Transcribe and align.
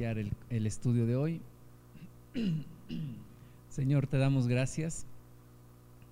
el 0.00 0.66
estudio 0.66 1.06
de 1.06 1.14
hoy. 1.14 1.40
Señor, 3.68 4.08
te 4.08 4.18
damos 4.18 4.48
gracias 4.48 5.06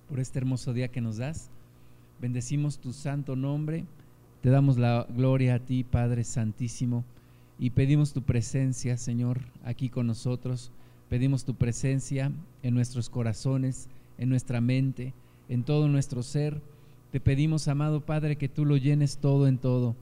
por 0.07 0.21
este 0.21 0.39
hermoso 0.39 0.73
día 0.73 0.87
que 0.87 1.01
nos 1.01 1.17
das. 1.17 1.49
Bendecimos 2.21 2.79
tu 2.79 2.93
santo 2.93 3.35
nombre. 3.35 3.83
Te 4.41 4.49
damos 4.49 4.77
la 4.77 5.05
gloria 5.09 5.55
a 5.55 5.59
ti, 5.59 5.83
Padre 5.83 6.23
Santísimo, 6.23 7.03
y 7.59 7.71
pedimos 7.71 8.13
tu 8.13 8.21
presencia, 8.21 8.95
Señor, 8.95 9.41
aquí 9.65 9.89
con 9.89 10.07
nosotros. 10.07 10.71
Pedimos 11.09 11.43
tu 11.43 11.55
presencia 11.55 12.31
en 12.61 12.73
nuestros 12.73 13.09
corazones, 13.09 13.89
en 14.17 14.29
nuestra 14.29 14.61
mente, 14.61 15.13
en 15.49 15.63
todo 15.63 15.89
nuestro 15.89 16.23
ser. 16.23 16.61
Te 17.11 17.19
pedimos, 17.19 17.67
amado 17.67 17.99
Padre, 17.99 18.37
que 18.37 18.47
tú 18.47 18.65
lo 18.65 18.77
llenes 18.77 19.17
todo 19.17 19.47
en 19.47 19.57
todo, 19.57 19.95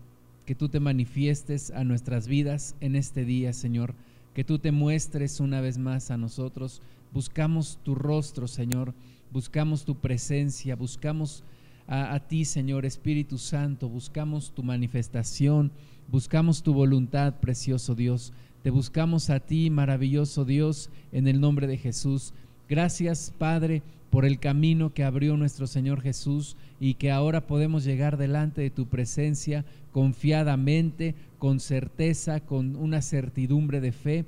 que 0.52 0.56
tú 0.56 0.68
te 0.68 0.82
manifiestes 0.82 1.72
a 1.72 1.86
nuestras 1.86 2.28
vidas 2.28 2.76
en 2.82 2.98
este 2.98 3.24
día, 3.24 3.54
Señor, 3.54 3.96
que 4.34 4.44
tú 4.44 4.60
te 4.60 4.74
muestres 4.74 5.40
una 5.40 5.62
vez 5.62 5.78
más 5.78 6.12
a 6.12 6.18
nosotros. 6.18 6.82
Buscamos 7.14 7.80
tu 7.84 7.96
rostro, 7.96 8.50
Señor, 8.50 8.94
buscamos 9.32 9.86
tu 9.86 9.96
presencia, 9.96 10.76
buscamos 10.76 11.46
a, 11.88 12.20
ti, 12.20 12.44
Señor 12.44 12.86
Espíritu 12.86 13.38
Santo, 13.38 13.88
buscamos 13.88 14.52
tu 14.52 14.62
manifestación, 14.62 15.72
buscamos 16.10 16.64
tu 16.64 16.74
voluntad, 16.74 17.36
precioso 17.36 17.96
Dios. 17.96 18.34
Te 18.62 18.72
buscamos 18.72 19.30
a 19.30 19.40
ti, 19.40 19.70
maravilloso 19.70 20.44
Dios, 20.44 20.90
en 21.14 21.30
el 21.30 21.40
nombre 21.40 21.66
de 21.66 21.78
Jesús. 21.78 22.34
Gracias, 22.68 23.34
Padre, 23.38 23.84
por 24.10 24.26
el 24.26 24.40
camino 24.40 24.94
que 24.94 25.06
abrió 25.06 25.38
nuestro 25.38 25.66
Señor 25.66 26.02
Jesús 26.02 26.58
y 26.82 26.96
que 26.96 27.10
ahora 27.10 27.48
podemos 27.48 27.86
llegar 27.86 28.18
delante 28.18 28.60
de 28.60 28.70
tu 28.70 28.88
presencia 28.88 29.64
confiadamente, 29.92 31.16
con 31.38 31.60
certeza, 31.60 32.40
con 32.40 32.76
una 32.76 33.02
certidumbre 33.02 33.82
de 33.82 33.92
fe, 33.92 34.26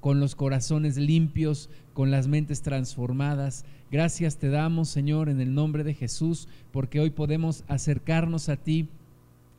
con 0.00 0.20
los 0.20 0.34
corazones 0.34 0.96
limpios, 0.96 1.68
con 1.92 2.10
las 2.10 2.28
mentes 2.28 2.62
transformadas. 2.62 3.64
Gracias 3.90 4.38
te 4.38 4.48
damos, 4.48 4.88
Señor, 4.88 5.28
en 5.28 5.40
el 5.40 5.54
nombre 5.54 5.84
de 5.84 5.94
Jesús, 5.94 6.48
porque 6.70 7.00
hoy 7.00 7.10
podemos 7.10 7.64
acercarnos 7.68 8.48
a 8.48 8.56
ti 8.56 8.88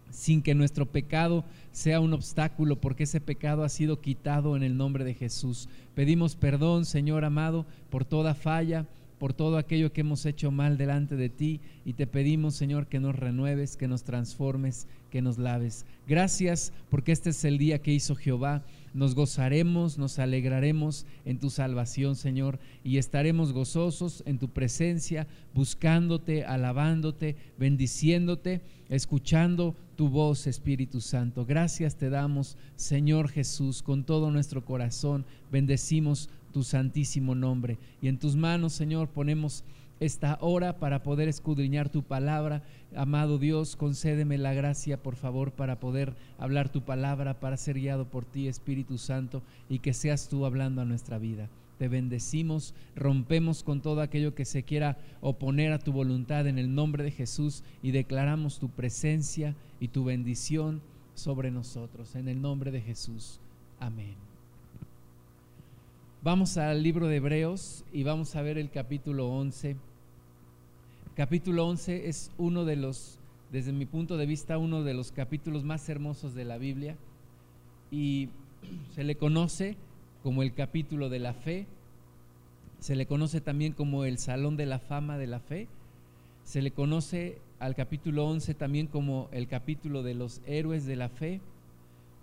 sin 0.09 0.41
que 0.43 0.53
nuestro 0.53 0.85
pecado 0.85 1.43
sea 1.71 1.99
un 1.99 2.13
obstáculo, 2.13 2.79
porque 2.79 3.03
ese 3.03 3.19
pecado 3.19 3.63
ha 3.63 3.69
sido 3.69 3.99
quitado 3.99 4.55
en 4.55 4.63
el 4.63 4.77
nombre 4.77 5.03
de 5.03 5.15
Jesús. 5.15 5.67
Pedimos 5.95 6.35
perdón, 6.35 6.85
Señor 6.85 7.25
amado, 7.25 7.65
por 7.89 8.05
toda 8.05 8.35
falla, 8.35 8.85
por 9.23 9.33
todo 9.33 9.57
aquello 9.57 9.93
que 9.93 10.01
hemos 10.01 10.25
hecho 10.25 10.51
mal 10.51 10.77
delante 10.77 11.15
de 11.15 11.29
ti 11.29 11.61
y 11.85 11.93
te 11.93 12.07
pedimos, 12.07 12.55
Señor, 12.55 12.87
que 12.87 12.99
nos 12.99 13.15
renueves, 13.15 13.77
que 13.77 13.87
nos 13.87 14.03
transformes, 14.03 14.85
que 15.11 15.21
nos 15.21 15.37
laves. 15.37 15.85
Gracias 16.05 16.73
porque 16.89 17.13
este 17.13 17.29
es 17.29 17.45
el 17.45 17.57
día 17.57 17.81
que 17.81 17.93
hizo 17.93 18.15
Jehová. 18.15 18.65
Nos 18.93 19.15
gozaremos, 19.15 19.97
nos 19.97 20.19
alegraremos 20.19 21.05
en 21.23 21.39
tu 21.39 21.49
salvación, 21.49 22.17
Señor, 22.17 22.59
y 22.83 22.97
estaremos 22.97 23.53
gozosos 23.53 24.23
en 24.25 24.39
tu 24.39 24.49
presencia, 24.49 25.25
buscándote, 25.53 26.43
alabándote, 26.43 27.37
bendiciéndote, 27.57 28.59
escuchando 28.89 29.73
tu 29.95 30.09
voz, 30.09 30.47
Espíritu 30.47 30.99
Santo. 30.99 31.45
Gracias 31.45 31.95
te 31.95 32.09
damos, 32.09 32.57
Señor 32.75 33.29
Jesús, 33.29 33.83
con 33.83 34.03
todo 34.03 34.31
nuestro 34.31 34.65
corazón. 34.65 35.23
Bendecimos 35.49 36.29
tu 36.53 36.63
santísimo 36.63 37.35
nombre. 37.35 37.77
Y 38.01 38.07
en 38.07 38.17
tus 38.17 38.37
manos, 38.37 38.71
Señor, 38.71 39.09
ponemos 39.09 39.65
esta 39.99 40.37
hora 40.41 40.77
para 40.79 41.03
poder 41.03 41.27
escudriñar 41.27 41.89
tu 41.89 42.03
palabra. 42.03 42.63
Amado 42.95 43.37
Dios, 43.37 43.75
concédeme 43.75 44.37
la 44.37 44.53
gracia, 44.53 45.01
por 45.01 45.15
favor, 45.15 45.51
para 45.51 45.79
poder 45.79 46.13
hablar 46.37 46.69
tu 46.69 46.81
palabra, 46.81 47.39
para 47.39 47.57
ser 47.57 47.79
guiado 47.79 48.05
por 48.05 48.25
ti, 48.25 48.47
Espíritu 48.47 48.97
Santo, 48.97 49.41
y 49.69 49.79
que 49.79 49.93
seas 49.93 50.29
tú 50.29 50.45
hablando 50.45 50.81
a 50.81 50.85
nuestra 50.85 51.17
vida. 51.17 51.49
Te 51.77 51.87
bendecimos, 51.87 52.73
rompemos 52.95 53.63
con 53.63 53.81
todo 53.81 54.01
aquello 54.01 54.35
que 54.35 54.45
se 54.45 54.63
quiera 54.63 54.97
oponer 55.21 55.73
a 55.73 55.79
tu 55.79 55.91
voluntad 55.91 56.47
en 56.47 56.59
el 56.59 56.73
nombre 56.75 57.03
de 57.03 57.11
Jesús 57.11 57.63
y 57.81 57.91
declaramos 57.91 58.59
tu 58.59 58.69
presencia 58.69 59.55
y 59.79 59.87
tu 59.87 60.03
bendición 60.03 60.81
sobre 61.15 61.51
nosotros. 61.51 62.15
En 62.15 62.27
el 62.27 62.41
nombre 62.41 62.71
de 62.71 62.81
Jesús. 62.81 63.39
Amén. 63.79 64.32
Vamos 66.23 66.55
al 66.55 66.83
libro 66.83 67.09
de 67.09 67.17
Hebreos 67.17 67.83
y 67.91 68.03
vamos 68.03 68.37
a 68.37 68.41
ver 68.41 68.57
el 68.57 68.69
capítulo 68.69 69.27
11. 69.27 69.75
Capítulo 71.17 71.67
11 71.67 72.07
es 72.07 72.31
uno 72.37 72.63
de 72.63 72.77
los, 72.77 73.19
desde 73.51 73.73
mi 73.73 73.85
punto 73.85 74.15
de 74.15 74.25
vista, 74.25 74.57
uno 74.57 74.83
de 74.83 74.93
los 74.93 75.11
capítulos 75.11 75.65
más 75.65 75.89
hermosos 75.89 76.33
de 76.33 76.45
la 76.45 76.57
Biblia 76.57 76.95
y 77.91 78.29
se 78.95 79.03
le 79.03 79.15
conoce 79.15 79.75
como 80.23 80.43
el 80.43 80.53
capítulo 80.53 81.09
de 81.09 81.19
la 81.19 81.33
fe, 81.33 81.67
se 82.79 82.95
le 82.95 83.05
conoce 83.05 83.41
también 83.41 83.73
como 83.73 84.05
el 84.05 84.17
Salón 84.17 84.55
de 84.55 84.65
la 84.65 84.79
Fama 84.79 85.17
de 85.17 85.27
la 85.27 85.41
Fe, 85.41 85.67
se 86.45 86.61
le 86.61 86.71
conoce 86.71 87.41
al 87.59 87.75
capítulo 87.75 88.25
11 88.27 88.53
también 88.53 88.87
como 88.87 89.27
el 89.33 89.49
capítulo 89.49 90.03
de 90.03 90.13
los 90.13 90.39
héroes 90.45 90.85
de 90.85 90.95
la 90.95 91.09
fe 91.09 91.41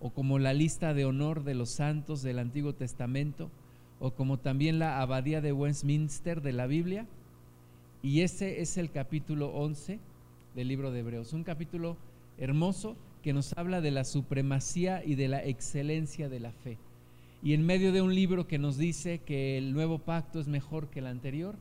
o 0.00 0.08
como 0.08 0.38
la 0.38 0.54
lista 0.54 0.94
de 0.94 1.04
honor 1.04 1.44
de 1.44 1.54
los 1.54 1.68
santos 1.68 2.22
del 2.22 2.38
Antiguo 2.38 2.72
Testamento 2.72 3.50
o 4.00 4.12
como 4.12 4.38
también 4.38 4.78
la 4.78 5.00
Abadía 5.00 5.40
de 5.40 5.52
Westminster 5.52 6.40
de 6.40 6.52
la 6.52 6.66
Biblia. 6.66 7.06
Y 8.02 8.22
ese 8.22 8.62
es 8.62 8.78
el 8.78 8.90
capítulo 8.90 9.48
11 9.48 10.00
del 10.54 10.68
libro 10.68 10.90
de 10.90 11.00
Hebreos, 11.00 11.34
un 11.34 11.44
capítulo 11.44 11.96
hermoso 12.38 12.96
que 13.22 13.34
nos 13.34 13.52
habla 13.58 13.82
de 13.82 13.90
la 13.90 14.04
supremacía 14.04 15.04
y 15.04 15.14
de 15.14 15.28
la 15.28 15.44
excelencia 15.44 16.30
de 16.30 16.40
la 16.40 16.50
fe. 16.50 16.78
Y 17.42 17.52
en 17.52 17.64
medio 17.64 17.92
de 17.92 18.00
un 18.00 18.14
libro 18.14 18.48
que 18.48 18.58
nos 18.58 18.78
dice 18.78 19.18
que 19.18 19.58
el 19.58 19.74
nuevo 19.74 19.98
pacto 19.98 20.40
es 20.40 20.48
mejor 20.48 20.88
que 20.88 21.00
el 21.00 21.06
anterior, 21.06 21.54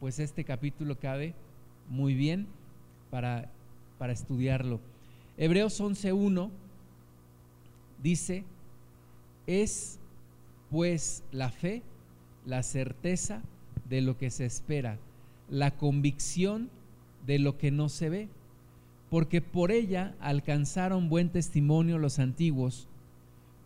pues 0.00 0.18
este 0.18 0.44
capítulo 0.44 0.98
cabe 0.98 1.34
muy 1.90 2.14
bien 2.14 2.46
para, 3.10 3.50
para 3.98 4.14
estudiarlo. 4.14 4.80
Hebreos 5.36 5.78
11.1 5.80 6.50
dice, 8.02 8.44
es 9.46 9.98
pues 10.74 11.22
la 11.30 11.50
fe, 11.50 11.84
la 12.44 12.64
certeza 12.64 13.42
de 13.88 14.00
lo 14.00 14.18
que 14.18 14.28
se 14.28 14.44
espera, 14.44 14.98
la 15.48 15.76
convicción 15.76 16.68
de 17.24 17.38
lo 17.38 17.58
que 17.58 17.70
no 17.70 17.88
se 17.88 18.08
ve, 18.08 18.28
porque 19.08 19.40
por 19.40 19.70
ella 19.70 20.16
alcanzaron 20.18 21.08
buen 21.08 21.28
testimonio 21.28 21.98
los 21.98 22.18
antiguos. 22.18 22.88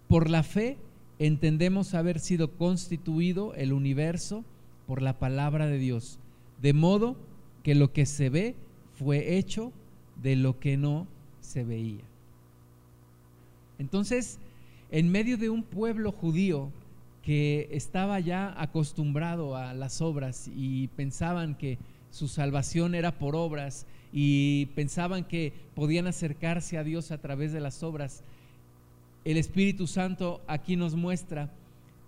Por 0.07 0.29
la 0.29 0.43
fe 0.43 0.77
entendemos 1.19 1.95
haber 1.95 2.21
sido 2.21 2.59
constituido 2.59 3.55
el 3.55 3.73
universo 3.73 4.45
por 4.87 5.01
la 5.01 5.19
palabra 5.19 5.67
de 5.67 5.79
Dios, 5.79 6.19
de 6.61 6.75
modo 6.75 7.17
que 7.63 7.75
lo 7.75 7.91
que 7.91 8.05
se 8.05 8.29
ve 8.29 8.55
fue 8.93 9.39
hecho 9.39 9.73
de 10.21 10.37
lo 10.37 10.61
que 10.61 10.77
no 10.77 11.07
se 11.41 11.65
veía. 11.65 12.05
Entonces, 13.79 14.39
en 14.91 15.11
medio 15.11 15.39
de 15.39 15.49
un 15.49 15.63
pueblo 15.63 16.13
judío 16.13 16.71
que 17.29 17.69
estaba 17.73 18.21
ya 18.21 18.55
acostumbrado 18.59 19.55
a 19.55 19.75
las 19.75 20.01
obras 20.01 20.51
y 20.57 20.89
pensaban 20.89 21.57
que 21.57 21.77
su 22.11 22.27
salvación 22.27 22.95
era 22.95 23.19
por 23.19 23.37
obras 23.37 23.87
y 24.15 24.65
pensaban 24.75 25.25
que 25.25 25.53
podían 25.75 26.07
acercarse 26.07 26.79
a 26.79 26.85
Dios 26.85 27.11
a 27.11 27.19
través 27.19 27.53
de 27.53 27.61
las 27.61 27.83
obras. 27.83 28.25
El 29.27 29.37
Espíritu 29.37 29.87
Santo 29.87 30.41
aquí 30.47 30.77
nos 30.77 30.95
muestra 30.95 31.51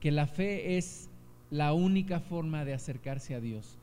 que 0.01 0.11
la 0.11 0.27
fe 0.27 0.79
es 0.79 1.11
la 1.51 1.75
única 1.75 2.21
forma 2.21 2.65
de 2.65 2.73
acercarse 2.73 3.35
a 3.35 3.41
Dios, 3.41 3.77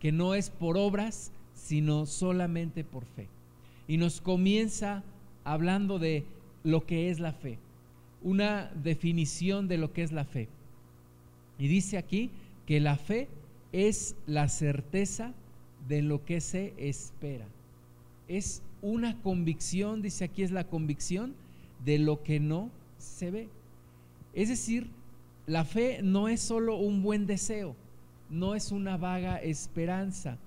que 0.00 0.10
no 0.10 0.34
es 0.34 0.50
por 0.50 0.76
obras, 0.76 1.30
sino 1.54 2.04
solamente 2.04 2.82
por 2.82 3.04
fe. 3.04 3.28
Y 3.86 3.96
nos 3.96 4.20
comienza 4.20 5.04
hablando 5.44 6.00
de 6.00 6.24
lo 6.64 6.84
que 6.84 7.10
es 7.10 7.20
la 7.20 7.32
fe, 7.32 7.60
una 8.22 8.72
definición 8.74 9.68
de 9.68 9.78
lo 9.78 9.92
que 9.92 10.02
es 10.02 10.10
la 10.10 10.24
fe. 10.24 10.48
Y 11.60 11.68
dice 11.68 11.98
aquí 11.98 12.30
que 12.64 12.80
la 12.80 12.96
fe 12.96 13.28
es 13.70 14.16
la 14.26 14.48
certeza 14.48 15.34
de 15.86 16.00
lo 16.00 16.24
que 16.24 16.40
se 16.40 16.72
espera. 16.78 17.44
Es 18.28 18.62
una 18.80 19.20
convicción, 19.20 20.00
dice 20.00 20.24
aquí 20.24 20.42
es 20.42 20.52
la 20.52 20.64
convicción 20.64 21.34
de 21.84 21.98
lo 21.98 22.22
que 22.22 22.40
no 22.40 22.70
se 22.96 23.30
ve. 23.30 23.48
Es 24.32 24.48
decir, 24.48 24.88
la 25.46 25.66
fe 25.66 26.00
no 26.02 26.28
es 26.28 26.40
solo 26.40 26.76
un 26.76 27.02
buen 27.02 27.26
deseo, 27.26 27.76
no 28.30 28.54
es 28.54 28.72
una 28.72 28.96
vaga 28.96 29.36
esperanza, 29.36 30.38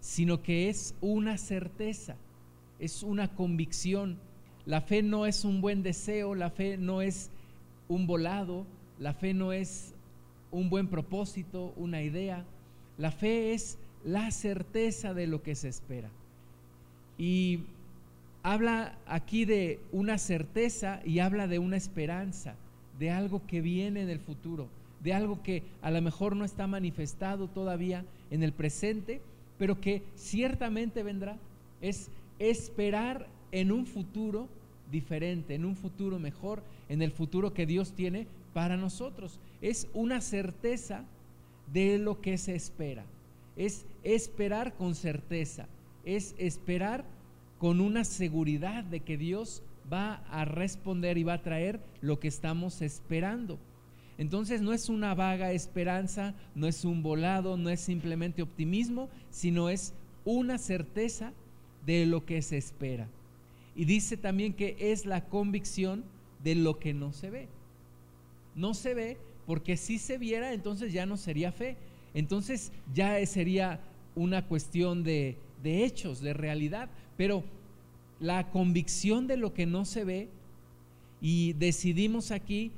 sino 0.00 0.42
que 0.42 0.68
es 0.68 0.94
una 1.00 1.38
certeza, 1.38 2.16
es 2.78 3.02
una 3.02 3.28
convicción. 3.28 4.18
La 4.66 4.82
fe 4.82 5.02
no 5.02 5.24
es 5.24 5.46
un 5.46 5.62
buen 5.62 5.82
deseo, 5.82 6.34
la 6.34 6.50
fe 6.50 6.76
no 6.76 7.00
es 7.00 7.30
un 7.88 8.06
volado, 8.06 8.66
la 8.98 9.14
fe 9.14 9.32
no 9.32 9.52
es 9.52 9.94
un 10.52 10.70
buen 10.70 10.88
propósito, 10.88 11.72
una 11.76 12.02
idea. 12.02 12.44
La 12.98 13.10
fe 13.10 13.54
es 13.54 13.78
la 14.04 14.30
certeza 14.30 15.14
de 15.14 15.26
lo 15.26 15.42
que 15.42 15.54
se 15.54 15.68
espera. 15.68 16.10
Y 17.18 17.60
habla 18.42 18.96
aquí 19.06 19.44
de 19.44 19.78
una 19.92 20.18
certeza 20.18 21.00
y 21.04 21.18
habla 21.18 21.46
de 21.46 21.58
una 21.58 21.76
esperanza, 21.76 22.54
de 22.98 23.10
algo 23.10 23.46
que 23.46 23.60
viene 23.60 24.02
en 24.02 24.10
el 24.10 24.20
futuro, 24.20 24.68
de 25.02 25.14
algo 25.14 25.42
que 25.42 25.62
a 25.82 25.90
lo 25.90 26.00
mejor 26.02 26.36
no 26.36 26.44
está 26.44 26.66
manifestado 26.66 27.48
todavía 27.48 28.04
en 28.30 28.42
el 28.42 28.52
presente, 28.52 29.20
pero 29.58 29.80
que 29.80 30.02
ciertamente 30.16 31.02
vendrá. 31.02 31.36
Es 31.80 32.08
esperar 32.38 33.26
en 33.52 33.72
un 33.72 33.86
futuro 33.86 34.48
diferente, 34.90 35.54
en 35.54 35.64
un 35.64 35.76
futuro 35.76 36.18
mejor, 36.18 36.62
en 36.88 37.02
el 37.02 37.12
futuro 37.12 37.52
que 37.52 37.66
Dios 37.66 37.92
tiene 37.92 38.26
para 38.52 38.76
nosotros. 38.76 39.40
Es 39.60 39.88
una 39.94 40.20
certeza 40.20 41.04
de 41.72 41.98
lo 41.98 42.20
que 42.20 42.38
se 42.38 42.54
espera. 42.54 43.04
Es 43.56 43.86
esperar 44.02 44.74
con 44.74 44.94
certeza. 44.94 45.68
Es 46.04 46.34
esperar 46.38 47.04
con 47.58 47.80
una 47.80 48.04
seguridad 48.04 48.84
de 48.84 49.00
que 49.00 49.16
Dios 49.16 49.62
va 49.92 50.24
a 50.30 50.44
responder 50.44 51.18
y 51.18 51.24
va 51.24 51.34
a 51.34 51.42
traer 51.42 51.80
lo 52.00 52.20
que 52.20 52.28
estamos 52.28 52.80
esperando. 52.80 53.58
Entonces 54.18 54.60
no 54.60 54.72
es 54.72 54.88
una 54.88 55.14
vaga 55.14 55.52
esperanza, 55.52 56.34
no 56.54 56.66
es 56.66 56.84
un 56.84 57.02
volado, 57.02 57.56
no 57.56 57.70
es 57.70 57.80
simplemente 57.80 58.42
optimismo, 58.42 59.08
sino 59.30 59.68
es 59.68 59.94
una 60.24 60.58
certeza 60.58 61.32
de 61.86 62.06
lo 62.06 62.26
que 62.26 62.42
se 62.42 62.58
espera. 62.58 63.08
Y 63.74 63.86
dice 63.86 64.16
también 64.16 64.52
que 64.52 64.76
es 64.78 65.06
la 65.06 65.24
convicción 65.24 66.04
de 66.42 66.54
lo 66.54 66.78
que 66.78 66.92
no 66.92 67.12
se 67.12 67.30
ve. 67.30 67.48
No 68.54 68.74
se 68.74 68.94
ve 68.94 69.16
porque 69.46 69.76
si 69.76 69.98
se 69.98 70.18
viera 70.18 70.52
entonces 70.52 70.92
ya 70.92 71.06
no 71.06 71.16
sería 71.16 71.52
fe. 71.52 71.76
Entonces 72.14 72.72
ya 72.94 73.24
sería 73.26 73.80
una 74.14 74.46
cuestión 74.46 75.02
de, 75.04 75.36
de 75.62 75.84
hechos, 75.84 76.20
de 76.20 76.32
realidad. 76.32 76.88
Pero 77.16 77.44
la 78.20 78.50
convicción 78.50 79.26
de 79.26 79.36
lo 79.36 79.54
que 79.54 79.66
no 79.66 79.84
se 79.84 80.04
ve 80.04 80.28
y 81.20 81.54
decidimos 81.54 82.30
aquí 82.30 82.70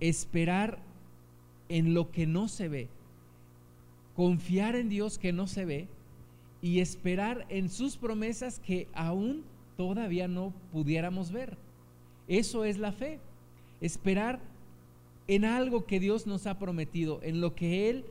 esperar 0.00 0.78
en 1.68 1.94
lo 1.94 2.10
que 2.10 2.26
no 2.26 2.48
se 2.48 2.68
ve, 2.68 2.88
confiar 4.14 4.76
en 4.76 4.88
Dios 4.88 5.18
que 5.18 5.32
no 5.32 5.46
se 5.46 5.64
ve 5.64 5.88
y 6.60 6.80
esperar 6.80 7.46
en 7.48 7.70
sus 7.70 7.96
promesas 7.96 8.60
que 8.60 8.88
aún 8.92 9.44
todavía 9.76 10.28
no 10.28 10.52
pudiéramos 10.72 11.32
ver. 11.32 11.56
Eso 12.28 12.64
es 12.64 12.78
la 12.78 12.92
fe, 12.92 13.20
esperar 13.80 14.40
en 15.34 15.46
algo 15.46 15.86
que 15.86 15.98
Dios 15.98 16.26
nos 16.26 16.46
ha 16.46 16.58
prometido, 16.58 17.20
en 17.22 17.40
lo 17.40 17.54
que 17.54 17.88
Él 17.88 18.04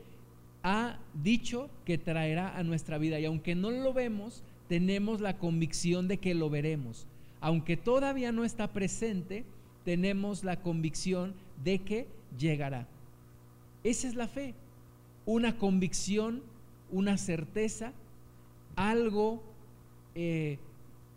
ha 0.64 0.98
dicho 1.22 1.70
que 1.84 1.96
traerá 1.96 2.56
a 2.56 2.64
nuestra 2.64 2.98
vida. 2.98 3.20
Y 3.20 3.24
aunque 3.26 3.54
no 3.54 3.70
lo 3.70 3.92
vemos, 3.92 4.42
tenemos 4.68 5.20
la 5.20 5.38
convicción 5.38 6.08
de 6.08 6.18
que 6.18 6.34
lo 6.34 6.50
veremos. 6.50 7.06
Aunque 7.40 7.76
todavía 7.76 8.32
no 8.32 8.44
está 8.44 8.72
presente, 8.72 9.44
tenemos 9.84 10.42
la 10.42 10.56
convicción 10.56 11.34
de 11.62 11.78
que 11.78 12.08
llegará. 12.36 12.88
Esa 13.84 14.08
es 14.08 14.16
la 14.16 14.26
fe, 14.26 14.54
una 15.24 15.58
convicción, 15.58 16.42
una 16.90 17.18
certeza, 17.18 17.92
algo 18.74 19.44
eh, 20.16 20.58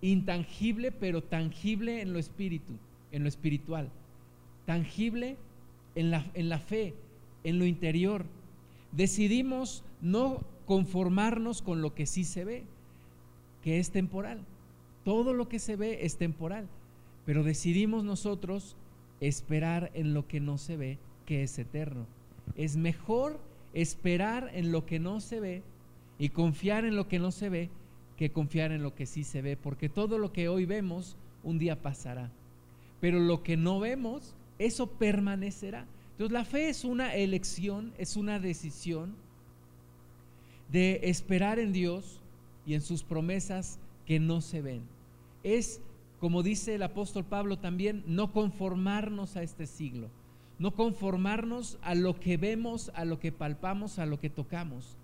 intangible 0.02 0.92
pero 0.92 1.24
tangible 1.24 2.02
en 2.02 2.14
lo 2.14 2.20
espíritu, 2.20 2.74
en 3.12 3.24
lo 3.24 3.30
espiritual, 3.30 3.90
tangible 4.68 5.38
en 5.96 6.12
la, 6.12 6.26
en 6.34 6.50
la 6.50 6.60
fe, 6.60 6.94
en 7.44 7.60
lo 7.60 7.66
interior. 7.66 8.26
Decidimos 8.92 9.84
no 10.02 10.44
conformarnos 10.66 11.62
con 11.62 11.82
lo 11.82 11.94
que 11.94 12.06
sí 12.06 12.24
se 12.24 12.46
ve 12.46 12.64
que 13.66 13.80
es 13.80 13.90
temporal. 13.90 14.42
Todo 15.04 15.34
lo 15.34 15.50
que 15.50 15.58
se 15.58 15.76
ve 15.76 16.06
es 16.06 16.18
temporal, 16.18 16.68
pero 17.26 17.44
decidimos 17.44 18.04
nosotros 18.04 18.76
esperar 19.20 19.90
en 19.96 20.14
lo 20.14 20.28
que 20.28 20.40
no 20.40 20.60
se 20.60 20.78
ve, 20.78 21.00
que 21.26 21.42
es 21.42 21.58
eterno. 21.58 22.06
Es 22.56 22.78
mejor 22.78 23.40
esperar 23.74 24.52
en 24.54 24.72
lo 24.72 24.86
que 24.86 25.00
no 25.00 25.20
se 25.20 25.40
ve 25.40 25.64
y 26.20 26.30
confiar 26.30 26.86
en 26.86 26.96
lo 26.96 27.08
que 27.08 27.18
no 27.18 27.32
se 27.32 27.50
ve 27.50 27.70
que 28.18 28.32
confiar 28.32 28.72
en 28.72 28.84
lo 28.84 28.96
que 28.96 29.08
sí 29.08 29.24
se 29.24 29.42
ve, 29.42 29.58
porque 29.58 29.90
todo 29.90 30.20
lo 30.20 30.32
que 30.32 30.48
hoy 30.48 30.66
vemos 30.66 31.18
un 31.44 31.58
día 31.60 31.82
pasará, 31.82 32.32
pero 33.02 33.20
lo 33.20 33.44
que 33.44 33.58
no 33.58 33.80
vemos, 33.80 34.35
eso 34.60 34.88
permanecerá. 34.88 35.86
Entonces 36.12 36.32
la 36.32 36.46
fe 36.46 36.70
es 36.70 36.86
una 36.86 37.16
elección, 37.16 37.94
es 37.98 38.16
una 38.16 38.40
decisión 38.40 39.16
de 40.72 41.02
esperar 41.04 41.60
en 41.60 41.74
Dios 41.74 42.22
y 42.66 42.74
en 42.74 42.82
sus 42.82 43.04
promesas 43.04 43.80
que 44.06 44.20
no 44.20 44.42
se 44.42 44.62
ven. 44.62 44.82
Es, 45.44 45.82
como 46.20 46.42
dice 46.42 46.76
el 46.76 46.84
apóstol 46.84 47.26
Pablo 47.26 47.60
también, 47.60 48.04
no 48.08 48.32
conformarnos 48.32 49.36
a 49.36 49.44
este 49.44 49.68
siglo, 49.68 50.10
no 50.58 50.72
conformarnos 50.72 51.78
a 51.82 51.96
lo 51.96 52.20
que 52.20 52.38
vemos, 52.38 52.92
a 52.96 53.06
lo 53.06 53.20
que 53.20 53.32
palpamos, 53.32 54.00
a 54.00 54.06
lo 54.06 54.20
que 54.20 54.30
tocamos, 54.30 54.98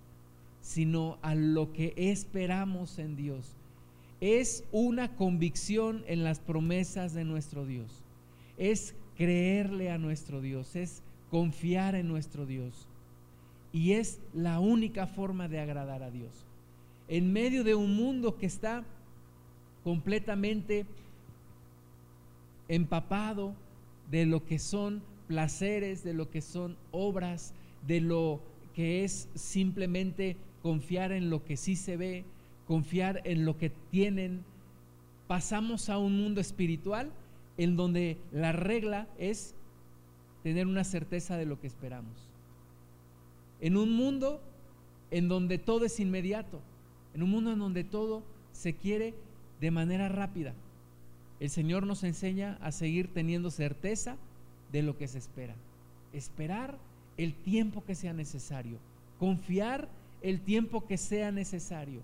sino 0.62 1.18
a 1.22 1.34
lo 1.34 1.72
que 1.72 1.92
esperamos 1.96 2.98
en 2.98 3.16
Dios. 3.16 3.56
Es 4.20 4.64
una 4.72 5.14
convicción 5.16 6.04
en 6.06 6.24
las 6.24 6.40
promesas 6.40 7.12
de 7.12 7.24
nuestro 7.24 7.66
Dios. 7.66 8.02
Es 8.56 8.94
creerle 9.16 9.90
a 9.90 9.98
nuestro 9.98 10.40
Dios, 10.40 10.76
es 10.76 11.02
confiar 11.30 11.94
en 11.94 12.08
nuestro 12.08 12.46
Dios. 12.46 12.88
Y 13.72 13.92
es 13.92 14.20
la 14.34 14.60
única 14.60 15.06
forma 15.06 15.48
de 15.48 15.60
agradar 15.60 16.02
a 16.02 16.10
Dios 16.10 16.46
en 17.08 17.30
medio 17.30 17.62
de 17.62 17.74
un 17.74 17.94
mundo 17.94 18.38
que 18.38 18.46
está 18.46 18.84
completamente 19.84 20.86
empapado 22.68 23.54
de 24.10 24.24
lo 24.24 24.46
que 24.46 24.58
son 24.58 25.02
placeres, 25.26 26.04
de 26.04 26.14
lo 26.14 26.30
que 26.30 26.40
son 26.40 26.76
obras, 26.90 27.52
de 27.86 28.00
lo 28.00 28.40
que 28.74 29.04
es 29.04 29.28
simplemente 29.34 30.36
confiar 30.62 31.12
en 31.12 31.28
lo 31.28 31.44
que 31.44 31.58
sí 31.58 31.76
se 31.76 31.98
ve, 31.98 32.24
confiar 32.66 33.20
en 33.24 33.44
lo 33.44 33.58
que 33.58 33.70
tienen, 33.90 34.42
pasamos 35.26 35.90
a 35.90 35.98
un 35.98 36.16
mundo 36.18 36.40
espiritual 36.40 37.10
en 37.56 37.76
donde 37.76 38.18
la 38.32 38.52
regla 38.52 39.08
es 39.18 39.54
tener 40.42 40.66
una 40.66 40.84
certeza 40.84 41.36
de 41.36 41.46
lo 41.46 41.60
que 41.60 41.66
esperamos. 41.66 42.28
En 43.60 43.76
un 43.76 43.92
mundo 43.92 44.40
en 45.10 45.28
donde 45.28 45.58
todo 45.58 45.84
es 45.84 46.00
inmediato, 46.00 46.60
en 47.14 47.22
un 47.22 47.30
mundo 47.30 47.52
en 47.52 47.58
donde 47.58 47.84
todo 47.84 48.22
se 48.52 48.74
quiere 48.74 49.14
de 49.60 49.70
manera 49.70 50.08
rápida. 50.08 50.54
El 51.38 51.50
Señor 51.50 51.86
nos 51.86 52.04
enseña 52.04 52.58
a 52.60 52.72
seguir 52.72 53.12
teniendo 53.12 53.50
certeza 53.50 54.16
de 54.70 54.82
lo 54.82 54.96
que 54.96 55.08
se 55.08 55.18
espera. 55.18 55.54
Esperar 56.12 56.78
el 57.16 57.34
tiempo 57.34 57.84
que 57.84 57.94
sea 57.94 58.12
necesario. 58.12 58.78
Confiar 59.18 59.88
el 60.22 60.40
tiempo 60.40 60.86
que 60.86 60.96
sea 60.96 61.30
necesario. 61.32 62.00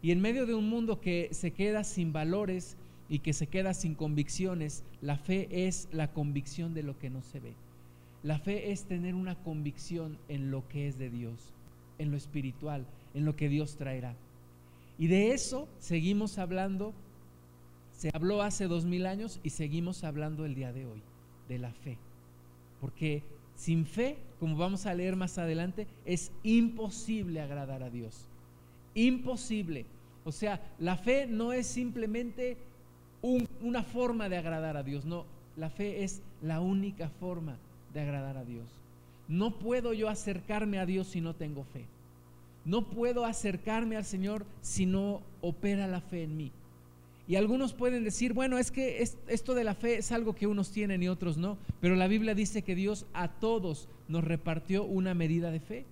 Y 0.00 0.12
en 0.12 0.20
medio 0.20 0.46
de 0.46 0.54
un 0.54 0.68
mundo 0.68 1.00
que 1.00 1.28
se 1.32 1.50
queda 1.50 1.84
sin 1.84 2.12
valores 2.12 2.76
y 3.08 3.20
que 3.20 3.32
se 3.32 3.46
queda 3.46 3.74
sin 3.74 3.94
convicciones, 3.94 4.84
la 5.00 5.16
fe 5.16 5.66
es 5.66 5.88
la 5.92 6.12
convicción 6.12 6.74
de 6.74 6.82
lo 6.82 6.98
que 6.98 7.10
no 7.10 7.22
se 7.22 7.40
ve. 7.40 7.54
La 8.22 8.38
fe 8.38 8.72
es 8.72 8.84
tener 8.84 9.14
una 9.14 9.36
convicción 9.36 10.18
en 10.28 10.50
lo 10.50 10.66
que 10.68 10.88
es 10.88 10.98
de 10.98 11.08
Dios, 11.08 11.52
en 11.98 12.10
lo 12.10 12.16
espiritual, 12.16 12.86
en 13.14 13.24
lo 13.24 13.36
que 13.36 13.48
Dios 13.48 13.76
traerá. 13.76 14.14
Y 14.98 15.06
de 15.06 15.32
eso 15.32 15.68
seguimos 15.78 16.38
hablando, 16.38 16.92
se 17.92 18.10
habló 18.12 18.42
hace 18.42 18.66
dos 18.66 18.84
mil 18.84 19.06
años 19.06 19.40
y 19.42 19.50
seguimos 19.50 20.04
hablando 20.04 20.44
el 20.44 20.54
día 20.54 20.72
de 20.72 20.86
hoy, 20.86 21.02
de 21.48 21.58
la 21.58 21.72
fe. 21.72 21.96
Porque 22.80 23.22
sin 23.54 23.86
fe, 23.86 24.18
como 24.38 24.56
vamos 24.56 24.86
a 24.86 24.94
leer 24.94 25.16
más 25.16 25.38
adelante, 25.38 25.86
es 26.04 26.32
imposible 26.42 27.40
agradar 27.40 27.82
a 27.82 27.90
Dios. 27.90 28.28
Imposible. 28.94 29.86
O 30.24 30.32
sea, 30.32 30.60
la 30.78 30.96
fe 30.96 31.26
no 31.26 31.52
es 31.52 31.66
simplemente 31.66 32.56
una 33.62 33.82
forma 33.82 34.28
de 34.28 34.38
agradar 34.38 34.76
a 34.76 34.82
Dios, 34.82 35.04
no, 35.04 35.24
la 35.56 35.70
fe 35.70 36.04
es 36.04 36.22
la 36.42 36.60
única 36.60 37.08
forma 37.08 37.56
de 37.92 38.00
agradar 38.00 38.36
a 38.36 38.44
Dios. 38.44 38.66
No 39.28 39.58
puedo 39.58 39.92
yo 39.92 40.08
acercarme 40.08 40.78
a 40.78 40.86
Dios 40.86 41.08
si 41.08 41.20
no 41.20 41.34
tengo 41.34 41.64
fe. 41.64 41.84
No 42.64 42.82
puedo 42.82 43.24
acercarme 43.24 43.96
al 43.96 44.04
Señor 44.04 44.44
si 44.60 44.86
no 44.86 45.22
opera 45.40 45.86
la 45.86 46.00
fe 46.00 46.24
en 46.24 46.36
mí. 46.36 46.52
Y 47.26 47.36
algunos 47.36 47.74
pueden 47.74 48.04
decir, 48.04 48.32
bueno, 48.32 48.56
es 48.56 48.70
que 48.70 49.02
esto 49.02 49.54
de 49.54 49.64
la 49.64 49.74
fe 49.74 49.98
es 49.98 50.12
algo 50.12 50.34
que 50.34 50.46
unos 50.46 50.70
tienen 50.70 51.02
y 51.02 51.08
otros 51.08 51.36
no, 51.36 51.58
pero 51.80 51.94
la 51.94 52.08
Biblia 52.08 52.34
dice 52.34 52.62
que 52.62 52.74
Dios 52.74 53.04
a 53.12 53.28
todos 53.28 53.86
nos 54.08 54.24
repartió 54.24 54.84
una 54.84 55.12
medida 55.12 55.50
de 55.50 55.60
fe. 55.60 55.84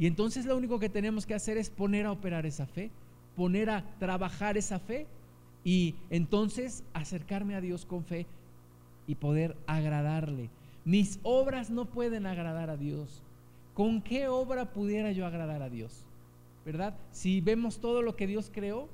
Y 0.00 0.06
entonces 0.06 0.46
lo 0.46 0.56
único 0.56 0.80
que 0.80 0.88
tenemos 0.88 1.26
que 1.26 1.34
hacer 1.34 1.58
es 1.58 1.70
poner 1.70 2.06
a 2.06 2.12
operar 2.12 2.44
esa 2.44 2.66
fe, 2.66 2.90
poner 3.36 3.70
a 3.70 3.84
trabajar 4.00 4.56
esa 4.56 4.80
fe 4.80 5.06
y 5.68 5.96
entonces 6.08 6.84
acercarme 6.94 7.54
a 7.54 7.60
Dios 7.60 7.84
con 7.84 8.04
fe 8.04 8.26
y 9.06 9.16
poder 9.16 9.56
agradarle. 9.66 10.48
Mis 10.84 11.18
obras 11.22 11.68
no 11.68 11.84
pueden 11.84 12.24
agradar 12.24 12.70
a 12.70 12.76
Dios. 12.76 13.22
¿con 13.74 14.02
qué 14.02 14.26
obra 14.26 14.72
pudiera 14.72 15.12
yo 15.12 15.24
agradar 15.24 15.62
a 15.62 15.68
Dios? 15.68 16.04
¿Verdad? 16.64 16.96
Si 17.12 17.40
vemos 17.40 17.78
todo 17.78 18.02
lo 18.02 18.16
que 18.16 18.26
Dios 18.26 18.50
creó, 18.52 18.88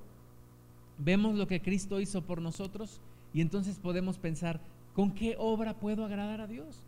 vemos 0.99 1.37
lo 1.37 1.47
que 1.47 1.63
Cristo 1.63 2.01
hizo 2.01 2.23
por 2.23 2.43
nosotros 2.43 3.01
y 3.33 3.41
entonces 3.41 3.79
podemos 3.79 4.19
pensar, 4.19 4.61
¿con 4.95 5.15
qué 5.15 5.37
obra 5.39 5.73
puedo 5.73 6.05
agradar 6.05 6.41
a 6.43 6.47
Dios? 6.47 6.85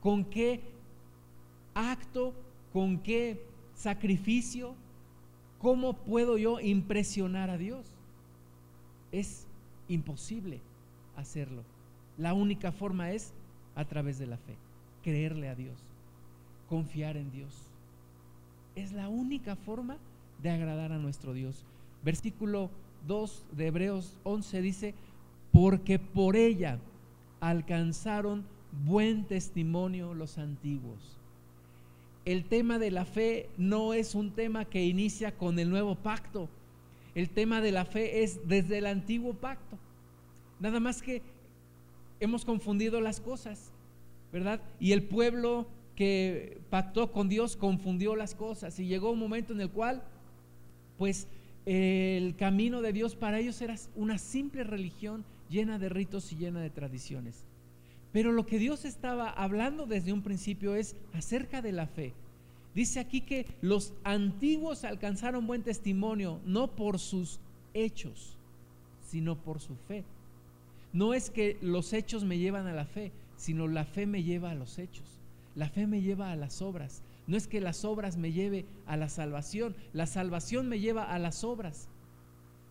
con 0.00 0.24
qué 0.24 0.60
acto, 1.74 2.34
con 2.72 2.98
qué 2.98 3.44
sacrificio, 3.74 4.74
cómo 5.58 5.92
puedo 5.94 6.38
yo 6.38 6.60
impresionar 6.60 7.50
a 7.50 7.58
Dios. 7.58 7.86
Es 9.12 9.46
imposible 9.88 10.60
hacerlo. 11.16 11.62
La 12.16 12.34
única 12.34 12.72
forma 12.72 13.12
es 13.12 13.32
a 13.74 13.84
través 13.84 14.18
de 14.18 14.26
la 14.26 14.36
fe, 14.36 14.56
creerle 15.02 15.48
a 15.48 15.54
Dios, 15.54 15.78
confiar 16.68 17.16
en 17.16 17.30
Dios. 17.30 17.70
Es 18.76 18.92
la 18.92 19.08
única 19.08 19.56
forma 19.56 19.96
de 20.42 20.50
agradar 20.50 20.92
a 20.92 20.98
nuestro 20.98 21.32
Dios. 21.32 21.64
Versículo 22.04 22.70
2 23.06 23.46
de 23.52 23.66
Hebreos 23.66 24.18
11 24.24 24.62
dice, 24.62 24.94
porque 25.52 25.98
por 25.98 26.36
ella 26.36 26.78
alcanzaron 27.40 28.44
buen 28.84 29.24
testimonio 29.24 30.14
los 30.14 30.38
antiguos. 30.38 31.18
El 32.24 32.44
tema 32.44 32.78
de 32.78 32.90
la 32.90 33.04
fe 33.04 33.48
no 33.56 33.94
es 33.94 34.14
un 34.14 34.30
tema 34.30 34.64
que 34.64 34.84
inicia 34.84 35.36
con 35.36 35.58
el 35.58 35.70
nuevo 35.70 35.94
pacto. 35.94 36.48
El 37.14 37.30
tema 37.30 37.60
de 37.60 37.72
la 37.72 37.84
fe 37.84 38.22
es 38.22 38.46
desde 38.48 38.78
el 38.78 38.86
antiguo 38.86 39.34
pacto. 39.34 39.78
Nada 40.58 40.80
más 40.80 41.02
que 41.02 41.22
hemos 42.20 42.44
confundido 42.44 43.00
las 43.00 43.20
cosas, 43.20 43.72
¿verdad? 44.32 44.60
Y 44.78 44.92
el 44.92 45.02
pueblo 45.02 45.66
que 45.96 46.60
pactó 46.70 47.12
con 47.12 47.28
Dios 47.28 47.56
confundió 47.56 48.16
las 48.16 48.34
cosas 48.34 48.78
y 48.78 48.86
llegó 48.86 49.10
un 49.10 49.18
momento 49.18 49.52
en 49.52 49.60
el 49.60 49.70
cual, 49.70 50.02
pues, 50.98 51.26
el 51.66 52.36
camino 52.36 52.80
de 52.80 52.92
Dios 52.92 53.16
para 53.16 53.38
ellos 53.38 53.60
era 53.60 53.74
una 53.94 54.18
simple 54.18 54.64
religión 54.64 55.24
llena 55.50 55.78
de 55.78 55.88
ritos 55.88 56.32
y 56.32 56.36
llena 56.36 56.60
de 56.60 56.70
tradiciones. 56.70 57.44
Pero 58.12 58.32
lo 58.32 58.46
que 58.46 58.58
Dios 58.58 58.84
estaba 58.84 59.30
hablando 59.30 59.86
desde 59.86 60.12
un 60.12 60.22
principio 60.22 60.74
es 60.74 60.96
acerca 61.12 61.62
de 61.62 61.72
la 61.72 61.86
fe. 61.86 62.14
Dice 62.74 63.00
aquí 63.00 63.22
que 63.22 63.46
los 63.60 63.92
antiguos 64.04 64.84
alcanzaron 64.84 65.46
buen 65.46 65.62
testimonio, 65.62 66.40
no 66.44 66.68
por 66.68 66.98
sus 66.98 67.40
hechos, 67.74 68.36
sino 69.08 69.36
por 69.36 69.60
su 69.60 69.74
fe. 69.88 70.04
No 70.92 71.14
es 71.14 71.30
que 71.30 71.56
los 71.60 71.92
hechos 71.92 72.24
me 72.24 72.38
llevan 72.38 72.66
a 72.66 72.72
la 72.72 72.84
fe, 72.84 73.12
sino 73.36 73.68
la 73.68 73.84
fe 73.84 74.06
me 74.06 74.22
lleva 74.22 74.50
a 74.50 74.54
los 74.54 74.78
hechos. 74.78 75.20
La 75.54 75.68
fe 75.68 75.86
me 75.86 76.02
lleva 76.02 76.30
a 76.30 76.36
las 76.36 76.62
obras. 76.62 77.02
No 77.26 77.36
es 77.36 77.46
que 77.46 77.60
las 77.60 77.84
obras 77.84 78.16
me 78.16 78.32
lleve 78.32 78.64
a 78.86 78.96
la 78.96 79.08
salvación, 79.08 79.74
la 79.92 80.06
salvación 80.06 80.68
me 80.68 80.80
lleva 80.80 81.04
a 81.04 81.18
las 81.18 81.44
obras. 81.44 81.88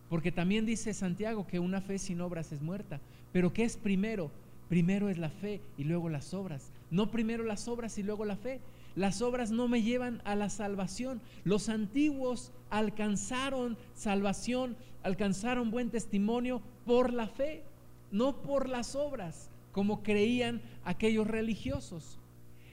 Porque 0.08 0.32
también 0.32 0.66
dice 0.66 0.92
Santiago 0.92 1.46
que 1.46 1.60
una 1.60 1.80
fe 1.80 1.98
sin 1.98 2.20
obras 2.20 2.52
es 2.52 2.60
muerta. 2.62 3.00
Pero 3.32 3.52
¿qué 3.52 3.64
es 3.64 3.76
primero? 3.76 4.30
Primero 4.68 5.08
es 5.08 5.18
la 5.18 5.30
fe 5.30 5.60
y 5.78 5.84
luego 5.84 6.08
las 6.08 6.34
obras. 6.34 6.72
No 6.90 7.10
primero 7.10 7.44
las 7.44 7.68
obras 7.68 7.96
y 7.98 8.02
luego 8.02 8.24
la 8.24 8.36
fe. 8.36 8.60
Las 8.96 9.22
obras 9.22 9.50
no 9.50 9.68
me 9.68 9.82
llevan 9.82 10.20
a 10.24 10.34
la 10.34 10.50
salvación. 10.50 11.20
Los 11.44 11.68
antiguos 11.68 12.52
alcanzaron 12.70 13.78
salvación, 13.94 14.76
alcanzaron 15.02 15.70
buen 15.70 15.90
testimonio 15.90 16.62
por 16.84 17.12
la 17.12 17.28
fe 17.28 17.64
no 18.10 18.42
por 18.42 18.68
las 18.68 18.96
obras, 18.96 19.50
como 19.72 20.02
creían 20.02 20.60
aquellos 20.84 21.26
religiosos. 21.26 22.18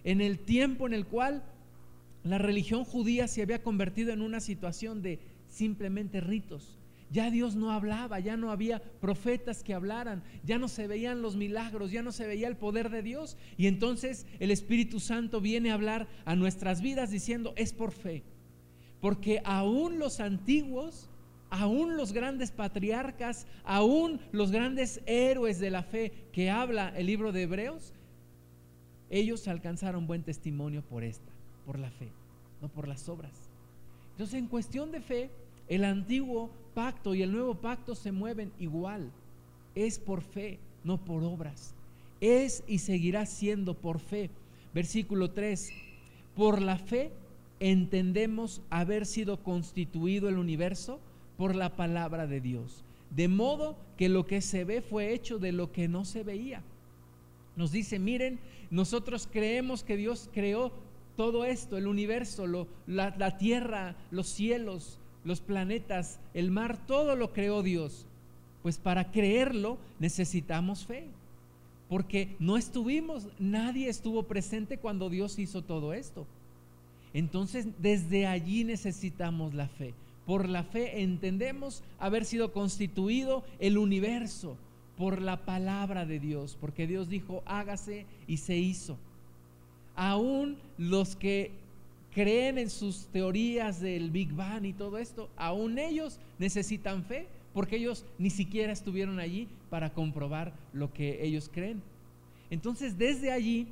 En 0.04 0.22
el 0.22 0.40
tiempo 0.40 0.88
en 0.88 0.94
el 0.94 1.06
cual 1.06 1.44
la 2.24 2.38
religión 2.38 2.84
judía 2.86 3.28
se 3.28 3.42
había 3.42 3.62
convertido 3.62 4.12
en 4.14 4.22
una 4.22 4.40
situación 4.40 5.02
de 5.02 5.20
simplemente 5.48 6.22
ritos. 6.22 6.77
Ya 7.10 7.32
Dios 7.32 7.56
no 7.56 7.72
hablaba, 7.72 8.20
ya 8.20 8.36
no 8.36 8.52
había 8.52 8.82
profetas 9.00 9.64
que 9.64 9.74
hablaran, 9.74 10.24
ya 10.44 10.58
no 10.58 10.68
se 10.68 10.88
veían 10.88 11.22
los 11.22 11.36
milagros, 11.36 11.92
ya 11.92 12.04
no 12.04 12.12
se 12.12 12.28
veía 12.28 12.48
el 12.48 12.58
poder 12.58 12.90
de 12.90 13.02
Dios. 13.02 13.38
Y 13.58 13.68
entonces 13.68 14.26
el 14.40 14.52
Espíritu 14.52 15.00
Santo 15.00 15.40
viene 15.40 15.72
a 15.72 15.76
hablar 15.76 16.08
a 16.26 16.36
nuestras 16.36 16.82
vidas 16.82 17.10
diciendo, 17.10 17.54
es 17.56 17.74
por 17.74 17.92
fe. 17.92 18.24
Porque 19.00 19.42
aún 19.46 20.00
los 20.00 20.20
antiguos 20.20 21.10
aún 21.50 21.98
los 21.98 22.14
grandes 22.14 22.52
patriarcas, 22.52 23.48
aún 23.64 24.20
los 24.32 24.52
grandes 24.52 25.02
héroes 25.06 25.60
de 25.60 25.70
la 25.70 25.84
fe 25.84 26.12
que 26.32 26.50
habla 26.50 26.90
el 26.90 27.06
libro 27.06 27.32
de 27.32 27.44
Hebreos, 27.44 27.94
ellos 29.10 29.48
alcanzaron 29.48 30.08
buen 30.08 30.24
testimonio 30.24 30.82
por 30.82 31.04
esta, 31.04 31.32
por 31.66 31.80
la 31.80 31.90
fe, 31.90 32.12
no 32.62 32.70
por 32.70 32.88
las 32.88 33.08
obras. 33.08 33.50
Entonces, 34.12 34.40
en 34.40 34.48
cuestión 34.48 34.92
de 34.92 35.02
fe, 35.02 35.30
el 35.68 35.84
antiguo 35.84 36.50
pacto 36.74 37.16
y 37.16 37.22
el 37.22 37.32
nuevo 37.32 37.56
pacto 37.56 37.96
se 37.96 38.12
mueven 38.12 38.52
igual. 38.60 39.12
Es 39.76 40.00
por 40.00 40.22
fe, 40.22 40.60
no 40.84 40.98
por 40.98 41.24
obras. 41.24 41.74
Es 42.22 42.64
y 42.68 42.80
seguirá 42.80 43.26
siendo 43.26 43.74
por 43.74 44.00
fe. 44.00 44.30
Versículo 44.74 45.32
3. 45.32 45.72
Por 46.36 46.62
la 46.62 46.78
fe 46.78 47.12
entendemos 47.60 48.62
haber 48.70 49.06
sido 49.06 49.42
constituido 49.44 50.30
el 50.30 50.38
universo 50.38 51.00
por 51.38 51.56
la 51.56 51.76
palabra 51.76 52.28
de 52.28 52.42
Dios. 52.42 52.84
De 53.10 53.28
modo 53.28 53.78
que 53.98 54.10
lo 54.10 54.26
que 54.26 54.42
se 54.42 54.64
ve 54.64 54.82
fue 54.82 55.14
hecho 55.14 55.40
de 55.40 55.52
lo 55.52 55.72
que 55.72 55.88
no 55.88 56.06
se 56.06 56.24
veía. 56.24 56.62
Nos 57.56 57.72
dice, 57.72 57.98
miren, 58.00 58.40
nosotros 58.70 59.28
creemos 59.32 59.84
que 59.84 59.98
Dios 59.98 60.30
creó 60.32 60.72
todo 61.16 61.46
esto, 61.46 61.78
el 61.78 61.88
universo, 61.88 62.68
la, 62.86 63.16
la 63.18 63.38
tierra, 63.38 63.96
los 64.12 64.28
cielos, 64.28 65.00
los 65.24 65.42
planetas, 65.42 66.20
el 66.34 66.52
mar, 66.52 66.78
todo 66.88 67.16
lo 67.16 67.34
creó 67.34 67.64
Dios. 67.64 68.06
Pues 68.64 68.78
para 68.78 69.12
creerlo 69.12 69.78
necesitamos 70.00 70.86
fe, 70.86 71.06
porque 71.90 72.36
no 72.40 72.58
estuvimos, 72.58 73.28
nadie 73.40 73.90
estuvo 73.90 74.24
presente 74.24 74.78
cuando 74.78 75.10
Dios 75.10 75.40
hizo 75.40 75.62
todo 75.64 75.94
esto. 75.94 76.26
Entonces, 77.14 77.68
desde 77.80 78.28
allí 78.28 78.64
necesitamos 78.64 79.54
la 79.54 79.68
fe. 79.68 79.94
Por 80.26 80.50
la 80.50 80.64
fe 80.64 81.02
entendemos 81.02 81.84
haber 82.00 82.26
sido 82.26 82.52
constituido 82.52 83.44
el 83.60 83.78
universo 83.78 84.58
por 84.98 85.22
la 85.22 85.46
palabra 85.46 86.06
de 86.06 86.20
Dios, 86.20 86.58
porque 86.60 86.88
Dios 86.88 87.08
dijo, 87.08 87.44
hágase 87.46 88.06
y 88.28 88.38
se 88.38 88.58
hizo. 88.58 88.98
Aún 89.96 90.58
los 90.78 91.16
que 91.16 91.52
creen 92.18 92.58
en 92.58 92.72
sus 92.72 93.06
teorías 93.10 93.80
del 93.80 94.10
Big 94.10 94.34
Bang 94.34 94.66
y 94.66 94.74
todo 94.74 94.98
esto, 94.98 95.30
aún 95.38 95.78
ellos 95.78 96.20
necesitan 96.40 97.04
fe, 97.04 97.28
porque 97.54 97.76
ellos 97.76 98.06
ni 98.18 98.32
siquiera 98.32 98.74
estuvieron 98.74 99.20
allí 99.20 99.48
para 99.70 99.94
comprobar 99.94 100.52
lo 100.74 100.92
que 100.92 101.24
ellos 101.24 101.48
creen. 101.54 101.80
Entonces, 102.50 102.98
desde 102.98 103.32
allí 103.32 103.68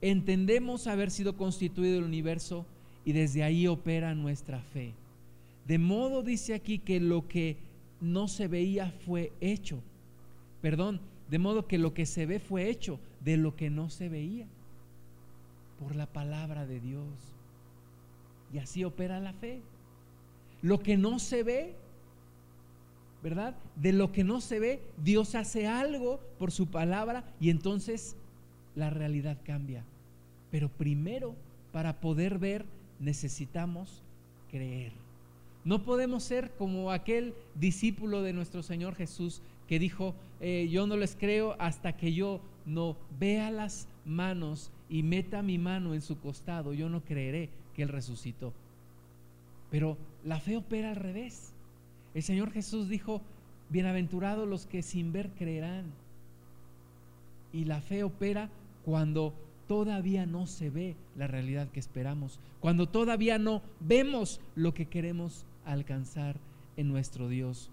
entendemos 0.00 0.86
haber 0.86 1.10
sido 1.10 1.36
constituido 1.36 1.98
el 1.98 2.04
universo 2.04 2.64
y 3.04 3.12
desde 3.12 3.42
ahí 3.42 3.66
opera 3.66 4.14
nuestra 4.14 4.62
fe. 4.62 4.94
De 5.66 5.76
modo 5.76 6.22
dice 6.22 6.54
aquí 6.54 6.78
que 6.78 6.98
lo 6.98 7.28
que 7.28 7.58
no 8.00 8.26
se 8.26 8.48
veía 8.48 8.90
fue 9.04 9.32
hecho. 9.42 9.82
Perdón, 10.62 11.02
de 11.28 11.38
modo 11.38 11.66
que 11.66 11.76
lo 11.76 11.92
que 11.92 12.06
se 12.06 12.24
ve 12.24 12.38
fue 12.38 12.70
hecho 12.70 12.98
de 13.20 13.36
lo 13.36 13.54
que 13.54 13.68
no 13.68 13.90
se 13.90 14.08
veía. 14.08 14.46
Por 15.78 15.94
la 15.94 16.06
palabra 16.06 16.64
de 16.64 16.80
Dios. 16.80 17.41
Y 18.52 18.58
así 18.58 18.84
opera 18.84 19.20
la 19.20 19.32
fe. 19.32 19.62
Lo 20.60 20.80
que 20.80 20.96
no 20.96 21.18
se 21.18 21.42
ve, 21.42 21.74
¿verdad? 23.22 23.56
De 23.76 23.92
lo 23.92 24.12
que 24.12 24.24
no 24.24 24.40
se 24.40 24.60
ve, 24.60 24.82
Dios 25.02 25.34
hace 25.34 25.66
algo 25.66 26.20
por 26.38 26.52
su 26.52 26.68
palabra 26.68 27.24
y 27.40 27.50
entonces 27.50 28.16
la 28.74 28.90
realidad 28.90 29.38
cambia. 29.44 29.84
Pero 30.50 30.68
primero, 30.68 31.34
para 31.72 32.00
poder 32.00 32.38
ver, 32.38 32.64
necesitamos 33.00 34.02
creer. 34.50 34.92
No 35.64 35.82
podemos 35.82 36.24
ser 36.24 36.50
como 36.52 36.90
aquel 36.90 37.34
discípulo 37.54 38.22
de 38.22 38.32
nuestro 38.32 38.62
Señor 38.62 38.94
Jesús 38.94 39.40
que 39.68 39.78
dijo, 39.78 40.14
eh, 40.40 40.68
yo 40.70 40.86
no 40.86 40.96
les 40.96 41.16
creo 41.16 41.56
hasta 41.58 41.96
que 41.96 42.12
yo 42.12 42.40
no 42.66 42.96
vea 43.18 43.50
las 43.50 43.88
manos 44.04 44.70
y 44.90 45.02
meta 45.02 45.42
mi 45.42 45.58
mano 45.58 45.94
en 45.94 46.02
su 46.02 46.18
costado, 46.18 46.74
yo 46.74 46.88
no 46.88 47.02
creeré 47.02 47.48
que 47.72 47.82
Él 47.82 47.88
resucitó. 47.88 48.52
Pero 49.70 49.96
la 50.24 50.38
fe 50.38 50.56
opera 50.56 50.90
al 50.90 50.96
revés. 50.96 51.52
El 52.14 52.22
Señor 52.22 52.52
Jesús 52.52 52.88
dijo, 52.88 53.22
bienaventurados 53.70 54.46
los 54.48 54.66
que 54.66 54.82
sin 54.82 55.12
ver 55.12 55.30
creerán. 55.30 55.86
Y 57.52 57.64
la 57.64 57.80
fe 57.80 58.04
opera 58.04 58.50
cuando 58.84 59.34
todavía 59.66 60.26
no 60.26 60.46
se 60.46 60.70
ve 60.70 60.96
la 61.16 61.26
realidad 61.26 61.68
que 61.70 61.80
esperamos, 61.80 62.38
cuando 62.60 62.88
todavía 62.88 63.38
no 63.38 63.62
vemos 63.80 64.40
lo 64.54 64.74
que 64.74 64.86
queremos 64.86 65.46
alcanzar 65.64 66.36
en 66.76 66.88
nuestro 66.88 67.28
Dios. 67.28 67.70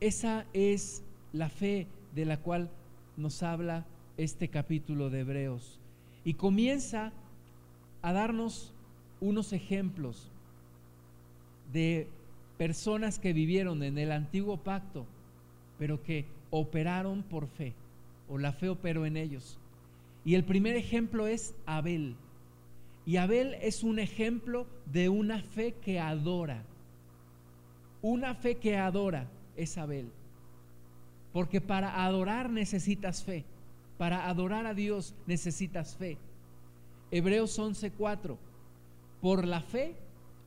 Esa 0.00 0.46
es 0.52 1.02
la 1.32 1.48
fe 1.48 1.86
de 2.14 2.24
la 2.24 2.38
cual 2.38 2.70
nos 3.16 3.42
habla 3.42 3.86
este 4.16 4.48
capítulo 4.48 5.10
de 5.10 5.20
Hebreos. 5.20 5.78
Y 6.24 6.34
comienza 6.34 7.12
a 8.02 8.12
darnos 8.12 8.74
unos 9.20 9.52
ejemplos 9.52 10.30
de 11.72 12.08
personas 12.58 13.18
que 13.18 13.32
vivieron 13.32 13.82
en 13.82 13.98
el 13.98 14.12
antiguo 14.12 14.58
pacto, 14.58 15.06
pero 15.78 16.02
que 16.02 16.26
operaron 16.50 17.22
por 17.22 17.46
fe, 17.46 17.74
o 18.28 18.38
la 18.38 18.52
fe 18.52 18.68
operó 18.68 19.06
en 19.06 19.16
ellos. 19.16 19.58
Y 20.24 20.34
el 20.34 20.44
primer 20.44 20.76
ejemplo 20.76 21.26
es 21.26 21.54
Abel. 21.66 22.16
Y 23.06 23.16
Abel 23.16 23.54
es 23.62 23.82
un 23.82 23.98
ejemplo 23.98 24.66
de 24.86 25.08
una 25.08 25.42
fe 25.42 25.74
que 25.80 25.98
adora. 25.98 26.62
Una 28.02 28.34
fe 28.34 28.56
que 28.56 28.76
adora 28.76 29.26
es 29.56 29.78
Abel. 29.78 30.10
Porque 31.32 31.60
para 31.60 32.04
adorar 32.04 32.50
necesitas 32.50 33.24
fe. 33.24 33.44
Para 33.96 34.28
adorar 34.28 34.66
a 34.66 34.74
Dios 34.74 35.14
necesitas 35.26 35.96
fe. 35.96 36.18
Hebreos 37.10 37.58
11:4. 37.58 38.36
Por 39.20 39.46
la 39.46 39.60
fe, 39.60 39.96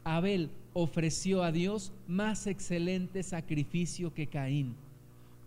Abel 0.03 0.49
ofreció 0.73 1.43
a 1.43 1.51
Dios 1.51 1.91
más 2.07 2.47
excelente 2.47 3.23
sacrificio 3.23 4.13
que 4.13 4.27
Caín, 4.27 4.75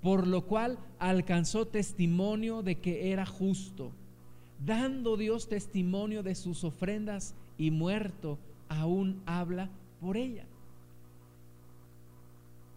por 0.02 0.26
lo 0.26 0.46
cual 0.46 0.78
alcanzó 0.98 1.66
testimonio 1.66 2.62
de 2.62 2.76
que 2.76 3.10
era 3.10 3.26
justo, 3.26 3.90
dando 4.64 5.16
Dios 5.16 5.48
testimonio 5.48 6.22
de 6.22 6.34
sus 6.34 6.62
ofrendas 6.64 7.34
y 7.58 7.70
muerto 7.70 8.38
aún 8.68 9.20
habla 9.26 9.68
por 10.00 10.16
ella. 10.16 10.44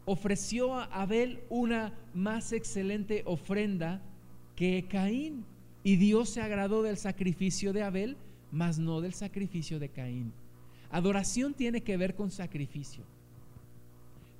Ofreció 0.05 0.73
a 0.73 0.85
Abel 0.85 1.39
una 1.49 1.93
más 2.15 2.51
excelente 2.51 3.21
ofrenda 3.25 4.01
que 4.55 4.87
Caín, 4.89 5.45
y 5.83 5.95
Dios 5.95 6.29
se 6.29 6.41
agradó 6.41 6.81
del 6.81 6.97
sacrificio 6.97 7.71
de 7.71 7.83
Abel, 7.83 8.17
mas 8.51 8.79
no 8.79 9.01
del 9.01 9.13
sacrificio 9.13 9.79
de 9.79 9.89
Caín. 9.89 10.31
Adoración 10.91 11.53
tiene 11.53 11.81
que 11.81 11.97
ver 11.97 12.15
con 12.15 12.31
sacrificio. 12.31 13.03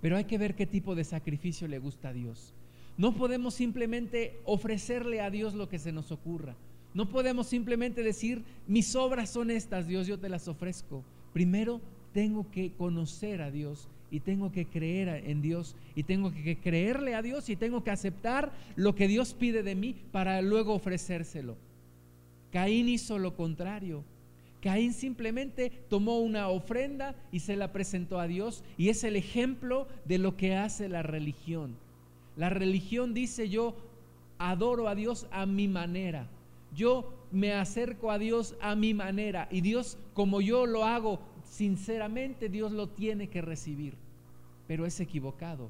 Pero 0.01 0.17
hay 0.17 0.25
que 0.25 0.37
ver 0.37 0.55
qué 0.55 0.65
tipo 0.65 0.95
de 0.95 1.03
sacrificio 1.03 1.67
le 1.67 1.79
gusta 1.79 2.09
a 2.09 2.13
Dios. 2.13 2.53
No 2.97 3.13
podemos 3.13 3.53
simplemente 3.53 4.39
ofrecerle 4.45 5.21
a 5.21 5.29
Dios 5.29 5.53
lo 5.53 5.69
que 5.69 5.79
se 5.79 5.91
nos 5.91 6.11
ocurra. 6.11 6.55
No 6.93 7.07
podemos 7.07 7.47
simplemente 7.47 8.03
decir, 8.03 8.43
mis 8.67 8.95
obras 8.95 9.29
son 9.29 9.51
estas, 9.51 9.87
Dios, 9.87 10.07
yo 10.07 10.17
te 10.17 10.29
las 10.29 10.47
ofrezco. 10.47 11.03
Primero 11.33 11.81
tengo 12.13 12.49
que 12.49 12.73
conocer 12.73 13.41
a 13.41 13.51
Dios 13.51 13.87
y 14.11 14.21
tengo 14.21 14.51
que 14.51 14.65
creer 14.65 15.23
en 15.27 15.41
Dios 15.41 15.75
y 15.95 16.03
tengo 16.03 16.31
que 16.31 16.57
creerle 16.57 17.13
a 17.13 17.21
Dios 17.21 17.49
y 17.49 17.55
tengo 17.55 17.83
que 17.83 17.91
aceptar 17.91 18.51
lo 18.75 18.95
que 18.95 19.07
Dios 19.07 19.33
pide 19.33 19.61
de 19.61 19.75
mí 19.75 19.95
para 20.11 20.41
luego 20.41 20.73
ofrecérselo. 20.73 21.57
Caín 22.51 22.89
hizo 22.89 23.19
lo 23.19 23.35
contrario. 23.35 24.03
Caín 24.61 24.93
simplemente 24.93 25.71
tomó 25.89 26.19
una 26.19 26.49
ofrenda 26.49 27.15
y 27.31 27.39
se 27.39 27.55
la 27.55 27.71
presentó 27.71 28.19
a 28.19 28.27
Dios 28.27 28.63
y 28.77 28.89
es 28.89 29.03
el 29.03 29.15
ejemplo 29.15 29.87
de 30.05 30.17
lo 30.17 30.35
que 30.35 30.55
hace 30.55 30.89
la 30.89 31.01
religión. 31.01 31.75
La 32.35 32.49
religión 32.49 33.13
dice 33.13 33.49
yo 33.49 33.75
adoro 34.37 34.87
a 34.87 34.95
Dios 34.95 35.27
a 35.31 35.45
mi 35.45 35.67
manera. 35.67 36.27
Yo 36.75 37.13
me 37.31 37.53
acerco 37.53 38.11
a 38.11 38.19
Dios 38.19 38.55
a 38.61 38.75
mi 38.75 38.93
manera 38.93 39.47
y 39.51 39.61
Dios 39.61 39.97
como 40.13 40.41
yo 40.41 40.65
lo 40.65 40.85
hago 40.85 41.19
sinceramente 41.43 42.49
Dios 42.49 42.71
lo 42.71 42.89
tiene 42.89 43.27
que 43.27 43.41
recibir. 43.41 43.93
Pero 44.67 44.85
es 44.85 44.99
equivocado 44.99 45.69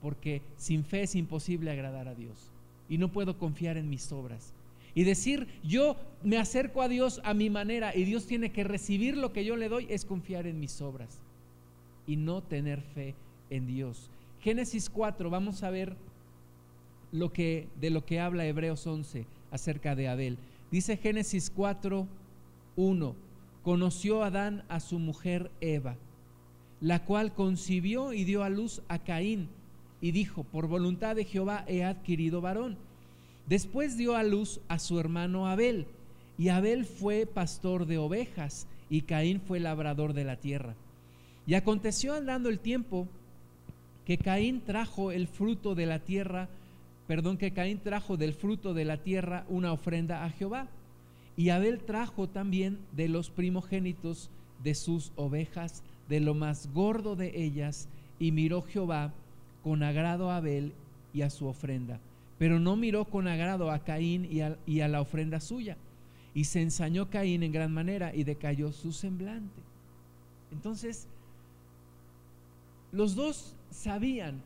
porque 0.00 0.42
sin 0.56 0.84
fe 0.84 1.02
es 1.02 1.14
imposible 1.14 1.70
agradar 1.70 2.08
a 2.08 2.14
Dios 2.14 2.50
y 2.88 2.98
no 2.98 3.12
puedo 3.12 3.38
confiar 3.38 3.76
en 3.76 3.88
mis 3.88 4.10
obras 4.10 4.52
y 4.94 5.04
decir, 5.04 5.48
yo 5.62 5.96
me 6.22 6.38
acerco 6.38 6.82
a 6.82 6.88
Dios 6.88 7.20
a 7.24 7.34
mi 7.34 7.50
manera 7.50 7.94
y 7.96 8.04
Dios 8.04 8.26
tiene 8.26 8.52
que 8.52 8.64
recibir 8.64 9.16
lo 9.16 9.32
que 9.32 9.44
yo 9.44 9.56
le 9.56 9.68
doy, 9.68 9.86
es 9.90 10.04
confiar 10.04 10.46
en 10.46 10.60
mis 10.60 10.80
obras 10.80 11.20
y 12.06 12.16
no 12.16 12.42
tener 12.42 12.80
fe 12.80 13.14
en 13.50 13.66
Dios. 13.66 14.10
Génesis 14.40 14.90
4, 14.90 15.30
vamos 15.30 15.62
a 15.62 15.70
ver 15.70 15.96
lo 17.12 17.32
que, 17.32 17.68
de 17.80 17.90
lo 17.90 18.04
que 18.04 18.20
habla 18.20 18.46
Hebreos 18.46 18.86
11 18.86 19.26
acerca 19.50 19.94
de 19.94 20.08
Abel. 20.08 20.38
Dice 20.70 20.96
Génesis 20.96 21.50
4, 21.54 22.06
1, 22.76 23.16
conoció 23.62 24.24
Adán 24.24 24.64
a 24.68 24.80
su 24.80 24.98
mujer 24.98 25.50
Eva, 25.60 25.96
la 26.80 27.04
cual 27.04 27.34
concibió 27.34 28.12
y 28.12 28.24
dio 28.24 28.42
a 28.42 28.48
luz 28.48 28.82
a 28.88 28.98
Caín 28.98 29.48
y 30.00 30.10
dijo, 30.10 30.42
por 30.42 30.66
voluntad 30.66 31.14
de 31.14 31.24
Jehová 31.24 31.64
he 31.68 31.84
adquirido 31.84 32.40
varón. 32.40 32.76
Después 33.46 33.96
dio 33.96 34.16
a 34.16 34.22
luz 34.22 34.60
a 34.68 34.78
su 34.78 35.00
hermano 35.00 35.48
Abel, 35.48 35.86
y 36.38 36.48
Abel 36.48 36.84
fue 36.84 37.26
pastor 37.26 37.86
de 37.86 37.98
ovejas, 37.98 38.66
y 38.88 39.02
Caín 39.02 39.40
fue 39.40 39.58
labrador 39.58 40.12
de 40.12 40.24
la 40.24 40.36
tierra. 40.36 40.74
Y 41.46 41.54
aconteció 41.54 42.14
andando 42.14 42.48
el 42.48 42.60
tiempo 42.60 43.08
que 44.06 44.18
Caín 44.18 44.60
trajo 44.60 45.10
el 45.12 45.26
fruto 45.26 45.74
de 45.74 45.86
la 45.86 45.98
tierra, 45.98 46.48
perdón, 47.06 47.36
que 47.36 47.52
Caín 47.52 47.78
trajo 47.78 48.16
del 48.16 48.32
fruto 48.32 48.74
de 48.74 48.84
la 48.84 48.98
tierra 48.98 49.44
una 49.48 49.72
ofrenda 49.72 50.24
a 50.24 50.30
Jehová. 50.30 50.68
Y 51.36 51.48
Abel 51.48 51.80
trajo 51.80 52.28
también 52.28 52.78
de 52.92 53.08
los 53.08 53.30
primogénitos 53.30 54.30
de 54.62 54.74
sus 54.74 55.12
ovejas, 55.16 55.82
de 56.08 56.20
lo 56.20 56.34
más 56.34 56.72
gordo 56.72 57.16
de 57.16 57.42
ellas, 57.42 57.88
y 58.18 58.30
miró 58.30 58.62
Jehová 58.62 59.12
con 59.64 59.82
agrado 59.82 60.30
a 60.30 60.36
Abel 60.36 60.72
y 61.12 61.22
a 61.22 61.30
su 61.30 61.46
ofrenda 61.46 61.98
pero 62.42 62.58
no 62.58 62.74
miró 62.74 63.04
con 63.04 63.28
agrado 63.28 63.70
a 63.70 63.84
Caín 63.84 64.28
y 64.66 64.80
a, 64.80 64.88
la 64.88 65.00
ofrenda 65.00 65.38
suya. 65.38 65.76
Y 66.34 66.42
se 66.42 66.60
ensañó 66.60 67.08
Caín 67.08 67.44
en 67.44 67.52
gran 67.52 67.72
manera 67.72 68.12
y 68.12 68.24
decayó 68.24 68.72
su 68.72 68.90
semblante. 68.90 69.62
Entonces, 70.50 71.06
los 72.90 73.14
dos 73.14 73.54
sabían 73.70 74.42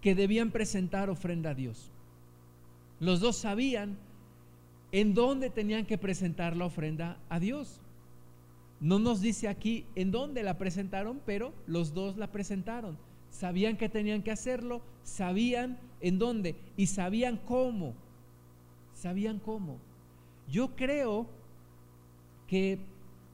que 0.00 0.14
debían 0.14 0.52
presentar 0.52 1.10
ofrenda 1.10 1.50
a 1.50 1.54
Dios. 1.54 1.90
Los 2.98 3.20
dos 3.20 3.36
sabían 3.36 3.98
en 4.90 5.12
dónde 5.12 5.50
tenían 5.50 5.84
que 5.84 5.98
presentar 5.98 6.56
la 6.56 6.64
ofrenda 6.64 7.18
a 7.28 7.40
Dios. 7.40 7.78
No 8.80 8.98
nos 8.98 9.20
dice 9.20 9.48
aquí 9.48 9.84
en 9.96 10.10
dónde 10.10 10.42
la 10.42 10.56
presentaron, 10.56 11.20
pero 11.26 11.52
los 11.66 11.92
dos 11.92 12.16
la 12.16 12.32
presentaron 12.32 12.96
sabían 13.34 13.76
que 13.76 13.88
tenían 13.88 14.22
que 14.22 14.30
hacerlo, 14.30 14.80
sabían 15.02 15.78
en 16.04 16.18
dónde 16.18 16.54
y 16.76 16.86
sabían 16.86 17.38
cómo. 17.38 17.94
Sabían 18.92 19.38
cómo. 19.38 19.78
Yo 20.50 20.76
creo 20.76 21.26
que 22.46 22.78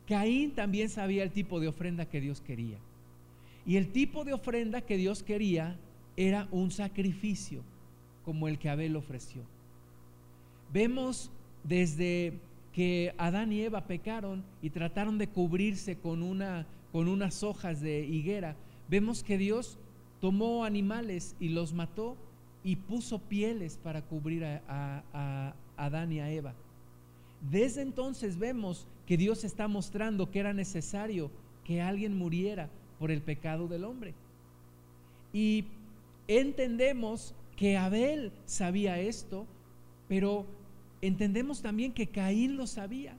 Caín 0.06 0.52
también 0.52 0.88
sabía 0.88 1.24
el 1.24 1.32
tipo 1.32 1.58
de 1.58 1.66
ofrenda 1.66 2.06
que 2.06 2.20
Dios 2.20 2.40
quería. 2.40 2.78
Y 3.66 3.76
el 3.76 3.90
tipo 3.90 4.24
de 4.24 4.32
ofrenda 4.32 4.82
que 4.82 4.96
Dios 4.96 5.24
quería 5.24 5.76
era 6.16 6.46
un 6.52 6.70
sacrificio 6.70 7.62
como 8.24 8.46
el 8.46 8.56
que 8.56 8.68
Abel 8.68 8.94
ofreció. 8.94 9.42
Vemos 10.72 11.32
desde 11.64 12.38
que 12.72 13.12
Adán 13.18 13.52
y 13.52 13.62
Eva 13.62 13.88
pecaron 13.88 14.44
y 14.62 14.70
trataron 14.70 15.18
de 15.18 15.28
cubrirse 15.28 15.98
con, 15.98 16.22
una, 16.22 16.68
con 16.92 17.08
unas 17.08 17.42
hojas 17.42 17.80
de 17.80 18.06
higuera, 18.06 18.54
vemos 18.88 19.24
que 19.24 19.38
Dios 19.38 19.76
tomó 20.20 20.64
animales 20.64 21.34
y 21.40 21.48
los 21.48 21.72
mató 21.72 22.16
y 22.62 22.76
puso 22.76 23.18
pieles 23.18 23.78
para 23.82 24.02
cubrir 24.02 24.44
a, 24.44 25.54
Adán 25.76 26.12
y 26.12 26.20
a 26.20 26.30
Eva. 26.30 26.54
Desde 27.50 27.80
entonces 27.80 28.38
vemos 28.38 28.86
que 29.06 29.16
Dios 29.16 29.44
está 29.44 29.66
mostrando 29.66 30.30
que 30.30 30.40
era 30.40 30.52
necesario 30.52 31.30
que 31.64 31.80
alguien 31.80 32.16
muriera 32.16 32.68
por 32.98 33.10
el 33.10 33.22
pecado 33.22 33.66
del 33.66 33.84
hombre. 33.84 34.14
Y 35.32 35.64
entendemos 36.28 37.34
que 37.56 37.78
Abel 37.78 38.32
sabía 38.44 39.00
esto, 39.00 39.46
pero 40.06 40.44
entendemos 41.00 41.62
también 41.62 41.92
que 41.92 42.08
Caín 42.08 42.56
lo 42.56 42.66
sabía. 42.66 43.16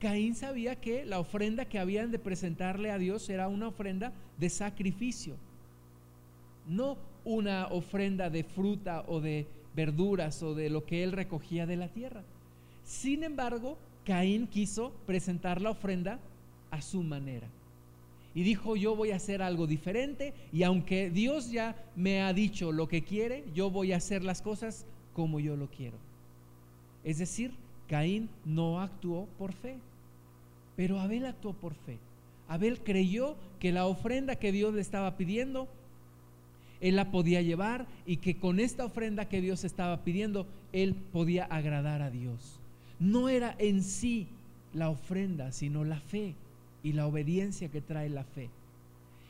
Caín 0.00 0.34
sabía 0.34 0.80
que 0.80 1.04
la 1.04 1.20
ofrenda 1.20 1.64
que 1.66 1.78
habían 1.78 2.10
de 2.10 2.18
presentarle 2.18 2.90
a 2.90 2.98
Dios 2.98 3.28
era 3.30 3.46
una 3.46 3.68
ofrenda 3.68 4.12
de 4.36 4.48
sacrificio 4.50 5.36
no 6.68 6.98
una 7.28 7.66
ofrenda 7.66 8.30
de 8.30 8.42
fruta 8.42 9.04
o 9.06 9.20
de 9.20 9.46
verduras 9.76 10.42
o 10.42 10.54
de 10.54 10.70
lo 10.70 10.86
que 10.86 11.04
él 11.04 11.12
recogía 11.12 11.66
de 11.66 11.76
la 11.76 11.88
tierra. 11.88 12.22
Sin 12.84 13.22
embargo, 13.22 13.76
Caín 14.06 14.46
quiso 14.46 14.92
presentar 15.04 15.60
la 15.60 15.70
ofrenda 15.70 16.18
a 16.70 16.80
su 16.80 17.02
manera. 17.02 17.46
Y 18.34 18.44
dijo, 18.44 18.76
yo 18.76 18.96
voy 18.96 19.10
a 19.10 19.16
hacer 19.16 19.42
algo 19.42 19.66
diferente 19.66 20.32
y 20.54 20.62
aunque 20.62 21.10
Dios 21.10 21.50
ya 21.50 21.76
me 21.96 22.22
ha 22.22 22.32
dicho 22.32 22.72
lo 22.72 22.88
que 22.88 23.04
quiere, 23.04 23.44
yo 23.54 23.70
voy 23.70 23.92
a 23.92 23.98
hacer 23.98 24.24
las 24.24 24.40
cosas 24.40 24.86
como 25.12 25.38
yo 25.38 25.54
lo 25.54 25.66
quiero. 25.68 25.98
Es 27.04 27.18
decir, 27.18 27.52
Caín 27.88 28.30
no 28.46 28.80
actuó 28.80 29.28
por 29.36 29.52
fe, 29.52 29.76
pero 30.76 30.98
Abel 30.98 31.26
actuó 31.26 31.52
por 31.52 31.74
fe. 31.74 31.98
Abel 32.48 32.78
creyó 32.80 33.36
que 33.60 33.70
la 33.70 33.84
ofrenda 33.84 34.36
que 34.36 34.50
Dios 34.50 34.72
le 34.72 34.80
estaba 34.80 35.18
pidiendo 35.18 35.68
él 36.80 36.96
la 36.96 37.10
podía 37.10 37.42
llevar 37.42 37.86
y 38.06 38.18
que 38.18 38.36
con 38.36 38.60
esta 38.60 38.84
ofrenda 38.84 39.28
que 39.28 39.40
Dios 39.40 39.64
estaba 39.64 40.04
pidiendo, 40.04 40.46
él 40.72 40.94
podía 40.94 41.44
agradar 41.44 42.02
a 42.02 42.10
Dios. 42.10 42.60
No 42.98 43.28
era 43.28 43.54
en 43.58 43.82
sí 43.82 44.28
la 44.72 44.90
ofrenda, 44.90 45.52
sino 45.52 45.84
la 45.84 46.00
fe 46.00 46.34
y 46.82 46.92
la 46.92 47.06
obediencia 47.06 47.68
que 47.68 47.80
trae 47.80 48.08
la 48.08 48.24
fe. 48.24 48.50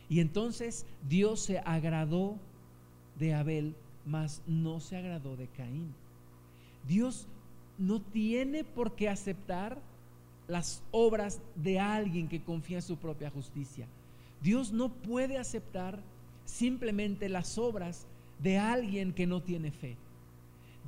Y 0.09 0.21
entonces 0.21 0.87
Dios 1.09 1.41
se 1.41 1.59
agradó 1.59 2.37
de 3.19 3.35
Abel, 3.35 3.75
mas 4.07 4.43
no 4.47 4.81
se 4.81 4.97
agradó 4.97 5.37
de 5.37 5.49
Caín. 5.49 5.95
Dios 6.87 7.27
no 7.79 8.01
tiene 8.01 8.65
por 8.65 8.95
qué 8.95 9.09
aceptar 9.09 9.79
las 10.49 10.83
obras 10.91 11.41
de 11.57 11.79
alguien 11.79 12.29
que 12.29 12.43
confía 12.43 12.79
en 12.79 12.83
su 12.83 12.97
propia 12.97 13.31
justicia. 13.31 13.87
Dios 14.43 14.73
no 14.73 14.89
puede 14.89 15.37
aceptar 15.37 16.01
simplemente 16.49 17.29
las 17.29 17.59
obras 17.59 18.07
de 18.43 18.59
alguien 18.59 19.13
que 19.13 19.27
no 19.27 19.43
tiene 19.43 19.71
fe. 19.71 19.97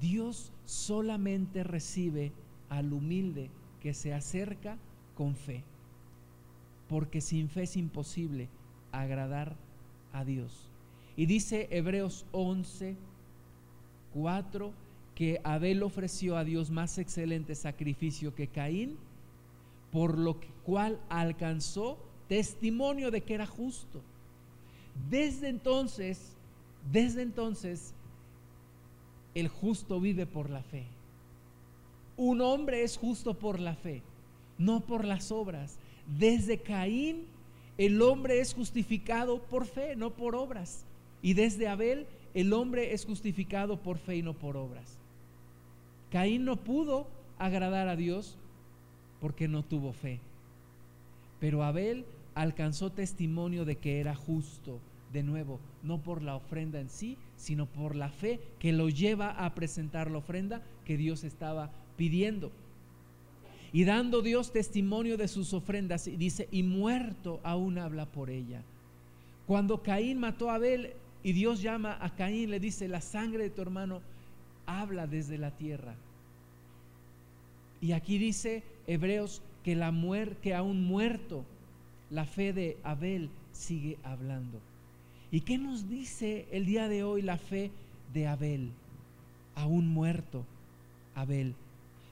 Dios 0.00 0.52
solamente 0.64 1.62
recibe 1.62 2.32
al 2.70 2.92
humilde 2.92 3.50
que 3.82 3.92
se 3.92 4.14
acerca 4.14 4.78
con 5.14 5.36
fe, 5.36 5.62
porque 6.88 7.20
sin 7.20 7.48
fe 7.50 7.64
es 7.64 7.76
imposible 7.76 8.48
agradar 8.90 9.54
a 10.12 10.24
Dios. 10.24 10.70
Y 11.14 11.26
dice 11.26 11.68
Hebreos 11.70 12.24
11, 12.32 12.96
4, 14.14 14.72
que 15.14 15.40
Abel 15.44 15.82
ofreció 15.82 16.38
a 16.38 16.44
Dios 16.44 16.70
más 16.70 16.96
excelente 16.96 17.54
sacrificio 17.54 18.34
que 18.34 18.48
Caín, 18.48 18.96
por 19.92 20.18
lo 20.18 20.40
cual 20.64 20.98
alcanzó 21.10 21.98
testimonio 22.28 23.10
de 23.10 23.20
que 23.20 23.34
era 23.34 23.46
justo. 23.46 24.02
Desde 25.08 25.48
entonces, 25.48 26.32
desde 26.90 27.22
entonces, 27.22 27.94
el 29.34 29.48
justo 29.48 30.00
vive 30.00 30.26
por 30.26 30.50
la 30.50 30.62
fe. 30.62 30.84
Un 32.16 32.40
hombre 32.40 32.82
es 32.82 32.96
justo 32.96 33.34
por 33.34 33.60
la 33.60 33.74
fe, 33.74 34.02
no 34.58 34.80
por 34.80 35.04
las 35.04 35.32
obras. 35.32 35.78
Desde 36.18 36.58
Caín, 36.58 37.24
el 37.78 38.02
hombre 38.02 38.40
es 38.40 38.52
justificado 38.52 39.40
por 39.42 39.66
fe, 39.66 39.96
no 39.96 40.10
por 40.10 40.34
obras. 40.34 40.84
Y 41.22 41.34
desde 41.34 41.68
Abel, 41.68 42.06
el 42.34 42.52
hombre 42.52 42.92
es 42.92 43.04
justificado 43.04 43.78
por 43.78 43.98
fe 43.98 44.16
y 44.16 44.22
no 44.22 44.34
por 44.34 44.56
obras. 44.56 44.98
Caín 46.10 46.44
no 46.44 46.56
pudo 46.56 47.06
agradar 47.38 47.88
a 47.88 47.96
Dios 47.96 48.36
porque 49.20 49.48
no 49.48 49.62
tuvo 49.62 49.92
fe. 49.92 50.20
Pero 51.38 51.62
Abel 51.62 52.04
alcanzó 52.34 52.90
testimonio 52.90 53.64
de 53.64 53.76
que 53.76 54.00
era 54.00 54.14
justo, 54.14 54.78
de 55.12 55.22
nuevo, 55.22 55.60
no 55.82 55.98
por 55.98 56.22
la 56.22 56.36
ofrenda 56.36 56.80
en 56.80 56.88
sí, 56.88 57.16
sino 57.36 57.66
por 57.66 57.96
la 57.96 58.10
fe 58.10 58.40
que 58.58 58.72
lo 58.72 58.88
lleva 58.88 59.30
a 59.30 59.54
presentar 59.54 60.10
la 60.10 60.18
ofrenda 60.18 60.62
que 60.84 60.96
Dios 60.96 61.24
estaba 61.24 61.70
pidiendo. 61.96 62.52
Y 63.72 63.84
dando 63.84 64.22
Dios 64.22 64.52
testimonio 64.52 65.16
de 65.16 65.28
sus 65.28 65.52
ofrendas, 65.52 66.04
dice, 66.16 66.48
y 66.50 66.62
muerto 66.62 67.40
aún 67.42 67.78
habla 67.78 68.06
por 68.06 68.30
ella. 68.30 68.62
Cuando 69.46 69.82
Caín 69.82 70.18
mató 70.18 70.50
a 70.50 70.56
Abel 70.56 70.92
y 71.22 71.32
Dios 71.32 71.62
llama 71.62 71.96
a 72.00 72.14
Caín, 72.14 72.50
le 72.50 72.60
dice, 72.60 72.88
la 72.88 73.00
sangre 73.00 73.44
de 73.44 73.50
tu 73.50 73.62
hermano 73.62 74.00
habla 74.66 75.06
desde 75.06 75.38
la 75.38 75.50
tierra. 75.50 75.94
Y 77.80 77.92
aquí 77.92 78.18
dice 78.18 78.62
Hebreos 78.86 79.42
que 79.64 79.74
la 79.74 79.90
muerte, 79.90 80.36
que 80.42 80.54
aún 80.54 80.82
muerto, 80.84 81.44
la 82.10 82.24
fe 82.24 82.52
de 82.52 82.76
Abel 82.82 83.30
sigue 83.52 83.98
hablando. 84.02 84.60
¿Y 85.32 85.42
qué 85.42 85.58
nos 85.58 85.88
dice 85.88 86.46
el 86.50 86.66
día 86.66 86.88
de 86.88 87.04
hoy 87.04 87.22
la 87.22 87.38
fe 87.38 87.70
de 88.12 88.26
Abel? 88.26 88.70
Aún 89.54 89.88
muerto, 89.88 90.44
Abel. 91.14 91.54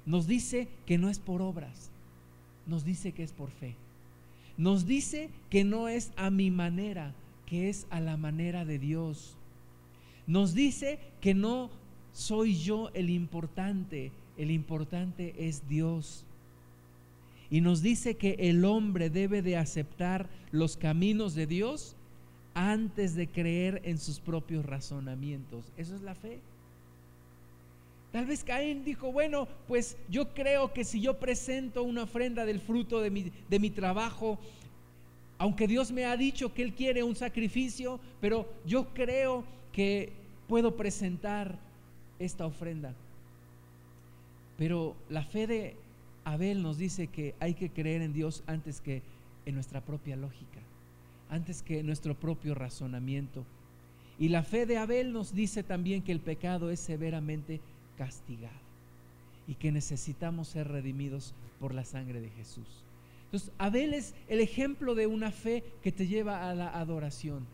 Nos 0.06 0.26
dice 0.26 0.68
que 0.86 0.98
no 0.98 1.10
es 1.10 1.18
por 1.18 1.42
obras, 1.42 1.90
nos 2.66 2.84
dice 2.84 3.12
que 3.12 3.24
es 3.24 3.32
por 3.32 3.50
fe. 3.50 3.74
Nos 4.56 4.86
dice 4.86 5.30
que 5.50 5.64
no 5.64 5.88
es 5.88 6.12
a 6.16 6.30
mi 6.30 6.50
manera, 6.50 7.14
que 7.46 7.68
es 7.68 7.86
a 7.90 8.00
la 8.00 8.16
manera 8.16 8.64
de 8.64 8.78
Dios. 8.78 9.36
Nos 10.26 10.54
dice 10.54 10.98
que 11.20 11.34
no 11.34 11.70
soy 12.12 12.56
yo 12.56 12.90
el 12.94 13.10
importante, 13.10 14.12
el 14.36 14.50
importante 14.50 15.34
es 15.38 15.68
Dios. 15.68 16.24
Y 17.50 17.60
nos 17.60 17.82
dice 17.82 18.16
que 18.16 18.36
el 18.38 18.64
hombre 18.64 19.10
debe 19.10 19.42
de 19.42 19.56
aceptar 19.56 20.28
los 20.52 20.76
caminos 20.76 21.34
de 21.34 21.46
Dios 21.46 21.96
antes 22.58 23.14
de 23.14 23.28
creer 23.28 23.80
en 23.84 23.98
sus 23.98 24.18
propios 24.18 24.66
razonamientos. 24.66 25.64
Eso 25.76 25.94
es 25.94 26.02
la 26.02 26.16
fe. 26.16 26.40
Tal 28.10 28.26
vez 28.26 28.42
Caín 28.42 28.84
dijo, 28.84 29.12
bueno, 29.12 29.46
pues 29.68 29.96
yo 30.08 30.34
creo 30.34 30.72
que 30.72 30.82
si 30.82 31.00
yo 31.00 31.20
presento 31.20 31.84
una 31.84 32.02
ofrenda 32.02 32.44
del 32.44 32.58
fruto 32.58 33.00
de 33.00 33.10
mi, 33.10 33.30
de 33.48 33.58
mi 33.60 33.70
trabajo, 33.70 34.40
aunque 35.38 35.68
Dios 35.68 35.92
me 35.92 36.04
ha 36.04 36.16
dicho 36.16 36.52
que 36.52 36.62
Él 36.62 36.74
quiere 36.74 37.04
un 37.04 37.14
sacrificio, 37.14 38.00
pero 38.20 38.52
yo 38.66 38.88
creo 38.92 39.44
que 39.72 40.12
puedo 40.48 40.74
presentar 40.74 41.56
esta 42.18 42.44
ofrenda. 42.44 42.92
Pero 44.56 44.96
la 45.08 45.22
fe 45.22 45.46
de 45.46 45.76
Abel 46.24 46.60
nos 46.60 46.76
dice 46.76 47.06
que 47.06 47.36
hay 47.38 47.54
que 47.54 47.70
creer 47.70 48.02
en 48.02 48.12
Dios 48.12 48.42
antes 48.48 48.80
que 48.80 49.02
en 49.46 49.54
nuestra 49.54 49.80
propia 49.80 50.16
lógica, 50.16 50.58
antes 51.30 51.62
que 51.62 51.82
nuestro 51.82 52.14
propio 52.14 52.54
razonamiento. 52.54 53.44
Y 54.18 54.28
la 54.28 54.42
fe 54.42 54.66
de 54.66 54.78
Abel 54.78 55.12
nos 55.12 55.34
dice 55.34 55.62
también 55.62 56.02
que 56.02 56.12
el 56.12 56.20
pecado 56.20 56.70
es 56.70 56.80
severamente 56.80 57.60
castigado 57.96 58.68
y 59.46 59.54
que 59.54 59.72
necesitamos 59.72 60.48
ser 60.48 60.68
redimidos 60.68 61.34
por 61.60 61.74
la 61.74 61.84
sangre 61.84 62.20
de 62.20 62.30
Jesús. 62.30 62.66
Entonces, 63.24 63.50
Abel 63.58 63.94
es 63.94 64.14
el 64.28 64.40
ejemplo 64.40 64.94
de 64.94 65.06
una 65.06 65.30
fe 65.30 65.62
que 65.82 65.92
te 65.92 66.06
lleva 66.06 66.48
a 66.48 66.54
la 66.54 66.68
adoración, 66.68 67.46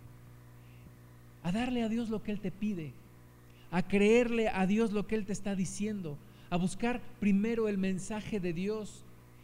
a 1.42 1.52
darle 1.52 1.82
a 1.82 1.88
Dios 1.88 2.08
lo 2.10 2.22
que 2.22 2.32
Él 2.32 2.40
te 2.40 2.50
pide, 2.50 2.92
a 3.70 3.82
creerle 3.82 4.48
a 4.48 4.66
Dios 4.66 4.92
lo 4.92 5.06
que 5.06 5.16
Él 5.16 5.26
te 5.26 5.32
está 5.32 5.56
diciendo, 5.56 6.16
a 6.48 6.56
buscar 6.56 7.00
primero 7.18 7.68
el 7.68 7.76
mensaje 7.76 8.38
de 8.38 8.52
Dios 8.52 9.02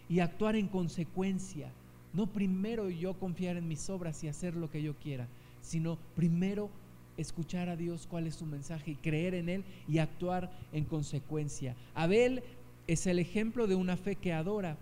y 0.09 0.21
actuar 0.21 0.55
en 0.55 0.69
consecuencia. 0.69 1.71
No 2.13 2.27
primero 2.27 2.91
yo 2.91 3.15
confiar 3.15 3.57
en 3.57 3.69
mis 3.69 3.89
obras 3.89 4.23
y 4.25 4.29
hacer 4.29 4.57
lo 4.57 4.71
que 4.71 4.83
yo 4.83 4.95
quiera, 4.95 5.29
sino 5.63 5.99
primero 6.17 6.71
escuchar 7.17 7.69
a 7.69 7.77
Dios 7.77 8.07
cuál 8.09 8.27
es 8.27 8.35
su 8.35 8.47
mensaje 8.47 8.93
y 8.93 8.97
creer 8.97 9.35
en 9.35 9.49
Él 9.49 9.65
y 9.89 9.99
actuar 9.99 10.51
en 10.73 10.85
consecuencia. 10.85 11.77
Abel 11.95 12.43
es 12.87 13.07
el 13.07 13.19
ejemplo 13.19 13.67
de 13.67 13.75
una 13.75 13.97
fe 13.97 14.17
que 14.17 14.33
adora. 14.33 14.77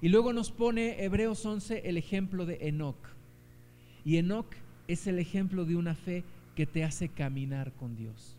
Y 0.00 0.08
luego 0.08 0.32
nos 0.32 0.50
pone 0.50 1.02
Hebreos 1.02 1.44
11 1.44 1.82
el 1.88 1.96
ejemplo 1.96 2.46
de 2.46 2.58
Enoch. 2.68 2.96
Y 4.04 4.16
Enoch 4.16 4.54
es 4.88 5.06
el 5.06 5.18
ejemplo 5.18 5.64
de 5.64 5.76
una 5.76 5.94
fe 5.94 6.24
que 6.54 6.66
te 6.66 6.84
hace 6.84 7.08
caminar 7.08 7.72
con 7.72 7.96
Dios. 7.96 8.36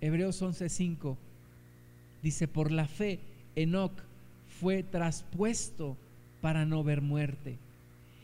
Hebreos 0.00 0.42
11:5 0.42 1.16
dice, 2.22 2.48
por 2.48 2.72
la 2.72 2.86
fe, 2.86 3.20
Enoc 3.54 3.92
fue 4.60 4.82
traspuesto 4.82 5.96
para 6.46 6.64
no 6.64 6.84
ver 6.84 7.02
muerte 7.02 7.58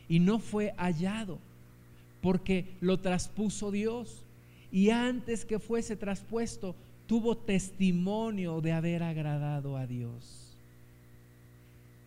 y 0.08 0.20
no 0.20 0.38
fue 0.38 0.74
hallado 0.76 1.40
porque 2.20 2.68
lo 2.80 3.00
traspuso 3.00 3.72
Dios 3.72 4.22
y 4.70 4.90
antes 4.90 5.44
que 5.44 5.58
fuese 5.58 5.96
traspuesto 5.96 6.76
tuvo 7.08 7.36
testimonio 7.36 8.60
de 8.60 8.70
haber 8.70 9.02
agradado 9.02 9.76
a 9.76 9.88
Dios. 9.88 10.54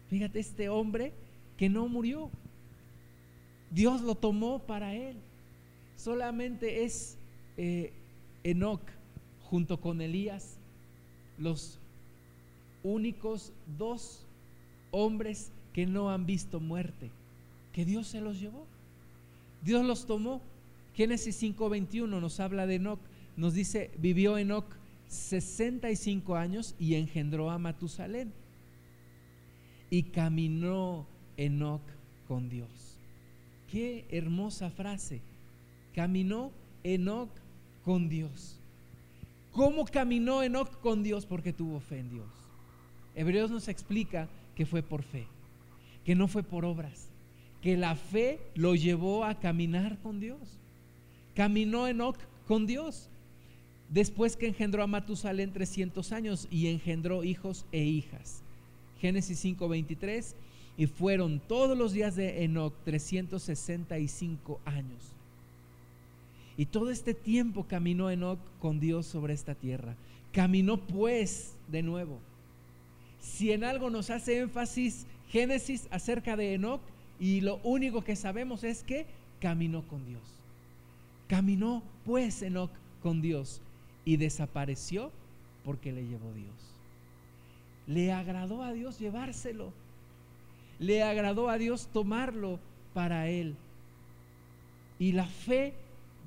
Fíjate, 0.10 0.39
este 0.39 0.69
hombre 0.69 1.12
que 1.58 1.67
no 1.67 1.89
murió, 1.89 2.30
Dios 3.69 3.99
lo 3.99 4.15
tomó 4.15 4.60
para 4.60 4.95
él. 4.95 5.17
Solamente 5.97 6.86
es 6.86 7.17
eh, 7.58 7.91
Enoch 8.45 8.89
junto 9.49 9.82
con 9.82 9.99
Elías, 9.99 10.56
los 11.38 11.78
únicos 12.84 13.51
dos 13.78 14.21
hombres 14.91 15.51
que 15.76 15.86
no 15.86 16.10
han 16.10 16.26
visto 16.26 16.62
muerte, 16.62 17.12
que 17.74 17.84
Dios 17.84 18.08
se 18.08 18.22
los 18.22 18.40
llevó. 18.40 18.66
Dios 19.62 19.86
los 19.86 20.06
tomó. 20.06 20.42
Génesis 20.94 21.36
5:21 21.44 22.22
nos 22.22 22.40
habla 22.40 22.66
de 22.66 22.76
Enoch, 22.76 23.02
nos 23.36 23.54
dice, 23.54 23.92
vivió 23.98 24.38
Enoch 24.38 24.64
65 25.10 26.38
años 26.38 26.76
y 26.80 26.96
engendró 26.96 27.52
a 27.52 27.58
Matusalén. 27.58 28.32
Y 29.90 30.04
caminó 30.04 31.08
Enoch 31.36 31.84
con 32.26 32.48
Dios. 32.48 32.98
Qué 33.70 34.06
hermosa 34.12 34.70
frase. 34.70 35.20
Caminó 35.94 36.54
Enoch 36.86 37.32
con 37.84 38.08
Dios. 38.08 38.62
¿Cómo 39.52 39.84
caminó 39.84 40.42
Enoch 40.42 40.80
con 40.80 41.04
Dios? 41.04 41.26
Porque 41.26 41.52
tuvo 41.52 41.82
fe 41.82 42.00
en 42.00 42.12
Dios. 42.12 42.30
Hebreos 43.14 43.52
nos 43.52 43.68
explica 43.68 44.30
que 44.56 44.66
fue 44.66 44.82
por 44.82 45.04
fe, 45.04 45.28
que 46.06 46.15
no 46.15 46.28
fue 46.28 46.44
por 46.44 46.65
obras, 46.65 47.10
que 47.62 47.76
la 47.76 47.96
fe 47.96 48.39
lo 48.54 48.76
llevó 48.76 49.26
a 49.26 49.39
caminar 49.39 49.98
con 50.00 50.20
Dios. 50.20 50.39
Caminó 51.34 51.88
Enoch 51.88 52.18
con 52.48 52.68
Dios. 52.68 53.10
Después 53.89 54.38
que 54.38 54.48
engendró 54.48 54.84
a 54.84 54.88
Matusalén 54.88 55.52
300 55.52 56.12
años 56.12 56.48
y 56.50 56.68
engendró 56.68 57.24
hijos 57.24 57.65
e 57.72 57.84
hijas. 57.84 58.41
Génesis 59.00 59.44
5:23 59.44 60.36
y 60.78 60.88
fueron 60.88 61.39
todos 61.39 61.78
los 61.78 61.94
días 61.94 62.15
de 62.15 62.44
Enoch 62.44 62.74
365 62.84 64.60
años. 64.65 65.13
Y 66.58 66.68
todo 66.68 66.89
este 66.89 67.13
tiempo 67.13 67.65
caminó 67.68 68.10
Enoch 68.10 68.39
con 68.60 68.80
Dios 68.80 69.06
sobre 69.06 69.34
esta 69.34 69.56
tierra. 69.56 69.96
Caminó 70.32 70.78
pues 70.78 71.56
de 71.68 71.82
nuevo. 71.82 72.20
Si 73.20 73.52
en 73.52 73.63
algo 73.63 73.89
nos 73.89 74.10
hace 74.10 74.39
énfasis 74.39 75.06
Génesis 75.36 75.89
acerca 75.91 76.38
de 76.38 76.54
Enoch, 76.54 76.80
y 77.19 77.41
lo 77.41 77.58
único 77.58 78.06
que 78.06 78.15
sabemos 78.15 78.63
es 78.63 78.84
que 78.84 79.06
caminó 79.41 79.86
con 79.86 80.06
Dios. 80.06 80.21
Caminó 81.28 81.84
pues 82.06 82.41
Enoch 82.41 82.71
con 83.04 83.21
Dios 83.21 83.60
y 84.06 84.15
desapareció 84.15 85.12
porque 85.65 85.91
le 85.91 86.08
llevó 86.08 86.32
Dios. 86.32 86.56
Le 87.86 88.13
agradó 88.13 88.63
a 88.63 88.71
Dios 88.71 88.98
llevárselo. 88.98 89.74
Le 90.80 91.04
agradó 91.04 91.50
a 91.50 91.58
Dios 91.58 91.89
tomarlo 91.91 92.58
para 92.93 93.28
él. 93.28 93.58
Y 95.00 95.12
la 95.12 95.26
fe 95.26 95.74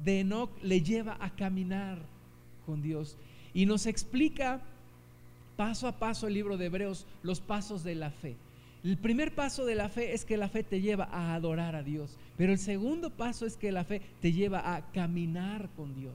de 0.05 0.21
Enoch 0.21 0.51
le 0.63 0.83
lleva 0.83 1.17
a 1.19 1.31
caminar 1.31 1.97
con 2.67 2.83
Dios. 2.83 3.17
Y 3.55 3.65
nos 3.65 3.87
explica 3.87 4.61
paso 5.57 5.89
a 5.89 5.93
paso 5.93 6.27
el 6.27 6.35
libro 6.35 6.59
de 6.59 6.67
Hebreos 6.67 7.07
los 7.23 7.41
pasos 7.41 7.83
de 7.85 7.95
la 7.95 8.11
fe. 8.11 8.37
El 8.85 8.97
primer 8.97 9.35
paso 9.35 9.65
de 9.65 9.75
la 9.75 9.89
fe 9.89 10.15
es 10.15 10.25
que 10.25 10.37
la 10.37 10.49
fe 10.49 10.63
te 10.63 10.81
lleva 10.81 11.05
a 11.11 11.35
adorar 11.35 11.75
a 11.75 11.83
Dios, 11.83 12.17
pero 12.37 12.53
el 12.53 12.59
segundo 12.59 13.11
paso 13.11 13.45
es 13.45 13.57
que 13.57 13.73
la 13.73 13.85
fe 13.85 14.01
te 14.21 14.33
lleva 14.33 14.77
a 14.77 14.93
caminar 14.93 15.69
con 15.77 15.95
Dios, 15.97 16.15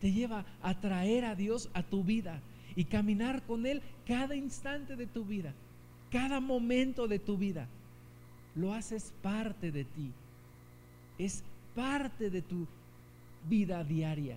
te 0.00 0.12
lleva 0.12 0.44
a 0.62 0.80
traer 0.80 1.24
a 1.24 1.36
Dios 1.36 1.70
a 1.74 1.84
tu 1.84 2.02
vida 2.02 2.40
y 2.74 2.84
caminar 2.84 3.42
con 3.42 3.64
Él 3.64 3.80
cada 4.06 4.34
instante 4.34 4.96
de 4.96 5.06
tu 5.06 5.24
vida, 5.24 5.54
cada 6.10 6.40
momento 6.40 7.06
de 7.06 7.20
tu 7.20 7.36
vida. 7.36 7.68
Lo 8.56 8.74
haces 8.74 9.12
parte 9.22 9.70
de 9.70 9.84
ti, 9.84 10.10
es 11.16 11.44
parte 11.76 12.28
de 12.28 12.42
tu 12.42 12.66
vida 13.48 13.84
diaria. 13.84 14.36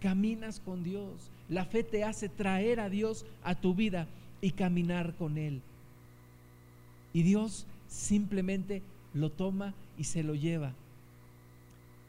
Caminas 0.00 0.60
con 0.60 0.84
Dios, 0.84 1.30
la 1.48 1.64
fe 1.64 1.82
te 1.82 2.04
hace 2.04 2.28
traer 2.28 2.78
a 2.78 2.88
Dios 2.88 3.26
a 3.42 3.56
tu 3.56 3.74
vida 3.74 4.06
y 4.40 4.52
caminar 4.52 5.14
con 5.14 5.36
Él. 5.36 5.60
Y 7.14 7.22
Dios 7.22 7.64
simplemente 7.88 8.82
lo 9.14 9.30
toma 9.30 9.72
y 9.96 10.04
se 10.04 10.22
lo 10.22 10.34
lleva. 10.34 10.74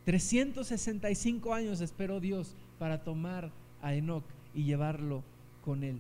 365 0.04 1.54
años 1.54 1.80
esperó 1.80 2.20
Dios 2.20 2.54
para 2.78 3.04
tomar 3.04 3.52
a 3.82 3.94
Enoch 3.94 4.26
y 4.54 4.64
llevarlo 4.64 5.24
con 5.64 5.84
él. 5.84 6.00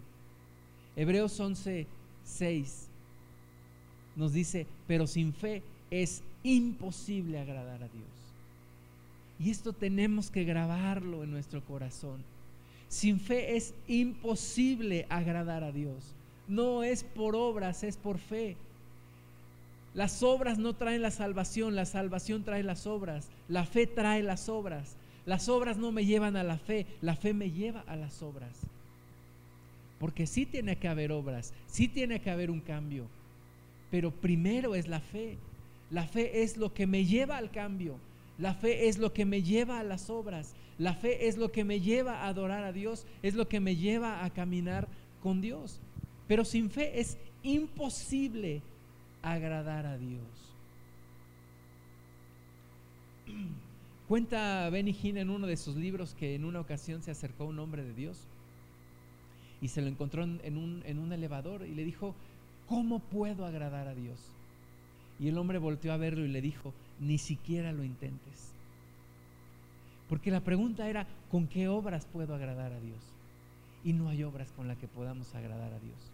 Hebreos 0.96 1.40
11, 1.40 1.88
6 2.26 2.88
nos 4.16 4.34
dice, 4.34 4.66
pero 4.88 5.08
sin 5.08 5.34
fe 5.34 5.62
es 5.92 6.24
imposible 6.44 7.40
agradar 7.40 7.84
a 7.84 7.88
Dios. 7.88 8.06
Y 9.40 9.50
esto 9.50 9.74
tenemos 9.74 10.32
que 10.32 10.46
grabarlo 10.46 11.24
en 11.24 11.32
nuestro 11.32 11.64
corazón. 11.64 12.24
Sin 12.88 13.20
fe 13.20 13.58
es 13.58 13.74
imposible 13.88 15.06
agradar 15.10 15.64
a 15.64 15.72
Dios. 15.72 16.14
No 16.48 16.84
es 16.84 17.04
por 17.04 17.36
obras, 17.36 17.84
es 17.84 17.98
por 17.98 18.20
fe. 18.20 18.56
Las 19.96 20.24
obras 20.24 20.58
no 20.58 20.76
traen 20.76 21.02
la 21.02 21.10
salvación, 21.10 21.74
la 21.74 21.86
salvación 21.86 22.44
trae 22.44 22.64
las 22.64 22.86
obras, 22.86 23.30
la 23.48 23.66
fe 23.66 23.88
trae 23.88 24.22
las 24.22 24.50
obras. 24.50 24.98
Las 25.26 25.50
obras 25.50 25.78
no 25.78 25.92
me 25.92 26.06
llevan 26.06 26.36
a 26.36 26.44
la 26.44 26.58
fe, 26.58 26.86
la 27.02 27.16
fe 27.16 27.34
me 27.34 27.50
lleva 27.50 27.84
a 27.88 27.96
las 27.96 28.22
obras. 28.22 28.60
Porque 29.98 30.28
sí 30.28 30.46
tiene 30.46 30.76
que 30.76 30.90
haber 30.90 31.12
obras, 31.12 31.54
sí 31.66 31.88
tiene 31.88 32.20
que 32.20 32.30
haber 32.30 32.52
un 32.52 32.60
cambio, 32.60 33.08
pero 33.90 34.12
primero 34.12 34.76
es 34.76 34.88
la 34.88 35.00
fe. 35.00 35.38
La 35.90 36.06
fe 36.06 36.44
es 36.44 36.58
lo 36.58 36.74
que 36.74 36.88
me 36.88 37.06
lleva 37.06 37.38
al 37.38 37.50
cambio, 37.50 37.96
la 38.38 38.54
fe 38.54 38.90
es 38.90 38.98
lo 38.98 39.14
que 39.14 39.24
me 39.24 39.44
lleva 39.44 39.80
a 39.80 39.84
las 39.84 40.10
obras, 40.10 40.56
la 40.78 40.94
fe 40.94 41.28
es 41.28 41.38
lo 41.38 41.52
que 41.52 41.64
me 41.64 41.80
lleva 41.80 42.22
a 42.22 42.28
adorar 42.28 42.64
a 42.64 42.74
Dios, 42.74 43.06
es 43.24 43.34
lo 43.34 43.48
que 43.48 43.60
me 43.60 43.76
lleva 43.76 44.26
a 44.26 44.30
caminar 44.32 44.88
con 45.24 45.42
Dios. 45.42 45.80
Pero 46.28 46.44
sin 46.44 46.70
fe 46.70 47.00
es 47.00 47.18
imposible 47.44 48.62
agradar 49.26 49.86
a 49.86 49.98
Dios. 49.98 50.24
Cuenta 54.08 54.70
Benny 54.70 54.96
Hinn 55.02 55.18
en 55.18 55.32
uno 55.32 55.48
de 55.48 55.58
sus 55.58 55.76
libros 55.76 56.14
que 56.14 56.36
en 56.36 56.46
una 56.46 56.60
ocasión 56.60 57.02
se 57.02 57.10
acercó 57.10 57.46
un 57.46 57.58
hombre 57.58 57.84
de 57.84 57.94
Dios 57.94 58.28
y 59.62 59.70
se 59.70 59.82
lo 59.82 59.88
encontró 59.88 60.24
en 60.24 60.58
un, 60.58 60.84
en 60.86 61.00
un 61.00 61.12
elevador 61.12 61.66
y 61.66 61.74
le 61.74 61.84
dijo, 61.84 62.14
¿cómo 62.68 63.00
puedo 63.00 63.46
agradar 63.46 63.88
a 63.88 63.96
Dios? 63.96 64.20
Y 65.20 65.28
el 65.28 65.38
hombre 65.40 65.58
volteó 65.58 65.92
a 65.92 65.98
verlo 65.98 66.24
y 66.24 66.28
le 66.28 66.42
dijo, 66.42 66.72
ni 67.00 67.18
siquiera 67.18 67.72
lo 67.72 67.84
intentes. 67.84 68.52
Porque 70.08 70.30
la 70.30 70.42
pregunta 70.42 70.88
era, 70.88 71.08
¿con 71.32 71.48
qué 71.48 71.68
obras 71.68 72.06
puedo 72.06 72.36
agradar 72.36 72.74
a 72.74 72.80
Dios? 72.80 73.00
Y 73.84 73.94
no 73.94 74.10
hay 74.10 74.24
obras 74.24 74.52
con 74.52 74.68
las 74.68 74.78
que 74.78 74.88
podamos 74.88 75.34
agradar 75.34 75.74
a 75.74 75.80
Dios. 75.80 76.12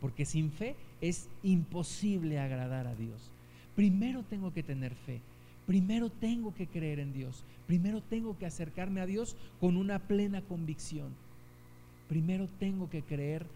Porque 0.00 0.24
sin 0.24 0.50
fe 0.50 0.76
es 1.00 1.28
imposible 1.42 2.38
agradar 2.38 2.86
a 2.86 2.94
Dios. 2.94 3.30
Primero 3.74 4.22
tengo 4.22 4.52
que 4.52 4.62
tener 4.62 4.94
fe. 4.94 5.20
Primero 5.66 6.10
tengo 6.10 6.54
que 6.54 6.66
creer 6.66 7.00
en 7.00 7.12
Dios. 7.12 7.44
Primero 7.66 8.00
tengo 8.00 8.38
que 8.38 8.46
acercarme 8.46 9.00
a 9.00 9.06
Dios 9.06 9.36
con 9.60 9.76
una 9.76 9.98
plena 9.98 10.40
convicción. 10.42 11.14
Primero 12.08 12.48
tengo 12.60 12.88
que 12.88 13.02
creer 13.02 13.46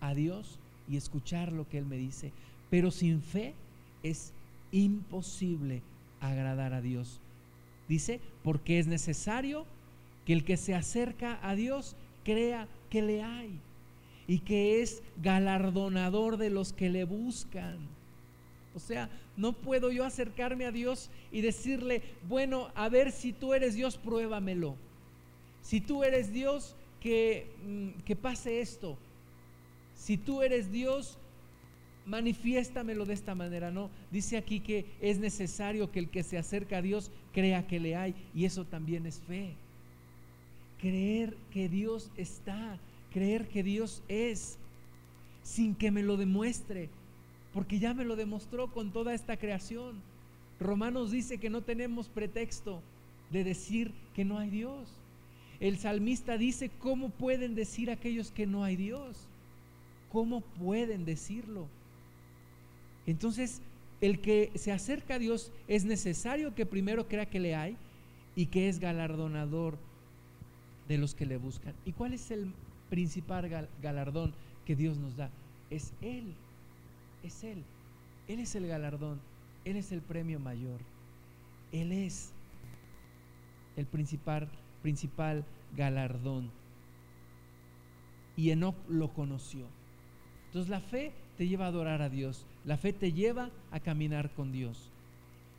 a 0.00 0.14
Dios 0.14 0.58
y 0.88 0.96
escuchar 0.96 1.52
lo 1.52 1.68
que 1.68 1.78
Él 1.78 1.86
me 1.86 1.96
dice. 1.96 2.32
Pero 2.70 2.90
sin 2.90 3.22
fe 3.22 3.54
es 4.02 4.32
imposible 4.70 5.82
agradar 6.20 6.72
a 6.74 6.80
Dios. 6.80 7.20
Dice, 7.88 8.20
porque 8.44 8.78
es 8.78 8.86
necesario 8.86 9.66
que 10.24 10.34
el 10.34 10.44
que 10.44 10.56
se 10.56 10.74
acerca 10.74 11.38
a 11.42 11.54
Dios 11.54 11.96
crea 12.22 12.68
que 12.90 13.02
le 13.02 13.22
hay 13.22 13.58
y 14.28 14.40
que 14.40 14.82
es 14.82 15.02
galardonador 15.20 16.36
de 16.36 16.50
los 16.50 16.72
que 16.72 16.90
le 16.90 17.02
buscan. 17.04 17.78
O 18.74 18.78
sea, 18.78 19.10
no 19.36 19.54
puedo 19.54 19.90
yo 19.90 20.04
acercarme 20.04 20.66
a 20.66 20.70
Dios 20.70 21.10
y 21.32 21.40
decirle, 21.40 22.02
bueno, 22.28 22.70
a 22.76 22.88
ver 22.88 23.10
si 23.10 23.32
tú 23.32 23.54
eres 23.54 23.74
Dios, 23.74 23.96
pruébamelo. 23.96 24.76
Si 25.62 25.80
tú 25.80 26.04
eres 26.04 26.32
Dios, 26.32 26.76
que, 27.00 27.50
mm, 27.66 28.02
que 28.04 28.14
pase 28.14 28.60
esto. 28.60 28.98
Si 29.96 30.16
tú 30.16 30.42
eres 30.42 30.70
Dios, 30.70 31.18
manifiéstamelo 32.06 33.04
de 33.04 33.14
esta 33.14 33.34
manera. 33.34 33.70
No, 33.70 33.90
dice 34.10 34.36
aquí 34.36 34.60
que 34.60 34.86
es 35.00 35.18
necesario 35.18 35.90
que 35.90 36.00
el 36.00 36.08
que 36.08 36.22
se 36.22 36.38
acerca 36.38 36.78
a 36.78 36.82
Dios 36.82 37.10
crea 37.32 37.66
que 37.66 37.80
le 37.80 37.96
hay. 37.96 38.14
Y 38.34 38.44
eso 38.44 38.64
también 38.64 39.06
es 39.06 39.20
fe. 39.20 39.54
Creer 40.80 41.36
que 41.52 41.68
Dios 41.68 42.10
está, 42.16 42.78
creer 43.12 43.48
que 43.48 43.62
Dios 43.62 44.02
es 44.08 44.58
sin 45.42 45.74
que 45.74 45.90
me 45.90 46.02
lo 46.02 46.16
demuestre, 46.16 46.90
porque 47.52 47.78
ya 47.78 47.94
me 47.94 48.04
lo 48.04 48.16
demostró 48.16 48.70
con 48.72 48.92
toda 48.92 49.14
esta 49.14 49.36
creación. 49.36 50.02
Romanos 50.60 51.10
dice 51.10 51.38
que 51.38 51.50
no 51.50 51.62
tenemos 51.62 52.08
pretexto 52.08 52.82
de 53.30 53.44
decir 53.44 53.92
que 54.14 54.24
no 54.24 54.38
hay 54.38 54.50
Dios. 54.50 54.88
El 55.60 55.78
salmista 55.78 56.38
dice, 56.38 56.70
¿cómo 56.78 57.10
pueden 57.10 57.54
decir 57.54 57.90
aquellos 57.90 58.30
que 58.30 58.46
no 58.46 58.64
hay 58.64 58.76
Dios? 58.76 59.26
¿Cómo 60.12 60.40
pueden 60.40 61.04
decirlo? 61.04 61.66
Entonces, 63.06 63.60
el 64.00 64.20
que 64.20 64.52
se 64.54 64.70
acerca 64.70 65.14
a 65.14 65.18
Dios 65.18 65.50
es 65.66 65.84
necesario 65.84 66.54
que 66.54 66.66
primero 66.66 67.08
crea 67.08 67.26
que 67.26 67.40
le 67.40 67.54
hay 67.54 67.76
y 68.36 68.46
que 68.46 68.68
es 68.68 68.78
galardonador 68.78 69.78
de 70.86 70.98
los 70.98 71.14
que 71.14 71.26
le 71.26 71.36
buscan. 71.36 71.74
¿Y 71.84 71.92
cuál 71.92 72.14
es 72.14 72.30
el 72.30 72.52
principal 72.88 73.68
galardón 73.82 74.34
que 74.64 74.76
Dios 74.76 74.98
nos 74.98 75.16
da. 75.16 75.30
Es 75.70 75.92
Él, 76.00 76.34
es 77.22 77.44
Él. 77.44 77.64
Él 78.26 78.40
es 78.40 78.54
el 78.54 78.66
galardón, 78.66 79.20
Él 79.64 79.76
es 79.76 79.92
el 79.92 80.02
premio 80.02 80.38
mayor. 80.38 80.80
Él 81.72 81.92
es 81.92 82.32
el 83.76 83.86
principal, 83.86 84.48
principal 84.82 85.44
galardón. 85.76 86.50
Y 88.36 88.50
Enoch 88.50 88.76
lo 88.88 89.12
conoció. 89.12 89.66
Entonces 90.46 90.70
la 90.70 90.80
fe 90.80 91.12
te 91.36 91.48
lleva 91.48 91.66
a 91.66 91.68
adorar 91.68 92.02
a 92.02 92.08
Dios. 92.08 92.46
La 92.64 92.76
fe 92.76 92.92
te 92.92 93.12
lleva 93.12 93.50
a 93.70 93.80
caminar 93.80 94.30
con 94.34 94.52
Dios. 94.52 94.90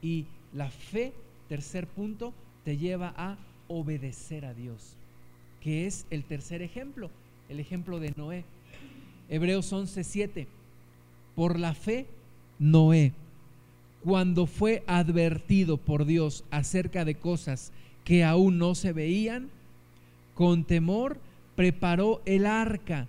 Y 0.01 0.25
la 0.53 0.69
fe, 0.69 1.13
tercer 1.47 1.87
punto, 1.87 2.33
te 2.63 2.77
lleva 2.77 3.13
a 3.17 3.37
obedecer 3.67 4.45
a 4.45 4.53
Dios 4.53 4.98
que 5.61 5.85
es 5.85 6.05
el 6.09 6.23
tercer 6.23 6.61
ejemplo, 6.61 7.09
el 7.49 7.59
ejemplo 7.59 7.99
de 7.99 8.13
Noé. 8.15 8.45
Hebreos 9.29 9.71
11:7. 9.71 10.47
Por 11.35 11.59
la 11.59 11.73
fe, 11.73 12.07
Noé, 12.57 13.13
cuando 14.03 14.45
fue 14.45 14.83
advertido 14.87 15.77
por 15.77 16.05
Dios 16.05 16.43
acerca 16.51 17.05
de 17.05 17.15
cosas 17.15 17.71
que 18.03 18.23
aún 18.23 18.57
no 18.57 18.75
se 18.75 18.93
veían, 18.93 19.49
con 20.33 20.63
temor 20.63 21.19
preparó 21.55 22.21
el 22.25 22.45
arca 22.45 23.07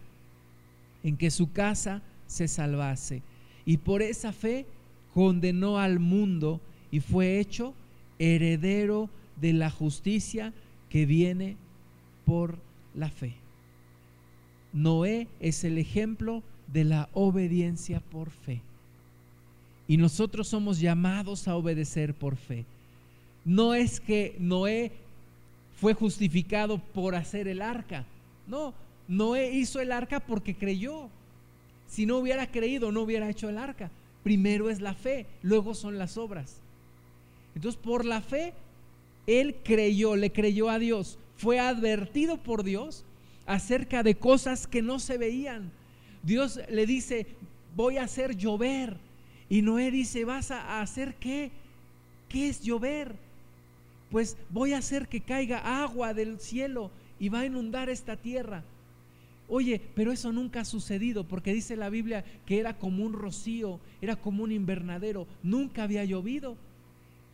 en 1.03 1.17
que 1.17 1.31
su 1.31 1.53
casa 1.53 2.03
se 2.27 2.49
salvase. 2.49 3.23
Y 3.65 3.79
por 3.79 4.03
esa 4.03 4.33
fe 4.33 4.67
condenó 5.15 5.79
al 5.79 6.01
mundo 6.01 6.61
y 6.91 7.01
fue 7.01 7.39
hecho 7.39 7.75
heredero 8.19 9.09
de 9.41 9.53
la 9.53 9.71
justicia 9.71 10.53
que 10.89 11.07
viene 11.07 11.57
por 12.25 12.59
la 12.95 13.11
fe. 13.11 13.35
Noé 14.73 15.27
es 15.41 15.65
el 15.65 15.79
ejemplo 15.79 16.43
de 16.73 16.85
la 16.85 17.09
obediencia 17.13 18.01
por 18.01 18.31
fe. 18.31 18.63
Y 19.89 19.97
nosotros 19.97 20.49
somos 20.49 20.79
llamados 20.79 21.49
a 21.49 21.57
obedecer 21.57 22.15
por 22.15 22.37
fe. 22.37 22.65
No 23.45 23.75
es 23.75 23.99
que 23.99 24.37
Noé 24.39 24.93
fue 25.81 25.95
justificado 25.95 26.79
por 26.79 27.15
hacer 27.15 27.49
el 27.49 27.63
arca. 27.63 28.05
No, 28.47 28.75
Noé 29.09 29.51
hizo 29.51 29.81
el 29.81 29.91
arca 29.91 30.21
porque 30.21 30.55
creyó. 30.55 31.09
Si 31.89 32.07
no 32.07 32.19
hubiera 32.19 32.47
creído, 32.47 32.93
no 32.93 33.03
hubiera 33.03 33.29
hecho 33.29 33.49
el 33.49 33.59
arca. 33.59 33.91
Primero 34.23 34.71
es 34.71 34.81
la 34.81 34.95
fe, 34.95 35.27
luego 35.43 35.75
son 35.75 35.99
las 35.99 36.17
obras. 36.17 36.59
Entonces, 37.55 37.81
por 37.83 38.05
la 38.05 38.21
fe, 38.21 38.53
él 39.27 39.57
creyó, 39.65 40.15
le 40.15 40.31
creyó 40.31 40.69
a 40.71 40.79
Dios, 40.79 41.19
fue 41.41 41.59
advertido 41.59 42.37
por 42.37 42.65
Dios 42.65 43.03
acerca 43.47 44.03
de 44.03 44.15
cosas 44.15 44.67
que 44.67 44.83
no 44.83 44.99
se 44.99 45.17
veían. 45.17 45.73
Dios 46.23 46.61
le 46.69 46.85
dice, 46.85 47.27
voy 47.75 47.97
a 47.97 48.05
hacer 48.05 48.37
llover. 48.37 48.99
Y 49.49 49.63
Noé 49.63 49.91
dice, 49.91 50.27
¿vas 50.27 50.51
a 50.51 50.83
hacer 50.83 51.15
qué? 51.15 51.51
¿Qué 52.29 52.51
es 52.51 52.61
llover? 52.61 53.15
Pues 54.11 54.37
voy 54.51 54.75
a 54.75 54.79
hacer 54.79 55.09
que 55.09 55.23
caiga 55.23 55.83
agua 55.83 56.13
del 56.13 56.39
cielo 56.41 56.91
y 57.19 57.31
va 57.31 57.41
a 57.41 57.47
inundar 57.47 57.89
esta 57.89 58.17
tierra. 58.17 58.63
Oye, 59.49 59.81
pero 59.95 60.13
eso 60.13 60.33
nunca 60.33 60.61
ha 60.61 60.65
sucedido 60.67 61.25
porque 61.25 61.55
dice 61.55 61.75
la 61.75 61.89
Biblia 61.89 62.23
que 62.45 62.61
era 62.61 62.77
como 62.77 63.03
un 63.03 63.15
rocío, 63.15 63.81
era 64.03 64.15
como 64.15 64.45
un 64.45 64.53
invernadero, 64.53 65.27
nunca 65.43 65.85
había 65.85 66.05
llovido. 66.05 66.59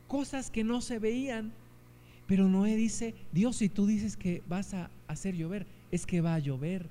Cosas 0.07 0.49
que 0.49 0.62
no 0.62 0.81
se 0.81 1.01
veían. 1.01 1.53
Pero 2.27 2.49
Noé 2.49 2.77
dice, 2.77 3.15
Dios, 3.33 3.57
si 3.57 3.69
tú 3.69 3.87
dices 3.87 4.17
que 4.17 4.43
vas 4.49 4.75
a 4.75 4.91
hacer 5.07 5.37
llover, 5.37 5.67
es 5.91 6.07
que 6.07 6.21
va 6.21 6.35
a 6.35 6.39
llover. 6.39 6.87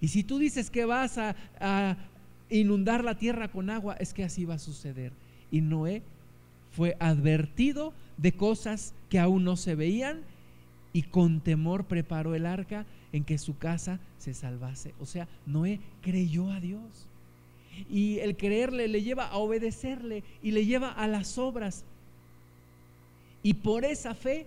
Y 0.00 0.08
si 0.08 0.22
tú 0.22 0.38
dices 0.38 0.70
que 0.70 0.84
vas 0.84 1.18
a, 1.18 1.96
inundar 2.50 3.04
la 3.04 3.18
tierra 3.18 3.48
con 3.48 3.68
agua, 3.68 3.96
es 4.00 4.14
que 4.14 4.24
así 4.24 4.46
va 4.46 4.54
a 4.54 4.58
suceder. 4.58 5.12
Y 5.50 5.60
Noé 5.60 6.02
fue 6.72 6.96
advertido 6.98 7.92
de 8.16 8.32
cosas 8.32 8.94
que 9.10 9.18
aún 9.18 9.44
no 9.44 9.56
se 9.56 9.74
veían 9.74 10.22
y 10.94 11.02
con 11.02 11.40
temor 11.40 11.84
preparó 11.84 12.34
el 12.34 12.46
arca 12.46 12.86
en 13.12 13.24
que 13.24 13.36
su 13.36 13.58
casa 13.58 14.00
se 14.16 14.32
salvase. 14.32 14.94
O 14.98 15.04
sea, 15.04 15.28
Noé 15.44 15.80
creyó 16.00 16.50
a 16.50 16.60
Dios. 16.60 17.06
Y 17.90 18.18
el 18.20 18.36
creerle 18.36 18.88
le 18.88 19.02
lleva 19.02 19.26
a 19.26 19.36
obedecerle 19.36 20.24
y 20.42 20.52
le 20.52 20.64
lleva 20.64 20.90
a 20.90 21.06
las 21.06 21.36
obras. 21.36 21.84
Y 23.42 23.54
por 23.54 23.84
esa 23.84 24.14
fe 24.14 24.46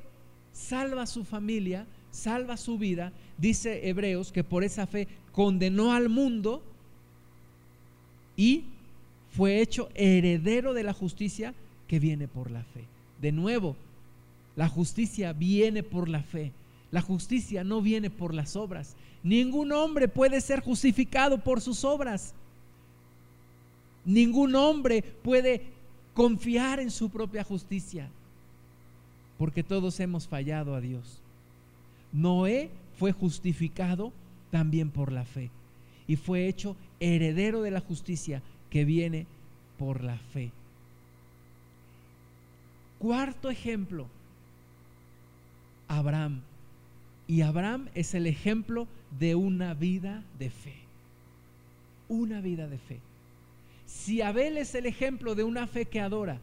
salva 0.53 1.03
a 1.03 1.07
su 1.07 1.23
familia, 1.23 1.85
salva 2.11 2.57
su 2.57 2.77
vida. 2.77 3.11
Dice 3.37 3.87
Hebreos 3.87 4.31
que 4.31 4.43
por 4.43 4.63
esa 4.63 4.87
fe 4.87 5.07
condenó 5.31 5.93
al 5.93 6.09
mundo 6.09 6.63
y 8.35 8.65
fue 9.31 9.61
hecho 9.61 9.89
heredero 9.95 10.73
de 10.73 10.83
la 10.83 10.93
justicia 10.93 11.53
que 11.87 11.99
viene 11.99 12.27
por 12.27 12.51
la 12.51 12.63
fe. 12.63 12.85
De 13.21 13.31
nuevo, 13.31 13.75
la 14.55 14.67
justicia 14.67 15.33
viene 15.33 15.83
por 15.83 16.09
la 16.09 16.23
fe. 16.23 16.51
La 16.91 17.01
justicia 17.01 17.63
no 17.63 17.81
viene 17.81 18.09
por 18.09 18.33
las 18.33 18.55
obras. 18.55 18.95
Ningún 19.23 19.71
hombre 19.71 20.07
puede 20.07 20.41
ser 20.41 20.61
justificado 20.61 21.37
por 21.37 21.61
sus 21.61 21.85
obras. 21.85 22.33
Ningún 24.03 24.55
hombre 24.55 25.01
puede 25.01 25.63
confiar 26.13 26.79
en 26.79 26.91
su 26.91 27.09
propia 27.09 27.43
justicia. 27.43 28.09
Porque 29.41 29.63
todos 29.63 29.99
hemos 29.99 30.27
fallado 30.27 30.75
a 30.75 30.81
Dios. 30.81 31.19
Noé 32.13 32.69
fue 32.99 33.11
justificado 33.11 34.13
también 34.51 34.91
por 34.91 35.11
la 35.11 35.25
fe. 35.25 35.49
Y 36.07 36.15
fue 36.15 36.47
hecho 36.47 36.75
heredero 36.99 37.63
de 37.63 37.71
la 37.71 37.79
justicia 37.79 38.43
que 38.69 38.85
viene 38.85 39.25
por 39.79 40.03
la 40.03 40.19
fe. 40.19 40.51
Cuarto 42.99 43.49
ejemplo, 43.49 44.05
Abraham. 45.87 46.41
Y 47.25 47.41
Abraham 47.41 47.89
es 47.95 48.13
el 48.13 48.27
ejemplo 48.27 48.87
de 49.17 49.33
una 49.33 49.73
vida 49.73 50.23
de 50.37 50.51
fe. 50.51 50.75
Una 52.09 52.41
vida 52.41 52.67
de 52.67 52.77
fe. 52.77 52.99
Si 53.87 54.21
Abel 54.21 54.59
es 54.59 54.75
el 54.75 54.85
ejemplo 54.85 55.33
de 55.33 55.43
una 55.43 55.65
fe 55.65 55.85
que 55.85 55.99
adora, 55.99 56.39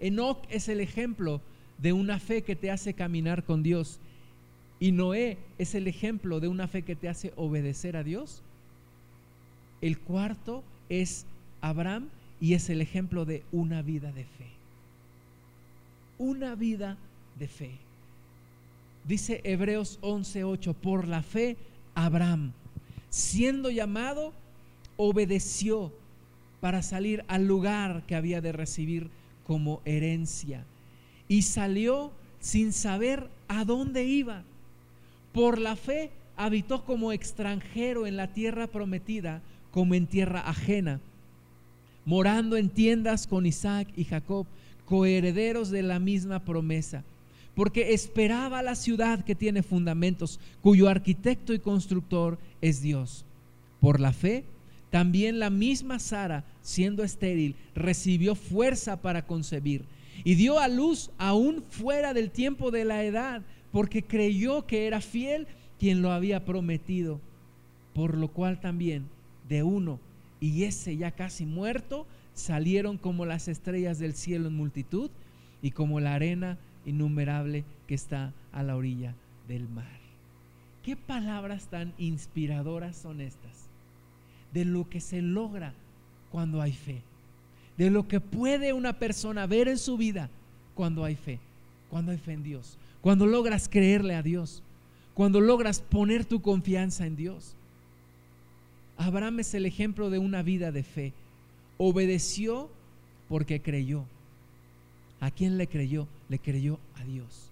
Enoch 0.00 0.44
es 0.50 0.68
el 0.68 0.80
ejemplo 0.80 1.40
de 1.78 1.92
una 1.92 2.18
fe 2.18 2.42
que 2.42 2.56
te 2.56 2.70
hace 2.70 2.94
caminar 2.94 3.44
con 3.44 3.62
Dios 3.62 4.00
y 4.80 4.92
Noé 4.92 5.38
es 5.58 5.74
el 5.74 5.88
ejemplo 5.88 6.40
de 6.40 6.48
una 6.48 6.68
fe 6.68 6.82
que 6.82 6.96
te 6.96 7.08
hace 7.08 7.32
obedecer 7.36 7.96
a 7.96 8.04
Dios, 8.04 8.42
el 9.80 9.98
cuarto 9.98 10.62
es 10.88 11.26
Abraham 11.60 12.08
y 12.40 12.54
es 12.54 12.70
el 12.70 12.80
ejemplo 12.80 13.24
de 13.24 13.42
una 13.50 13.82
vida 13.82 14.12
de 14.12 14.24
fe. 14.24 14.46
Una 16.18 16.54
vida 16.54 16.96
de 17.38 17.48
fe. 17.48 17.70
Dice 19.04 19.40
Hebreos 19.44 19.98
11:8, 20.02 20.74
por 20.74 21.08
la 21.08 21.22
fe 21.22 21.56
Abraham, 21.94 22.52
siendo 23.10 23.70
llamado, 23.70 24.32
obedeció 24.96 25.92
para 26.60 26.82
salir 26.82 27.24
al 27.28 27.46
lugar 27.46 28.04
que 28.06 28.16
había 28.16 28.40
de 28.40 28.52
recibir 28.52 29.10
como 29.48 29.82
herencia. 29.84 30.64
Y 31.26 31.42
salió 31.42 32.12
sin 32.38 32.72
saber 32.72 33.28
a 33.48 33.64
dónde 33.64 34.04
iba. 34.04 34.44
Por 35.32 35.58
la 35.58 35.74
fe 35.74 36.10
habitó 36.36 36.84
como 36.84 37.10
extranjero 37.10 38.06
en 38.06 38.16
la 38.16 38.28
tierra 38.28 38.68
prometida, 38.68 39.42
como 39.72 39.94
en 39.94 40.06
tierra 40.06 40.48
ajena, 40.48 41.00
morando 42.04 42.56
en 42.56 42.68
tiendas 42.70 43.26
con 43.26 43.44
Isaac 43.44 43.88
y 43.96 44.04
Jacob, 44.04 44.46
coherederos 44.86 45.70
de 45.70 45.82
la 45.82 45.98
misma 45.98 46.38
promesa 46.38 47.02
porque 47.58 47.92
esperaba 47.92 48.62
la 48.62 48.76
ciudad 48.76 49.24
que 49.24 49.34
tiene 49.34 49.64
fundamentos, 49.64 50.38
cuyo 50.62 50.88
arquitecto 50.88 51.52
y 51.52 51.58
constructor 51.58 52.38
es 52.60 52.82
Dios. 52.82 53.24
Por 53.80 53.98
la 53.98 54.12
fe, 54.12 54.44
también 54.90 55.40
la 55.40 55.50
misma 55.50 55.98
Sara, 55.98 56.44
siendo 56.68 57.02
estéril, 57.02 57.56
recibió 57.74 58.34
fuerza 58.34 59.00
para 59.00 59.24
concebir 59.24 59.86
y 60.22 60.34
dio 60.34 60.58
a 60.58 60.68
luz 60.68 61.10
aún 61.16 61.64
fuera 61.70 62.12
del 62.12 62.30
tiempo 62.30 62.70
de 62.70 62.84
la 62.84 63.04
edad, 63.04 63.40
porque 63.72 64.02
creyó 64.02 64.66
que 64.66 64.86
era 64.86 65.00
fiel 65.00 65.46
quien 65.78 66.02
lo 66.02 66.12
había 66.12 66.44
prometido, 66.44 67.20
por 67.94 68.18
lo 68.18 68.28
cual 68.28 68.60
también 68.60 69.06
de 69.48 69.62
uno 69.62 69.98
y 70.40 70.64
ese 70.64 70.94
ya 70.98 71.10
casi 71.10 71.46
muerto 71.46 72.06
salieron 72.34 72.98
como 72.98 73.24
las 73.24 73.48
estrellas 73.48 73.98
del 73.98 74.12
cielo 74.12 74.48
en 74.48 74.54
multitud 74.54 75.10
y 75.62 75.70
como 75.70 76.00
la 76.00 76.14
arena 76.14 76.58
innumerable 76.84 77.64
que 77.86 77.94
está 77.94 78.34
a 78.52 78.62
la 78.62 78.76
orilla 78.76 79.14
del 79.48 79.66
mar. 79.70 79.98
¿Qué 80.82 80.96
palabras 80.96 81.68
tan 81.68 81.94
inspiradoras 81.96 82.94
son 82.94 83.22
estas? 83.22 83.70
De 84.52 84.66
lo 84.66 84.90
que 84.90 85.00
se 85.00 85.22
logra 85.22 85.72
cuando 86.30 86.60
hay 86.60 86.72
fe. 86.72 87.02
De 87.76 87.90
lo 87.90 88.08
que 88.08 88.20
puede 88.20 88.72
una 88.72 88.98
persona 88.98 89.46
ver 89.46 89.68
en 89.68 89.78
su 89.78 89.96
vida 89.96 90.30
cuando 90.74 91.04
hay 91.04 91.16
fe. 91.16 91.38
Cuando 91.90 92.12
hay 92.12 92.18
fe 92.18 92.32
en 92.32 92.42
Dios. 92.42 92.76
Cuando 93.00 93.26
logras 93.26 93.68
creerle 93.68 94.14
a 94.14 94.22
Dios. 94.22 94.62
Cuando 95.14 95.40
logras 95.40 95.80
poner 95.80 96.24
tu 96.24 96.40
confianza 96.42 97.06
en 97.06 97.16
Dios. 97.16 97.54
Abraham 98.96 99.40
es 99.40 99.54
el 99.54 99.64
ejemplo 99.64 100.10
de 100.10 100.18
una 100.18 100.42
vida 100.42 100.72
de 100.72 100.82
fe. 100.82 101.12
Obedeció 101.76 102.68
porque 103.28 103.60
creyó. 103.60 104.04
¿A 105.20 105.30
quién 105.30 105.56
le 105.56 105.66
creyó? 105.66 106.06
Le 106.28 106.38
creyó 106.38 106.78
a 107.00 107.04
Dios. 107.04 107.50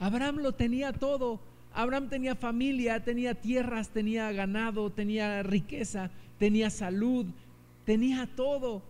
Abraham 0.00 0.38
lo 0.38 0.52
tenía 0.52 0.92
todo. 0.92 1.40
Abraham 1.72 2.08
tenía 2.08 2.36
familia, 2.36 3.02
tenía 3.02 3.34
tierras, 3.34 3.88
tenía 3.88 4.30
ganado, 4.32 4.90
tenía 4.90 5.42
riqueza, 5.42 6.10
tenía 6.38 6.70
salud, 6.70 7.26
tenía 7.84 8.28
todo. 8.34 8.82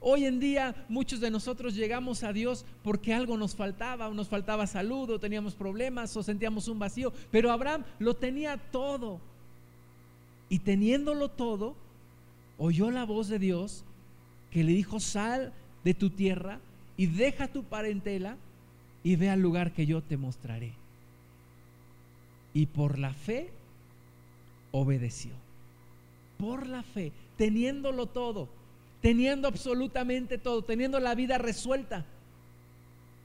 Hoy 0.00 0.26
en 0.26 0.38
día 0.38 0.86
muchos 0.88 1.20
de 1.20 1.30
nosotros 1.30 1.74
llegamos 1.74 2.24
a 2.24 2.32
Dios 2.32 2.66
porque 2.82 3.14
algo 3.14 3.36
nos 3.38 3.54
faltaba, 3.54 4.08
o 4.08 4.14
nos 4.14 4.28
faltaba 4.28 4.66
salud, 4.66 5.08
o 5.10 5.18
teníamos 5.18 5.54
problemas, 5.54 6.16
o 6.16 6.22
sentíamos 6.22 6.68
un 6.68 6.78
vacío, 6.78 7.12
pero 7.30 7.50
Abraham 7.50 7.84
lo 7.98 8.14
tenía 8.14 8.58
todo. 8.58 9.20
Y 10.50 10.58
teniéndolo 10.58 11.30
todo, 11.30 11.74
oyó 12.58 12.90
la 12.90 13.04
voz 13.04 13.28
de 13.28 13.38
Dios 13.38 13.84
que 14.50 14.62
le 14.62 14.72
dijo, 14.72 15.00
sal 15.00 15.52
de 15.84 15.94
tu 15.94 16.10
tierra, 16.10 16.60
y 16.96 17.06
deja 17.06 17.48
tu 17.48 17.64
parentela 17.64 18.36
y 19.02 19.16
ve 19.16 19.30
al 19.30 19.40
lugar 19.40 19.72
que 19.72 19.86
yo 19.86 20.02
te 20.02 20.16
mostraré. 20.16 20.72
Y 22.52 22.66
por 22.66 22.98
la 22.98 23.12
fe 23.12 23.50
obedeció. 24.70 25.32
Por 26.38 26.66
la 26.66 26.82
fe, 26.82 27.12
teniéndolo 27.36 28.06
todo, 28.06 28.48
teniendo 29.00 29.48
absolutamente 29.48 30.38
todo, 30.38 30.62
teniendo 30.62 31.00
la 31.00 31.14
vida 31.14 31.38
resuelta. 31.38 32.04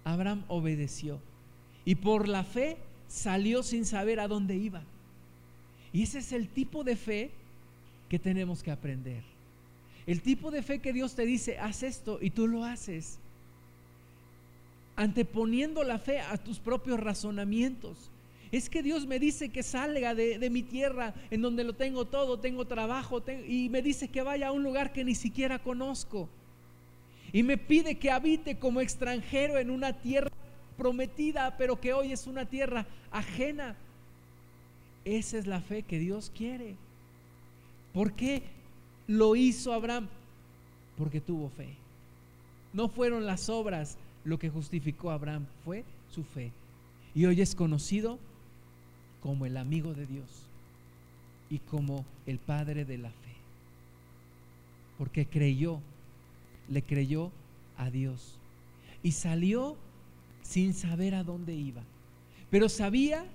Abraham 0.03 0.43
obedeció 0.47 1.19
y 1.85 1.95
por 1.95 2.27
la 2.27 2.43
fe 2.43 2.77
salió 3.07 3.63
sin 3.63 3.85
saber 3.85 4.19
a 4.19 4.27
dónde 4.27 4.55
iba. 4.55 4.83
Y 5.91 6.03
ese 6.03 6.19
es 6.19 6.31
el 6.33 6.47
tipo 6.47 6.83
de 6.83 6.95
fe 6.95 7.31
que 8.07 8.19
tenemos 8.19 8.63
que 8.63 8.71
aprender. 8.71 9.23
El 10.05 10.21
tipo 10.21 10.51
de 10.51 10.63
fe 10.63 10.79
que 10.79 10.93
Dios 10.93 11.15
te 11.15 11.25
dice, 11.25 11.59
haz 11.59 11.83
esto 11.83 12.19
y 12.21 12.31
tú 12.31 12.47
lo 12.47 12.63
haces. 12.63 13.19
Anteponiendo 14.95 15.83
la 15.83 15.99
fe 15.99 16.19
a 16.19 16.37
tus 16.37 16.59
propios 16.59 16.99
razonamientos. 16.99 18.09
Es 18.51 18.69
que 18.69 18.81
Dios 18.81 19.05
me 19.05 19.19
dice 19.19 19.49
que 19.49 19.61
salga 19.61 20.15
de, 20.15 20.49
mi 20.49 20.63
tierra 20.63 21.13
en 21.29 21.41
donde 21.41 21.63
lo 21.63 21.73
tengo 21.73 22.05
todo, 22.05 22.39
tengo 22.39 22.65
trabajo 22.65 23.23
y 23.47 23.69
me 23.69 23.81
dice 23.81 24.07
que 24.07 24.23
vaya 24.23 24.47
a 24.47 24.51
un 24.51 24.63
lugar 24.63 24.91
que 24.91 25.03
ni 25.03 25.13
siquiera 25.13 25.59
conozco. 25.59 26.27
Y 27.31 27.43
me 27.43 27.57
pide 27.57 27.99
que 27.99 28.09
habite 28.09 28.57
como 28.57 28.81
extranjero 28.81 29.59
en 29.59 29.69
una 29.69 29.93
tierra 29.93 30.31
prometida, 30.77 31.57
pero 31.57 31.79
que 31.79 31.93
hoy 31.93 32.11
es 32.11 32.25
una 32.25 32.45
tierra 32.45 32.87
ajena. 33.11 33.75
Esa 35.05 35.37
es 35.37 35.45
la 35.45 35.61
fe 35.61 35.83
que 35.83 35.99
Dios 35.99 36.31
quiere. 36.35 36.75
¿Por 37.93 38.13
qué 38.13 38.41
lo 39.05 39.35
hizo 39.35 39.73
Abraham? 39.73 40.07
Porque 40.97 41.21
tuvo 41.21 41.49
fe. 41.49 41.69
No 42.73 42.89
fueron 42.89 43.27
las 43.27 43.47
obras 43.49 43.97
lo 44.25 44.39
que 44.39 44.49
justificó 44.49 45.11
a 45.11 45.15
Abraham, 45.15 45.45
fue 45.63 45.83
su 46.11 46.23
fe. 46.23 46.51
Y 47.13 47.25
hoy 47.25 47.41
es 47.41 47.55
conocido 47.55 48.19
como 49.21 49.45
el 49.45 49.57
amigo 49.57 49.93
de 49.93 50.05
Dios 50.05 50.27
y 51.49 51.59
como 51.59 52.05
el 52.25 52.37
padre 52.37 52.85
de 52.85 52.97
la 52.97 53.09
fe. 53.09 53.33
Porque 54.97 55.25
creyó, 55.25 55.79
le 56.69 56.81
creyó 56.83 57.31
a 57.77 57.89
Dios. 57.89 58.37
Y 59.01 59.13
salió 59.13 59.77
sin 60.41 60.73
saber 60.73 61.15
a 61.15 61.23
dónde 61.23 61.53
iba. 61.53 61.81
Pero 62.49 62.69
sabía 62.69 63.25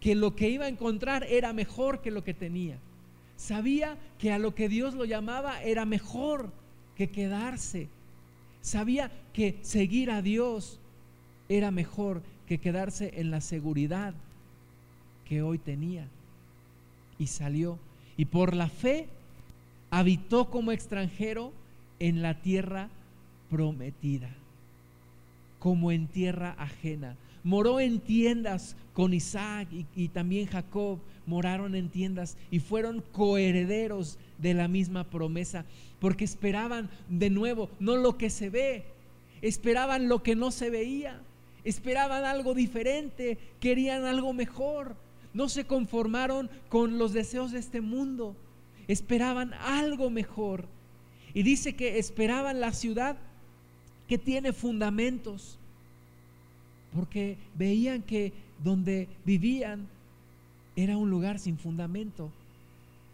que 0.00 0.14
lo 0.14 0.34
que 0.34 0.50
iba 0.50 0.66
a 0.66 0.68
encontrar 0.68 1.24
era 1.24 1.52
mejor 1.52 2.02
que 2.02 2.10
lo 2.10 2.24
que 2.24 2.34
tenía. 2.34 2.76
Sabía 3.36 3.96
que 4.18 4.32
a 4.32 4.38
lo 4.38 4.54
que 4.54 4.68
Dios 4.68 4.94
lo 4.94 5.04
llamaba 5.04 5.62
era 5.62 5.84
mejor 5.84 6.50
que 6.96 7.10
quedarse. 7.10 7.88
Sabía 8.60 9.10
que 9.32 9.58
seguir 9.62 10.10
a 10.10 10.22
Dios 10.22 10.78
era 11.48 11.70
mejor 11.70 12.22
que 12.46 12.58
quedarse 12.58 13.12
en 13.16 13.30
la 13.30 13.40
seguridad 13.40 14.14
hoy 15.40 15.56
tenía. 15.56 16.06
Y 17.18 17.28
salió. 17.28 17.78
Y 18.18 18.26
por 18.26 18.54
la 18.54 18.68
fe 18.68 19.08
habitó 19.90 20.50
como 20.50 20.72
extranjero 20.72 21.52
en 22.00 22.20
la 22.20 22.34
tierra 22.42 22.90
prometida 23.48 24.34
como 25.62 25.92
en 25.92 26.08
tierra 26.08 26.56
ajena. 26.58 27.16
Moró 27.44 27.78
en 27.78 28.00
tiendas 28.00 28.74
con 28.94 29.14
Isaac 29.14 29.68
y, 29.94 30.08
también 30.08 30.48
Jacob, 30.48 30.98
moraron 31.24 31.76
en 31.76 31.88
tiendas 31.88 32.36
y 32.50 32.58
fueron 32.58 33.00
coherederos 33.12 34.18
de 34.38 34.54
la 34.54 34.66
misma 34.66 35.04
promesa, 35.04 35.64
porque 36.00 36.24
esperaban 36.24 36.90
de 37.08 37.30
nuevo 37.30 37.70
no 37.78 37.94
lo 37.94 38.18
que 38.18 38.28
se 38.28 38.50
ve, 38.50 38.86
esperaban 39.40 40.08
lo 40.08 40.24
que 40.24 40.34
no 40.34 40.50
se 40.50 40.68
veía, 40.68 41.20
esperaban 41.62 42.24
algo 42.24 42.54
diferente, 42.54 43.38
querían 43.60 44.04
algo 44.04 44.32
mejor, 44.32 44.96
no 45.34 45.48
se 45.48 45.64
conformaron 45.64 46.50
con 46.68 46.98
los 46.98 47.12
deseos 47.12 47.52
de 47.52 47.58
este 47.58 47.80
mundo, 47.80 48.36
esperaban 48.88 49.54
algo 49.54 50.10
mejor. 50.10 50.66
Y 51.34 51.42
dice 51.42 51.74
que 51.74 51.98
esperaban 51.98 52.60
la 52.60 52.72
ciudad 52.72 53.16
que 54.08 54.18
tiene 54.18 54.52
fundamentos, 54.52 55.58
porque 56.94 57.38
veían 57.54 58.02
que 58.02 58.32
donde 58.62 59.08
vivían 59.24 59.86
era 60.76 60.96
un 60.96 61.10
lugar 61.10 61.38
sin 61.38 61.56
fundamento, 61.56 62.30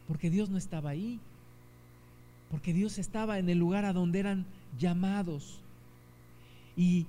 porque 0.08 0.30
Dios 0.30 0.50
no 0.50 0.58
estaba 0.58 0.90
ahí, 0.90 1.20
porque 2.50 2.72
Dios 2.72 2.98
estaba 2.98 3.38
en 3.38 3.48
el 3.48 3.58
lugar 3.58 3.84
a 3.84 3.92
donde 3.92 4.18
eran 4.18 4.46
llamados. 4.78 5.60
Y 6.76 7.06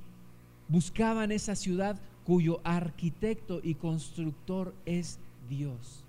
buscaban 0.68 1.32
esa 1.32 1.56
ciudad 1.56 2.00
cuyo 2.30 2.62
arquitecto 2.64 3.60
y 3.64 3.74
constructor 3.74 4.76
es 4.86 5.18
Dios. 5.50 6.04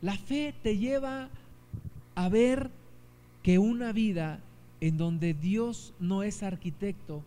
La 0.00 0.16
fe 0.16 0.54
te 0.62 0.78
lleva 0.78 1.28
a 2.14 2.28
ver 2.28 2.70
que 3.42 3.58
una 3.58 3.90
vida 3.90 4.38
en 4.80 4.96
donde 4.96 5.34
Dios 5.34 5.92
no 5.98 6.22
es 6.22 6.44
arquitecto 6.44 7.24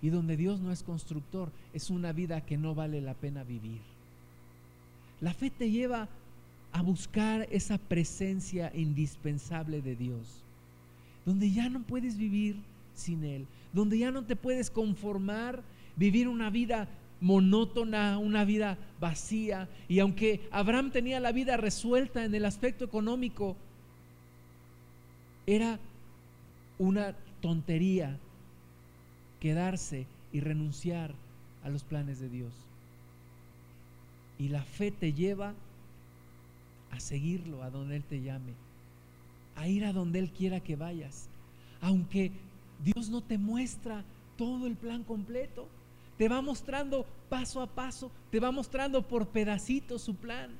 y 0.00 0.08
donde 0.08 0.38
Dios 0.38 0.60
no 0.60 0.72
es 0.72 0.82
constructor, 0.82 1.50
es 1.74 1.90
una 1.90 2.12
vida 2.12 2.40
que 2.40 2.56
no 2.56 2.74
vale 2.74 3.02
la 3.02 3.12
pena 3.12 3.44
vivir. 3.44 3.82
La 5.20 5.34
fe 5.34 5.50
te 5.50 5.70
lleva 5.70 6.08
a 6.72 6.80
buscar 6.80 7.46
esa 7.50 7.76
presencia 7.76 8.72
indispensable 8.74 9.82
de 9.82 9.94
Dios, 9.94 10.42
donde 11.26 11.50
ya 11.50 11.68
no 11.68 11.82
puedes 11.82 12.16
vivir 12.16 12.56
sin 12.94 13.24
Él, 13.24 13.46
donde 13.74 13.98
ya 13.98 14.10
no 14.10 14.24
te 14.24 14.36
puedes 14.36 14.70
conformar, 14.70 15.62
vivir 15.96 16.28
una 16.28 16.50
vida 16.50 16.88
monótona, 17.20 18.18
una 18.18 18.44
vida 18.44 18.76
vacía. 19.00 19.68
Y 19.88 20.00
aunque 20.00 20.46
Abraham 20.50 20.90
tenía 20.90 21.20
la 21.20 21.32
vida 21.32 21.56
resuelta 21.56 22.24
en 22.24 22.34
el 22.34 22.44
aspecto 22.44 22.84
económico, 22.84 23.56
era 25.46 25.78
una 26.78 27.14
tontería 27.40 28.18
quedarse 29.40 30.06
y 30.32 30.40
renunciar 30.40 31.14
a 31.62 31.68
los 31.68 31.84
planes 31.84 32.20
de 32.20 32.28
Dios. 32.28 32.52
Y 34.38 34.48
la 34.48 34.62
fe 34.62 34.90
te 34.90 35.12
lleva 35.12 35.54
a 36.90 37.00
seguirlo 37.00 37.62
a 37.62 37.70
donde 37.70 37.96
Él 37.96 38.04
te 38.04 38.22
llame, 38.22 38.52
a 39.56 39.68
ir 39.68 39.84
a 39.84 39.92
donde 39.92 40.18
Él 40.18 40.30
quiera 40.30 40.60
que 40.60 40.76
vayas. 40.76 41.28
Aunque 41.80 42.32
Dios 42.84 43.10
no 43.10 43.22
te 43.22 43.38
muestra 43.38 44.04
todo 44.36 44.66
el 44.66 44.76
plan 44.76 45.04
completo, 45.04 45.68
te 46.16 46.28
va 46.28 46.40
mostrando 46.40 47.06
paso 47.28 47.60
a 47.60 47.66
paso, 47.66 48.10
te 48.30 48.40
va 48.40 48.50
mostrando 48.50 49.02
por 49.02 49.28
pedacitos 49.28 50.02
su 50.02 50.14
plan. 50.14 50.50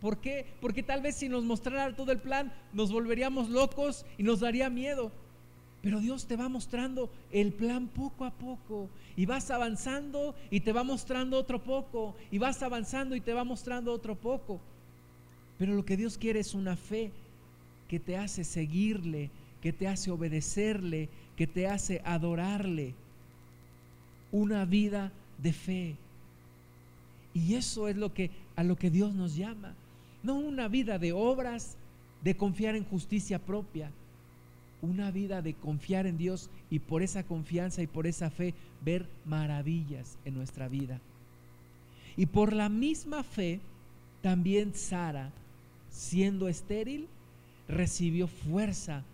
¿Por 0.00 0.18
qué? 0.18 0.46
Porque 0.60 0.82
tal 0.82 1.00
vez 1.00 1.16
si 1.16 1.28
nos 1.28 1.44
mostrara 1.44 1.96
todo 1.96 2.12
el 2.12 2.20
plan 2.20 2.52
nos 2.72 2.92
volveríamos 2.92 3.48
locos 3.48 4.04
y 4.18 4.22
nos 4.22 4.40
daría 4.40 4.68
miedo. 4.68 5.10
Pero 5.80 6.00
Dios 6.00 6.26
te 6.26 6.36
va 6.36 6.48
mostrando 6.48 7.10
el 7.30 7.52
plan 7.52 7.88
poco 7.88 8.24
a 8.24 8.30
poco 8.30 8.88
y 9.16 9.26
vas 9.26 9.50
avanzando 9.50 10.34
y 10.50 10.60
te 10.60 10.72
va 10.72 10.82
mostrando 10.82 11.38
otro 11.38 11.62
poco 11.62 12.14
y 12.30 12.38
vas 12.38 12.62
avanzando 12.62 13.14
y 13.16 13.20
te 13.20 13.34
va 13.34 13.44
mostrando 13.44 13.92
otro 13.92 14.14
poco. 14.14 14.60
Pero 15.58 15.74
lo 15.74 15.84
que 15.84 15.96
Dios 15.96 16.18
quiere 16.18 16.40
es 16.40 16.54
una 16.54 16.76
fe 16.76 17.10
que 17.88 18.00
te 18.00 18.16
hace 18.16 18.44
seguirle, 18.44 19.30
que 19.60 19.72
te 19.72 19.86
hace 19.88 20.10
obedecerle, 20.10 21.08
que 21.36 21.46
te 21.46 21.66
hace 21.66 22.02
adorarle. 22.04 22.94
Una 24.34 24.64
vida 24.64 25.12
de 25.38 25.52
fe. 25.52 25.96
Y 27.34 27.54
eso 27.54 27.86
es 27.86 27.96
lo 27.96 28.12
que 28.12 28.32
a 28.56 28.64
lo 28.64 28.74
que 28.74 28.90
Dios 28.90 29.14
nos 29.14 29.36
llama. 29.36 29.74
No 30.24 30.34
una 30.34 30.66
vida 30.66 30.98
de 30.98 31.12
obras, 31.12 31.76
de 32.24 32.36
confiar 32.36 32.74
en 32.74 32.84
justicia 32.84 33.38
propia, 33.38 33.92
una 34.82 35.12
vida 35.12 35.40
de 35.40 35.54
confiar 35.54 36.06
en 36.08 36.18
Dios 36.18 36.50
y 36.68 36.80
por 36.80 37.02
esa 37.04 37.22
confianza 37.22 37.80
y 37.80 37.86
por 37.86 38.08
esa 38.08 38.28
fe 38.28 38.54
ver 38.84 39.06
maravillas 39.24 40.18
en 40.24 40.34
nuestra 40.34 40.66
vida. 40.66 41.00
Y 42.16 42.26
por 42.26 42.52
la 42.52 42.68
misma 42.68 43.22
fe, 43.22 43.60
también 44.20 44.74
Sara, 44.74 45.30
siendo 45.90 46.48
estéril, 46.48 47.06
recibió 47.68 48.26
fuerza 48.26 49.04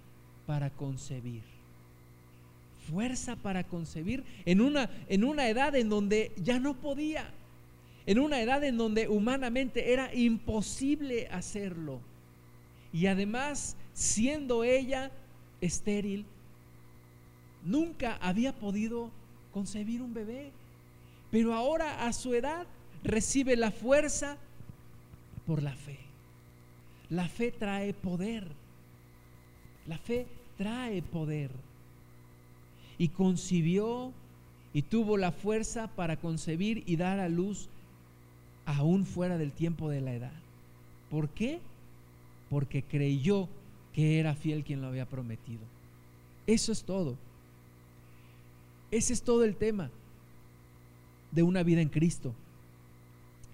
para 0.46 0.70
concebir. 0.70 1.49
Fuerza 2.90 3.36
para 3.36 3.64
concebir 3.64 4.24
en 4.44 4.60
una, 4.60 4.90
en 5.08 5.24
una 5.24 5.48
edad 5.48 5.74
en 5.76 5.88
donde 5.88 6.32
ya 6.36 6.58
no 6.58 6.74
podía, 6.74 7.30
en 8.06 8.18
una 8.18 8.40
edad 8.40 8.64
en 8.64 8.76
donde 8.76 9.08
humanamente 9.08 9.92
era 9.92 10.14
imposible 10.14 11.28
hacerlo. 11.28 12.00
Y 12.92 13.06
además, 13.06 13.76
siendo 13.92 14.64
ella 14.64 15.10
estéril, 15.60 16.24
nunca 17.64 18.18
había 18.20 18.52
podido 18.52 19.10
concebir 19.52 20.02
un 20.02 20.14
bebé, 20.14 20.50
pero 21.30 21.54
ahora 21.54 22.06
a 22.06 22.12
su 22.12 22.34
edad 22.34 22.66
recibe 23.04 23.56
la 23.56 23.70
fuerza 23.70 24.36
por 25.46 25.62
la 25.62 25.74
fe. 25.74 25.98
La 27.10 27.28
fe 27.28 27.52
trae 27.52 27.92
poder. 27.92 28.46
La 29.86 29.98
fe 29.98 30.26
trae 30.56 31.02
poder. 31.02 31.50
Y 33.00 33.08
concibió 33.08 34.12
y 34.74 34.82
tuvo 34.82 35.16
la 35.16 35.32
fuerza 35.32 35.88
para 35.96 36.18
concebir 36.18 36.84
y 36.86 36.94
dar 36.96 37.18
a 37.18 37.28
luz 37.30 37.68
aún 38.66 39.06
fuera 39.06 39.38
del 39.38 39.52
tiempo 39.52 39.88
de 39.88 40.02
la 40.02 40.14
edad. 40.14 40.32
¿Por 41.10 41.30
qué? 41.30 41.60
Porque 42.48 42.82
creyó 42.84 43.48
que 43.94 44.20
era 44.20 44.34
fiel 44.34 44.62
quien 44.62 44.82
lo 44.82 44.88
había 44.88 45.06
prometido. 45.06 45.62
Eso 46.46 46.72
es 46.72 46.84
todo. 46.84 47.16
Ese 48.90 49.12
es 49.12 49.22
todo 49.22 49.44
el 49.44 49.56
tema. 49.56 49.90
de 51.32 51.42
una 51.42 51.62
vida 51.62 51.80
en 51.80 51.88
Cristo. 51.88 52.34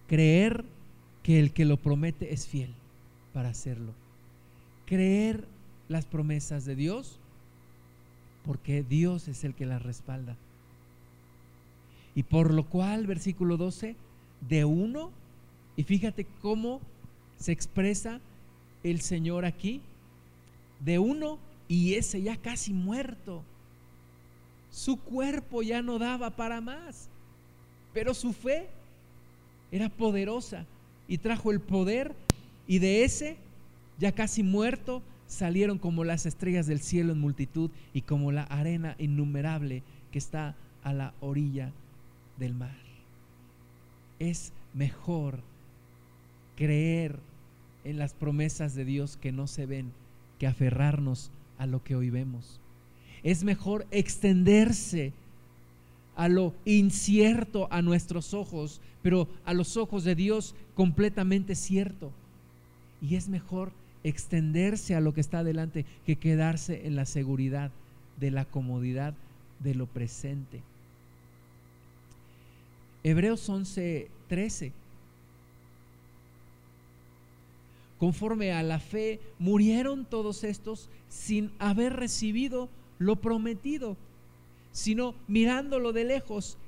Creer 0.09 0.65
que 1.23 1.39
el 1.39 1.53
que 1.53 1.65
lo 1.67 1.77
promete 1.77 2.33
es 2.33 2.47
fiel 2.47 2.75
para 3.35 3.51
hacerlo. 3.51 3.93
Creer 4.87 5.47
las 5.89 6.07
promesas 6.07 6.65
de 6.65 6.75
Dios 6.75 7.19
porque 8.47 8.83
Dios 8.83 9.29
es 9.29 9.45
el 9.45 9.55
que 9.55 9.67
las 9.67 9.83
respalda. 9.83 10.37
Y 12.15 12.23
por 12.23 12.55
lo 12.55 12.65
cual, 12.65 13.07
versículo 13.07 13.57
12, 13.57 13.97
de 14.49 14.65
uno, 14.65 15.11
y 15.77 15.83
fíjate 15.83 16.27
cómo 16.41 16.81
se 17.39 17.53
expresa 17.53 18.21
el 18.83 19.01
Señor 19.01 19.45
aquí, 19.45 19.83
de 20.81 20.99
uno 20.99 21.39
y 21.69 21.95
ese 21.95 22.23
ya 22.23 22.37
casi 22.37 22.73
muerto. 22.73 23.43
Su 24.71 24.97
cuerpo 24.97 25.63
ya 25.63 25.83
no 25.83 25.99
daba 25.99 26.31
para 26.31 26.61
más, 26.61 27.09
pero 27.93 28.15
su 28.15 28.33
fe 28.33 28.69
era 29.73 29.89
poderosa 29.89 30.65
y 31.09 31.19
trajo 31.19 31.51
el 31.51 31.61
poder 31.61 32.15
y 32.67 32.79
de 32.79 33.05
ese 33.05 33.37
ya 33.99 34.13
casi 34.13 34.43
muerto 34.43 35.03
salieron 35.27 35.79
como 35.79 36.05
las 36.05 36.27
estrellas 36.27 36.67
del 36.67 36.81
cielo 36.81 37.13
en 37.13 37.21
multitud 37.21 37.71
y 37.93 38.03
como 38.03 38.33
la 38.33 38.45
arena 38.45 38.95
innumerable 38.99 39.83
que 40.13 40.19
está 40.19 40.55
a 40.83 40.93
la 40.93 41.15
orilla 41.21 41.73
del 42.39 42.55
mar. 42.55 42.77
Es 44.19 44.53
mejor 44.73 45.41
creer 46.57 47.19
en 47.85 47.99
las 47.99 48.15
promesas 48.15 48.75
de 48.75 48.85
Dios 48.85 49.17
que 49.17 49.33
no 49.33 49.47
se 49.47 49.67
ven 49.67 49.93
que 50.39 50.47
aferrarnos 50.47 51.31
a 51.59 51.67
lo 51.67 51.83
que 51.83 51.97
hoy 51.97 52.11
vemos. 52.11 52.61
Es 53.23 53.45
mejor 53.45 53.87
extenderse 53.91 55.13
a 56.15 56.29
lo 56.29 56.55
incierto 56.65 57.69
a 57.71 57.83
nuestros 57.83 58.33
ojos, 58.35 58.81
pero 59.03 59.29
a 59.45 59.53
los 59.53 59.77
ojos 59.77 60.05
de 60.05 60.15
Dios 60.15 60.55
completamente 60.75 61.55
cierto. 61.55 62.11
Y 63.03 63.17
es 63.17 63.29
mejor 63.29 63.73
extenderse 64.09 64.95
a 64.95 65.01
lo 65.01 65.13
que 65.13 65.21
está 65.21 65.41
adelante 65.41 65.85
que 66.07 66.17
quedarse 66.17 66.87
en 66.87 66.95
la 66.95 67.07
seguridad 67.07 67.73
de 68.21 68.31
la 68.31 68.45
comodidad 68.45 69.15
de 69.59 69.75
lo 69.75 69.87
presente. 69.87 70.63
Hebreos 73.03 73.49
11, 73.49 74.09
13. 74.29 74.73
Conforme 77.99 78.53
a 78.53 78.63
la 78.63 78.79
fe, 78.79 79.21
murieron 79.41 80.05
todos 80.05 80.45
estos 80.45 80.89
sin 81.09 81.51
haber 81.59 81.95
recibido 81.95 82.69
lo 82.99 83.17
prometido, 83.17 83.97
sino 84.71 85.15
mirándolo 85.27 85.93
de 85.93 86.05
lejos 86.05 86.59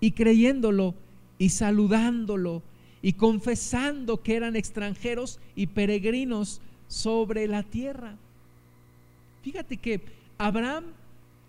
y 0.00 0.12
creyéndolo 0.12 0.94
y 1.38 1.50
saludándolo 1.50 2.62
y 3.02 3.14
confesando 3.14 4.22
que 4.22 4.36
eran 4.36 4.56
extranjeros 4.56 5.40
y 5.56 5.68
peregrinos 5.68 6.60
sobre 6.90 7.46
la 7.46 7.62
tierra. 7.62 8.16
Fíjate 9.42 9.76
que 9.76 10.00
Abraham 10.36 10.86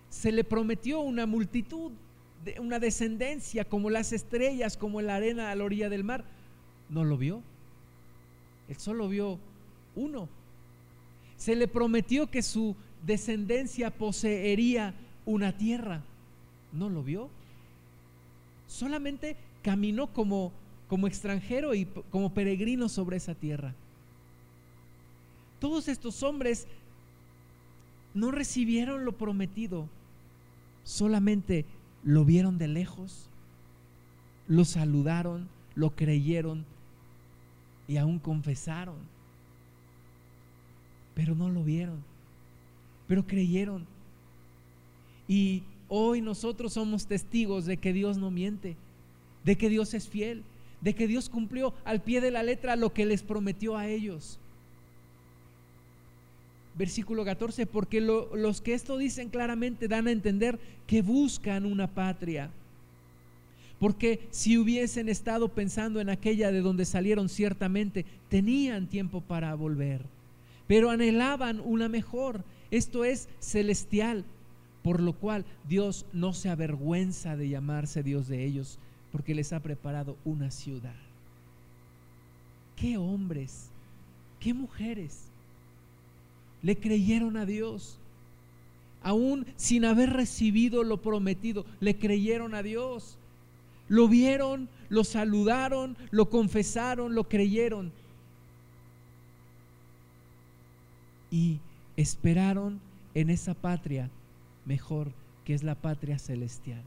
se 0.08 0.30
le 0.30 0.44
prometió 0.44 1.00
una 1.00 1.26
multitud, 1.26 1.90
una 2.60 2.78
descendencia 2.78 3.64
como 3.64 3.90
las 3.90 4.12
estrellas, 4.12 4.76
como 4.76 5.02
la 5.02 5.16
arena 5.16 5.50
a 5.50 5.56
la 5.56 5.64
orilla 5.64 5.88
del 5.88 6.04
mar. 6.04 6.24
No 6.88 7.04
lo 7.04 7.18
vio. 7.18 7.42
Él 8.68 8.76
solo 8.76 9.08
vio 9.08 9.38
uno. 9.96 10.28
Se 11.36 11.56
le 11.56 11.66
prometió 11.66 12.30
que 12.30 12.42
su 12.42 12.76
descendencia 13.04 13.90
poseería 13.90 14.94
una 15.26 15.58
tierra. 15.58 16.02
No 16.72 16.88
lo 16.88 17.02
vio. 17.02 17.28
Solamente 18.68 19.36
caminó 19.62 20.06
como, 20.06 20.52
como 20.88 21.08
extranjero 21.08 21.74
y 21.74 21.86
como 22.10 22.32
peregrino 22.32 22.88
sobre 22.88 23.16
esa 23.16 23.34
tierra. 23.34 23.74
Todos 25.62 25.86
estos 25.86 26.24
hombres 26.24 26.66
no 28.14 28.32
recibieron 28.32 29.04
lo 29.04 29.12
prometido, 29.12 29.88
solamente 30.82 31.64
lo 32.02 32.24
vieron 32.24 32.58
de 32.58 32.66
lejos, 32.66 33.30
lo 34.48 34.64
saludaron, 34.64 35.48
lo 35.76 35.94
creyeron 35.94 36.64
y 37.86 37.96
aún 37.96 38.18
confesaron, 38.18 38.96
pero 41.14 41.36
no 41.36 41.48
lo 41.48 41.62
vieron, 41.62 42.02
pero 43.06 43.24
creyeron. 43.24 43.86
Y 45.28 45.62
hoy 45.86 46.22
nosotros 46.22 46.72
somos 46.72 47.06
testigos 47.06 47.66
de 47.66 47.76
que 47.76 47.92
Dios 47.92 48.18
no 48.18 48.32
miente, 48.32 48.76
de 49.44 49.56
que 49.56 49.68
Dios 49.68 49.94
es 49.94 50.08
fiel, 50.08 50.42
de 50.80 50.96
que 50.96 51.06
Dios 51.06 51.28
cumplió 51.28 51.72
al 51.84 52.02
pie 52.02 52.20
de 52.20 52.32
la 52.32 52.42
letra 52.42 52.74
lo 52.74 52.92
que 52.92 53.06
les 53.06 53.22
prometió 53.22 53.76
a 53.76 53.86
ellos. 53.86 54.40
Versículo 56.74 57.24
14, 57.24 57.66
porque 57.66 58.00
los 58.00 58.60
que 58.60 58.74
esto 58.74 58.96
dicen 58.96 59.28
claramente 59.28 59.88
dan 59.88 60.06
a 60.06 60.12
entender 60.12 60.58
que 60.86 61.02
buscan 61.02 61.66
una 61.66 61.86
patria. 61.86 62.50
Porque 63.78 64.26
si 64.30 64.56
hubiesen 64.56 65.08
estado 65.08 65.48
pensando 65.48 66.00
en 66.00 66.08
aquella 66.08 66.52
de 66.52 66.60
donde 66.60 66.84
salieron 66.84 67.28
ciertamente, 67.28 68.06
tenían 68.28 68.86
tiempo 68.86 69.20
para 69.20 69.54
volver. 69.54 70.02
Pero 70.68 70.90
anhelaban 70.90 71.60
una 71.60 71.88
mejor, 71.88 72.44
esto 72.70 73.04
es 73.04 73.28
celestial, 73.40 74.24
por 74.82 75.00
lo 75.00 75.12
cual 75.14 75.44
Dios 75.68 76.06
no 76.12 76.32
se 76.32 76.48
avergüenza 76.48 77.36
de 77.36 77.48
llamarse 77.48 78.02
Dios 78.02 78.28
de 78.28 78.44
ellos, 78.44 78.78
porque 79.10 79.34
les 79.34 79.52
ha 79.52 79.60
preparado 79.60 80.16
una 80.24 80.50
ciudad. 80.50 80.94
¿Qué 82.76 82.96
hombres? 82.96 83.68
¿Qué 84.40 84.54
mujeres? 84.54 85.31
Le 86.62 86.76
creyeron 86.76 87.36
a 87.36 87.46
Dios. 87.46 87.98
Aún 89.02 89.46
sin 89.56 89.84
haber 89.84 90.10
recibido 90.10 90.84
lo 90.84 91.02
prometido, 91.02 91.66
le 91.80 91.96
creyeron 91.96 92.54
a 92.54 92.62
Dios. 92.62 93.16
Lo 93.88 94.08
vieron, 94.08 94.68
lo 94.88 95.04
saludaron, 95.04 95.96
lo 96.10 96.30
confesaron, 96.30 97.14
lo 97.14 97.28
creyeron. 97.28 97.92
Y 101.30 101.58
esperaron 101.96 102.80
en 103.14 103.30
esa 103.30 103.54
patria 103.54 104.10
mejor 104.64 105.12
que 105.44 105.54
es 105.54 105.62
la 105.62 105.74
patria 105.74 106.18
celestial. 106.18 106.82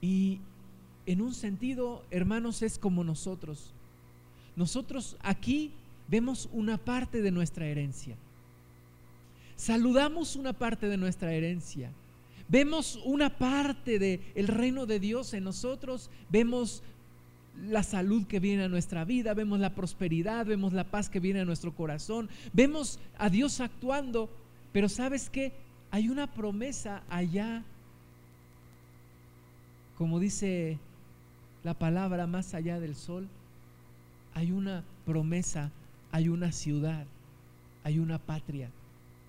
Y 0.00 0.40
en 1.06 1.20
un 1.20 1.34
sentido, 1.34 2.04
hermanos, 2.10 2.62
es 2.62 2.78
como 2.78 3.04
nosotros. 3.04 3.72
Nosotros 4.56 5.16
aquí 5.20 5.72
vemos 6.10 6.48
una 6.52 6.76
parte 6.78 7.22
de 7.22 7.30
nuestra 7.30 7.66
herencia. 7.66 8.16
Saludamos 9.56 10.36
una 10.36 10.52
parte 10.52 10.88
de 10.88 10.96
nuestra 10.96 11.32
herencia. 11.32 11.90
Vemos 12.48 12.98
una 13.04 13.38
parte 13.38 13.98
del 13.98 14.20
el 14.34 14.48
reino 14.48 14.86
de 14.86 14.98
Dios 14.98 15.34
en 15.34 15.44
nosotros. 15.44 16.10
Vemos 16.30 16.82
la 17.68 17.82
salud 17.82 18.26
que 18.26 18.40
viene 18.40 18.64
a 18.64 18.68
nuestra 18.68 19.04
vida, 19.04 19.34
vemos 19.34 19.60
la 19.60 19.74
prosperidad, 19.74 20.46
vemos 20.46 20.72
la 20.72 20.84
paz 20.84 21.08
que 21.08 21.20
viene 21.20 21.40
a 21.40 21.44
nuestro 21.44 21.74
corazón, 21.74 22.30
vemos 22.52 22.98
a 23.18 23.28
Dios 23.28 23.60
actuando, 23.60 24.30
pero 24.72 24.88
¿sabes 24.88 25.28
qué? 25.28 25.52
Hay 25.90 26.08
una 26.08 26.32
promesa 26.32 27.02
allá, 27.10 27.62
como 29.98 30.18
dice 30.20 30.78
la 31.62 31.74
palabra 31.74 32.26
más 32.26 32.54
allá 32.54 32.80
del 32.80 32.94
sol, 32.94 33.28
hay 34.34 34.52
una 34.52 34.84
promesa, 35.04 35.70
hay 36.12 36.28
una 36.28 36.52
ciudad, 36.52 37.06
hay 37.84 37.98
una 37.98 38.18
patria 38.18 38.70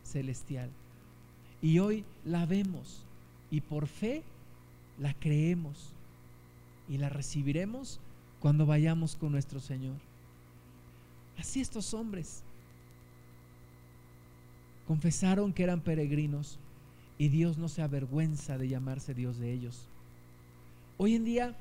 celestial. 0.04 0.70
Y 1.62 1.80
hoy 1.80 2.04
la 2.26 2.46
vemos 2.46 3.04
y 3.50 3.62
por 3.62 3.88
fe 3.88 4.24
la 5.00 5.14
creemos 5.14 5.94
y 6.90 6.98
la 6.98 7.10
recibiremos 7.10 8.00
cuando 8.40 8.66
vayamos 8.66 9.16
con 9.16 9.32
nuestro 9.32 9.60
Señor. 9.60 9.98
Así 11.38 11.62
estos 11.62 11.94
hombres 11.94 12.44
confesaron 14.88 15.54
que 15.54 15.64
eran 15.64 15.82
peregrinos 15.82 16.58
y 17.18 17.30
Dios 17.30 17.58
no 17.58 17.70
se 17.70 17.82
avergüenza 17.82 18.58
de 18.58 18.68
llamarse 18.68 19.14
Dios 19.14 19.38
de 19.38 19.54
ellos. 19.54 19.88
Hoy 20.98 21.16
en 21.16 21.24
día 21.24 21.56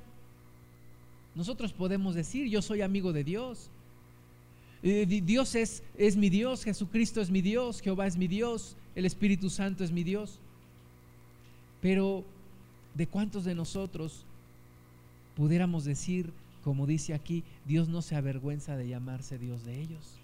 nosotros 1.34 1.72
podemos 1.72 2.14
decir, 2.14 2.48
yo 2.48 2.62
soy 2.62 2.82
amigo 2.82 3.12
de 3.12 3.24
Dios. 3.24 3.70
Eh, 4.82 5.04
Dios 5.06 5.54
es, 5.54 5.82
es 5.98 6.16
mi 6.16 6.30
Dios, 6.30 6.64
Jesucristo 6.64 7.20
es 7.20 7.30
mi 7.30 7.42
Dios, 7.42 7.80
Jehová 7.80 8.06
es 8.06 8.16
mi 8.16 8.28
Dios, 8.28 8.76
el 8.94 9.04
Espíritu 9.04 9.50
Santo 9.50 9.84
es 9.84 9.92
mi 9.92 10.04
Dios. 10.04 10.38
Pero 11.82 12.24
¿de 12.94 13.06
cuántos 13.06 13.44
de 13.44 13.54
nosotros 13.54 14.24
pudiéramos 15.36 15.84
decir, 15.84 16.32
como 16.64 16.86
dice 16.86 17.14
aquí, 17.14 17.44
Dios 17.66 17.88
no 17.88 18.02
se 18.02 18.16
avergüenza 18.16 18.76
de 18.76 18.88
llamarse 18.88 19.38
Dios 19.38 19.64
de 19.64 19.80
ellos? 19.80 20.20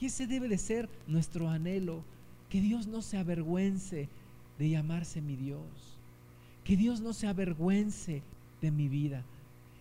Y 0.00 0.06
ese 0.06 0.26
debe 0.26 0.48
de 0.48 0.58
ser 0.58 0.88
nuestro 1.06 1.48
anhelo, 1.48 2.02
que 2.48 2.60
Dios 2.60 2.86
no 2.86 3.02
se 3.02 3.18
avergüence 3.18 4.08
de 4.58 4.68
llamarse 4.68 5.20
mi 5.20 5.36
Dios, 5.36 5.62
que 6.64 6.76
Dios 6.76 7.00
no 7.00 7.12
se 7.12 7.26
avergüence 7.26 8.22
de 8.60 8.70
mi 8.70 8.88
vida, 8.88 9.22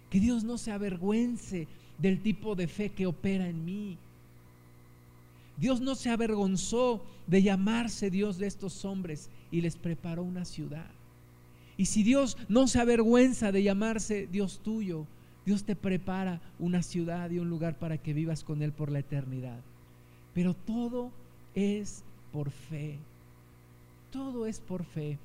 que 0.09 0.19
Dios 0.19 0.43
no 0.43 0.57
se 0.57 0.71
avergüence 0.71 1.67
del 2.01 2.21
tipo 2.21 2.55
de 2.55 2.67
fe 2.67 2.89
que 2.89 3.05
opera 3.05 3.47
en 3.47 3.63
mí. 3.63 3.97
Dios 5.57 5.79
no 5.79 5.95
se 5.95 6.09
avergonzó 6.09 7.03
de 7.27 7.43
llamarse 7.43 8.09
Dios 8.09 8.37
de 8.37 8.47
estos 8.47 8.83
hombres 8.83 9.29
y 9.51 9.61
les 9.61 9.75
preparó 9.75 10.23
una 10.23 10.45
ciudad. 10.45 10.89
Y 11.77 11.85
si 11.85 12.03
Dios 12.03 12.37
no 12.49 12.67
se 12.67 12.79
avergüenza 12.79 13.51
de 13.51 13.63
llamarse 13.63 14.27
Dios 14.31 14.59
tuyo, 14.63 15.05
Dios 15.45 15.63
te 15.63 15.75
prepara 15.75 16.41
una 16.59 16.83
ciudad 16.83 17.29
y 17.29 17.39
un 17.39 17.49
lugar 17.49 17.77
para 17.77 17.97
que 17.97 18.13
vivas 18.13 18.43
con 18.43 18.61
Él 18.61 18.71
por 18.71 18.91
la 18.91 18.99
eternidad. 18.99 19.59
Pero 20.33 20.53
todo 20.53 21.11
es 21.55 22.03
por 22.31 22.51
fe. 22.51 22.97
Todo 24.11 24.45
es 24.45 24.59
por 24.59 24.83
fe. 24.83 25.17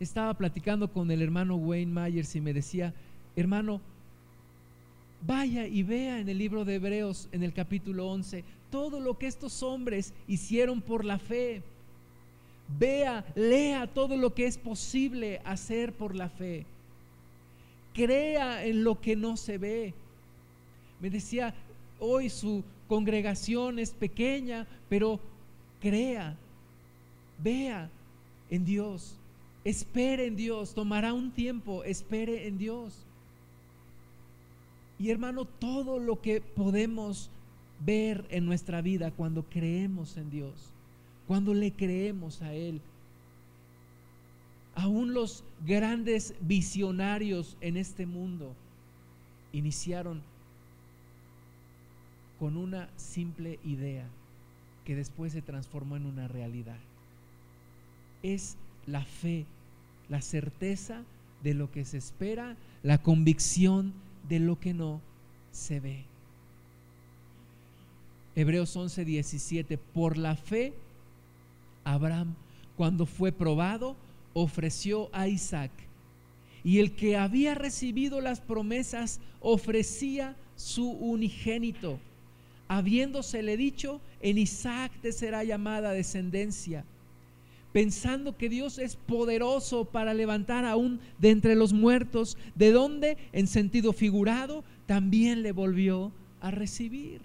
Estaba 0.00 0.34
platicando 0.34 0.88
con 0.88 1.10
el 1.10 1.22
hermano 1.22 1.56
Wayne 1.56 1.92
Myers 1.92 2.34
y 2.34 2.40
me 2.40 2.52
decía, 2.52 2.92
hermano, 3.36 3.80
vaya 5.26 5.66
y 5.66 5.82
vea 5.82 6.18
en 6.20 6.28
el 6.28 6.38
libro 6.38 6.64
de 6.64 6.76
Hebreos, 6.76 7.28
en 7.32 7.42
el 7.42 7.52
capítulo 7.52 8.08
11, 8.10 8.44
todo 8.70 9.00
lo 9.00 9.18
que 9.18 9.26
estos 9.26 9.62
hombres 9.62 10.12
hicieron 10.26 10.80
por 10.80 11.04
la 11.04 11.18
fe. 11.18 11.62
Vea, 12.78 13.24
lea 13.34 13.86
todo 13.86 14.16
lo 14.16 14.34
que 14.34 14.46
es 14.46 14.58
posible 14.58 15.40
hacer 15.44 15.92
por 15.92 16.14
la 16.14 16.28
fe. 16.28 16.64
Crea 17.92 18.64
en 18.64 18.84
lo 18.84 19.00
que 19.00 19.14
no 19.16 19.36
se 19.36 19.58
ve. 19.58 19.94
Me 21.00 21.10
decía, 21.10 21.54
hoy 21.98 22.30
su 22.30 22.64
congregación 22.88 23.78
es 23.78 23.90
pequeña, 23.90 24.66
pero 24.88 25.20
crea, 25.80 26.36
vea 27.42 27.90
en 28.50 28.64
Dios, 28.64 29.16
espere 29.64 30.26
en 30.26 30.36
Dios, 30.36 30.74
tomará 30.74 31.12
un 31.12 31.30
tiempo, 31.30 31.84
espere 31.84 32.46
en 32.46 32.56
Dios. 32.56 33.04
Y 35.02 35.10
hermano, 35.10 35.46
todo 35.46 35.98
lo 35.98 36.20
que 36.20 36.40
podemos 36.40 37.28
ver 37.84 38.24
en 38.30 38.46
nuestra 38.46 38.80
vida 38.82 39.10
cuando 39.10 39.42
creemos 39.42 40.16
en 40.16 40.30
Dios, 40.30 40.54
cuando 41.26 41.54
le 41.54 41.72
creemos 41.72 42.40
a 42.40 42.54
Él, 42.54 42.80
aún 44.76 45.12
los 45.12 45.42
grandes 45.66 46.36
visionarios 46.40 47.56
en 47.60 47.78
este 47.78 48.06
mundo 48.06 48.54
iniciaron 49.52 50.22
con 52.38 52.56
una 52.56 52.88
simple 52.96 53.58
idea 53.64 54.06
que 54.84 54.94
después 54.94 55.32
se 55.32 55.42
transformó 55.42 55.96
en 55.96 56.06
una 56.06 56.28
realidad. 56.28 56.78
Es 58.22 58.56
la 58.86 59.04
fe, 59.04 59.46
la 60.08 60.22
certeza 60.22 61.02
de 61.42 61.54
lo 61.54 61.72
que 61.72 61.84
se 61.84 61.98
espera, 61.98 62.56
la 62.84 62.98
convicción 62.98 63.94
de 64.28 64.38
lo 64.40 64.58
que 64.58 64.74
no 64.74 65.00
se 65.50 65.80
ve. 65.80 66.04
Hebreos 68.34 68.74
11, 68.74 69.04
17, 69.04 69.78
por 69.78 70.16
la 70.16 70.36
fe, 70.36 70.72
Abraham, 71.84 72.34
cuando 72.76 73.06
fue 73.06 73.32
probado, 73.32 73.96
ofreció 74.32 75.10
a 75.12 75.28
Isaac. 75.28 75.70
Y 76.64 76.78
el 76.78 76.92
que 76.92 77.16
había 77.16 77.54
recibido 77.54 78.20
las 78.20 78.40
promesas 78.40 79.20
ofrecía 79.40 80.36
su 80.56 80.88
unigénito 80.88 81.98
habiéndosele 82.76 83.58
dicho, 83.58 84.00
en 84.22 84.38
Isaac 84.38 84.92
te 85.02 85.12
será 85.12 85.44
llamada 85.44 85.92
descendencia, 85.92 86.86
pensando 87.72 88.36
que 88.36 88.48
Dios 88.48 88.78
es 88.78 88.96
poderoso 88.96 89.84
para 89.84 90.14
levantar 90.14 90.64
aún 90.64 91.00
de 91.18 91.30
entre 91.30 91.54
los 91.54 91.72
muertos, 91.72 92.36
de 92.54 92.70
donde, 92.70 93.16
en 93.32 93.46
sentido 93.46 93.92
figurado, 93.92 94.64
también 94.86 95.42
le 95.42 95.52
volvió 95.52 96.12
a 96.40 96.50
recibir. 96.50 97.20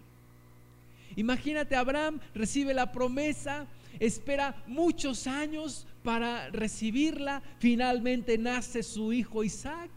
Imagínate, 1.15 1.75
Abraham 1.75 2.19
recibe 2.33 2.73
la 2.73 2.91
promesa, 2.91 3.65
espera 3.99 4.55
muchos 4.67 5.27
años 5.27 5.85
para 6.03 6.49
recibirla, 6.51 7.41
finalmente 7.59 8.37
nace 8.37 8.83
su 8.83 9.11
hijo 9.11 9.43
Isaac, 9.43 9.89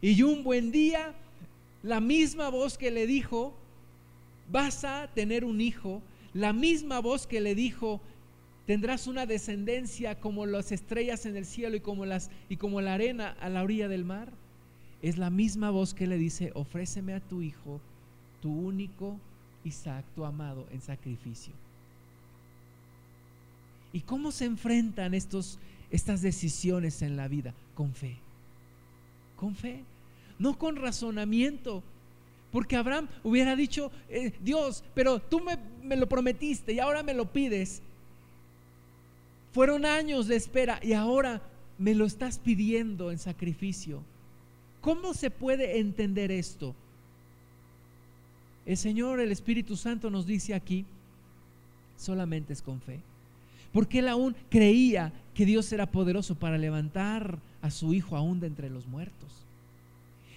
y 0.00 0.22
un 0.22 0.44
buen 0.44 0.70
día, 0.70 1.12
la 1.82 2.00
misma 2.00 2.48
voz 2.48 2.78
que 2.78 2.90
le 2.90 3.06
dijo, 3.06 3.52
vas 4.50 4.84
a 4.84 5.10
tener 5.14 5.44
un 5.44 5.60
hijo, 5.60 6.00
la 6.34 6.52
misma 6.52 7.00
voz 7.00 7.26
que 7.26 7.40
le 7.40 7.54
dijo, 7.54 8.00
tendrás 8.68 9.06
una 9.06 9.24
descendencia 9.24 10.20
como 10.20 10.44
las 10.44 10.72
estrellas 10.72 11.24
en 11.24 11.38
el 11.38 11.46
cielo 11.46 11.74
y 11.74 11.80
como, 11.80 12.04
las, 12.04 12.28
y 12.50 12.58
como 12.58 12.82
la 12.82 12.92
arena 12.92 13.34
a 13.40 13.48
la 13.48 13.62
orilla 13.62 13.88
del 13.88 14.04
mar, 14.04 14.30
es 15.00 15.16
la 15.16 15.30
misma 15.30 15.70
voz 15.70 15.94
que 15.94 16.06
le 16.06 16.18
dice, 16.18 16.52
ofréceme 16.54 17.14
a 17.14 17.20
tu 17.20 17.40
hijo, 17.40 17.80
tu 18.42 18.52
único 18.52 19.16
Isaac, 19.64 20.04
tu 20.14 20.26
amado, 20.26 20.66
en 20.70 20.82
sacrificio. 20.82 21.54
¿Y 23.94 24.00
cómo 24.00 24.32
se 24.32 24.44
enfrentan 24.44 25.14
estos, 25.14 25.58
estas 25.90 26.20
decisiones 26.20 27.00
en 27.00 27.16
la 27.16 27.26
vida? 27.26 27.54
Con 27.74 27.94
fe. 27.94 28.18
Con 29.36 29.54
fe. 29.54 29.82
No 30.38 30.58
con 30.58 30.76
razonamiento, 30.76 31.82
porque 32.52 32.76
Abraham 32.76 33.08
hubiera 33.24 33.56
dicho, 33.56 33.90
eh, 34.10 34.34
Dios, 34.42 34.84
pero 34.94 35.20
tú 35.20 35.40
me, 35.40 35.56
me 35.82 35.96
lo 35.96 36.06
prometiste 36.06 36.74
y 36.74 36.80
ahora 36.80 37.02
me 37.02 37.14
lo 37.14 37.32
pides. 37.32 37.80
Fueron 39.52 39.84
años 39.84 40.26
de 40.26 40.36
espera 40.36 40.78
y 40.82 40.92
ahora 40.92 41.42
me 41.78 41.94
lo 41.94 42.04
estás 42.04 42.38
pidiendo 42.38 43.10
en 43.10 43.18
sacrificio. 43.18 44.02
¿Cómo 44.80 45.14
se 45.14 45.30
puede 45.30 45.78
entender 45.78 46.30
esto? 46.30 46.74
El 48.66 48.76
Señor, 48.76 49.20
el 49.20 49.32
Espíritu 49.32 49.76
Santo 49.76 50.10
nos 50.10 50.26
dice 50.26 50.54
aquí, 50.54 50.84
solamente 51.96 52.52
es 52.52 52.62
con 52.62 52.80
fe. 52.80 53.00
Porque 53.72 54.00
él 54.00 54.08
aún 54.08 54.36
creía 54.50 55.12
que 55.34 55.46
Dios 55.46 55.72
era 55.72 55.86
poderoso 55.86 56.34
para 56.34 56.58
levantar 56.58 57.38
a 57.62 57.70
su 57.70 57.94
hijo 57.94 58.16
aún 58.16 58.40
de 58.40 58.46
entre 58.46 58.70
los 58.70 58.86
muertos. 58.86 59.47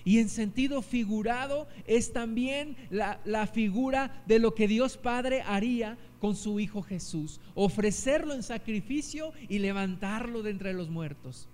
Y 0.04 0.20
en 0.20 0.30
sentido 0.30 0.82
figurado 0.82 1.68
es 1.86 2.14
también 2.14 2.76
la, 2.90 3.48
figura 3.48 4.24
de 4.26 4.40
lo 4.40 4.56
que 4.56 4.68
Dios 4.68 4.98
Padre 4.98 5.42
haría 5.42 5.98
con 6.20 6.36
su 6.36 6.60
Hijo 6.60 6.82
Jesús. 6.82 7.40
Ofrecerlo 7.54 8.34
en 8.34 8.44
sacrificio 8.44 9.34
y 9.48 9.60
levantarlo 9.60 10.42
de 10.42 10.52
entre 10.52 10.74
los 10.74 10.90
muertos. 10.90 11.48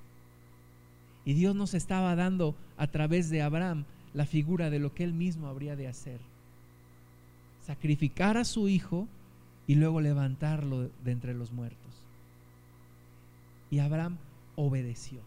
Y 1.25 1.33
Dios 1.33 1.55
nos 1.55 1.73
estaba 1.73 2.15
dando 2.15 2.55
a 2.77 2.87
través 2.87 3.29
de 3.29 3.41
Abraham 3.41 3.83
la 4.13 4.25
figura 4.25 4.69
de 4.69 4.79
lo 4.79 4.93
que 4.93 5.03
él 5.03 5.13
mismo 5.13 5.47
habría 5.47 5.75
de 5.75 5.87
hacer. 5.87 6.19
Sacrificar 7.65 8.37
a 8.37 8.45
su 8.45 8.69
Hijo 8.69 9.07
y 9.67 9.75
luego 9.75 9.99
levantarlo 9.99 10.89
de 11.03 11.11
entre 11.11 11.33
los 11.33 11.51
muertos. 11.51 11.77
Y 13.69 13.79
Abraham 13.79 14.17
obedeció. 14.55 15.19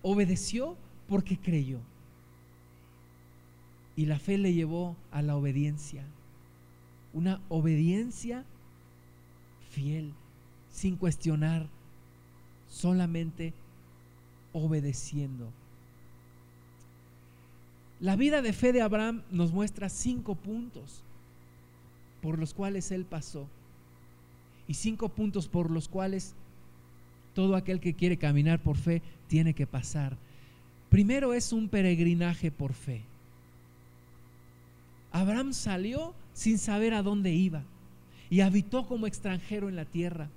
Obedeció 0.00 0.76
porque 1.08 1.36
creyó. 1.36 1.80
Y 3.98 4.06
la 4.06 4.20
fe 4.20 4.38
le 4.38 4.54
llevó 4.54 4.94
a 5.10 5.22
la 5.22 5.34
obediencia. 5.34 6.04
Una 7.12 7.40
obediencia 7.48 8.44
fiel, 9.70 10.12
sin 10.70 10.94
cuestionar, 10.94 11.66
solamente 12.70 13.54
obedeciendo. 14.52 15.48
La 17.98 18.14
vida 18.14 18.40
de 18.40 18.52
fe 18.52 18.72
de 18.72 18.82
Abraham 18.82 19.22
nos 19.32 19.50
muestra 19.50 19.88
cinco 19.88 20.36
puntos 20.36 21.02
por 22.22 22.38
los 22.38 22.54
cuales 22.54 22.92
él 22.92 23.04
pasó 23.04 23.48
y 24.68 24.74
cinco 24.74 25.08
puntos 25.08 25.48
por 25.48 25.72
los 25.72 25.88
cuales 25.88 26.36
todo 27.34 27.56
aquel 27.56 27.80
que 27.80 27.94
quiere 27.94 28.16
caminar 28.16 28.62
por 28.62 28.76
fe 28.76 29.02
tiene 29.26 29.54
que 29.54 29.66
pasar. 29.66 30.16
Primero 30.88 31.34
es 31.34 31.52
un 31.52 31.68
peregrinaje 31.68 32.52
por 32.52 32.74
fe. 32.74 33.02
Abraham 35.12 35.52
salió 35.52 36.14
sin 36.34 36.58
saber 36.58 36.94
a 36.94 37.02
dónde 37.02 37.32
iba 37.32 37.62
y 38.30 38.40
habitó 38.40 38.86
como 38.86 39.06
extranjero 39.06 39.68
en 39.68 39.76
la 39.76 39.84
tierra 39.84 40.28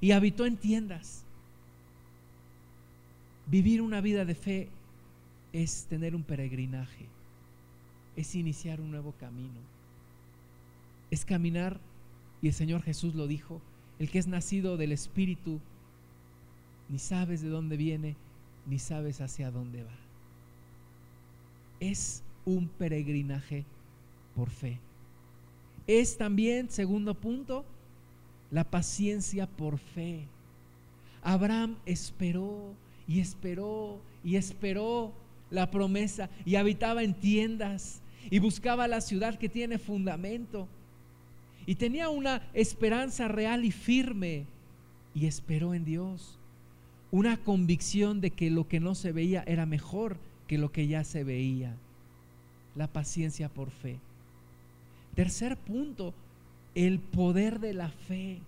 y 0.00 0.12
habitó 0.12 0.46
en 0.46 0.56
tiendas. 0.56 1.24
Vivir 3.46 3.82
una 3.82 4.00
vida 4.00 4.24
de 4.24 4.34
fe 4.34 4.68
es 5.52 5.86
tener 5.86 6.14
un 6.14 6.22
peregrinaje, 6.22 7.06
es 8.16 8.34
iniciar 8.34 8.80
un 8.80 8.90
nuevo 8.90 9.12
camino, 9.18 9.58
es 11.10 11.24
caminar, 11.24 11.80
y 12.40 12.48
el 12.48 12.54
Señor 12.54 12.82
Jesús 12.82 13.14
lo 13.14 13.26
dijo, 13.26 13.60
el 13.98 14.08
que 14.08 14.18
es 14.18 14.28
nacido 14.28 14.76
del 14.76 14.92
Espíritu, 14.92 15.60
ni 16.88 16.98
sabes 16.98 17.42
de 17.42 17.48
dónde 17.48 17.76
viene, 17.76 18.16
ni 18.66 18.78
sabes 18.78 19.20
hacia 19.20 19.50
dónde 19.50 19.82
va. 19.82 19.98
Es 21.80 22.22
un 22.44 22.68
peregrinaje 22.68 23.64
Es 25.86 26.16
también, 26.16 26.70
segundo 26.70 27.14
punto, 27.14 27.64
la 28.50 28.64
paciencia 28.64 29.46
por 29.46 29.78
fe. 29.78 30.24
Abraham 31.22 31.76
esperó 31.86 32.74
y 33.06 33.20
esperó 33.20 34.00
y 34.24 34.36
esperó 34.36 35.12
la 35.50 35.70
promesa 35.70 36.30
y 36.44 36.54
habitaba 36.54 37.02
en 37.02 37.14
tiendas 37.14 38.00
y 38.30 38.38
buscaba 38.38 38.88
la 38.88 39.00
ciudad 39.00 39.38
que 39.38 39.48
tiene 39.48 39.78
fundamento 39.78 40.68
y 41.66 41.74
tenía 41.74 42.08
una 42.08 42.42
esperanza 42.54 43.28
real 43.28 43.64
y 43.64 43.70
firme 43.70 44.44
y 45.14 45.26
esperó 45.26 45.74
en 45.74 45.84
Dios. 45.84 46.38
Una 47.10 47.36
convicción 47.36 48.20
de 48.20 48.30
que 48.30 48.50
lo 48.50 48.68
que 48.68 48.80
no 48.80 48.94
se 48.94 49.12
veía 49.12 49.42
era 49.46 49.66
mejor 49.66 50.16
que 50.46 50.58
lo 50.58 50.72
que 50.72 50.86
ya 50.86 51.04
se 51.04 51.24
veía. 51.24 51.76
La 52.76 52.86
paciencia 52.86 53.48
por 53.48 53.70
fe. 53.70 53.98
Tercer 55.14 55.56
punto, 55.56 56.14
el 56.74 56.98
poder 56.98 57.60
de 57.60 57.74
la 57.74 57.88
fe. 57.88 58.40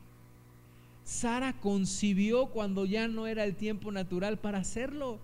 Sara 1.05 1.53
concibió 1.55 2.47
cuando 2.47 2.85
ya 2.85 3.09
no 3.09 3.27
era 3.27 3.45
el 3.45 3.57
tiempo 3.57 3.91
natural 3.91 4.39
para 4.39 4.59
hacerlo. 4.59 5.19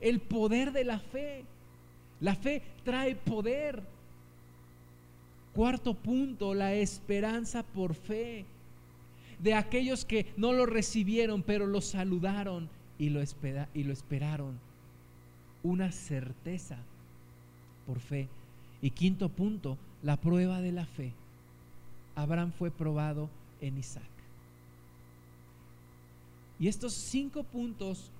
El 0.00 0.20
poder 0.20 0.72
de 0.72 0.84
la 0.84 0.98
fe. 0.98 1.44
La 2.20 2.34
fe 2.34 2.62
trae 2.84 3.14
poder. 3.14 3.82
Cuarto 5.54 5.94
punto, 5.94 6.54
la 6.54 6.74
esperanza 6.74 7.62
por 7.62 7.94
fe. 7.94 8.44
De 9.38 9.54
aquellos 9.54 10.04
que 10.04 10.32
no 10.36 10.52
lo 10.52 10.66
recibieron, 10.66 11.42
pero 11.42 11.66
lo 11.66 11.80
saludaron 11.80 12.68
y 12.98 13.10
lo, 13.10 13.20
esperaron. 13.20 14.58
Una 15.62 15.92
certeza 15.92 16.78
por 17.86 18.00
fe. 18.00 18.28
Y 18.82 18.90
quinto 18.90 19.28
punto, 19.28 19.78
la 20.04 20.16
prueba 20.16 20.60
de 20.60 20.70
la 20.70 20.84
fe. 20.84 21.12
Abraham 22.14 22.52
fue 22.52 22.70
probado 22.70 23.28
en 23.60 23.78
Isaac. 23.78 24.04
Y 26.60 26.68
estos 26.68 26.92
cinco 26.92 27.42
puntos 27.42 28.10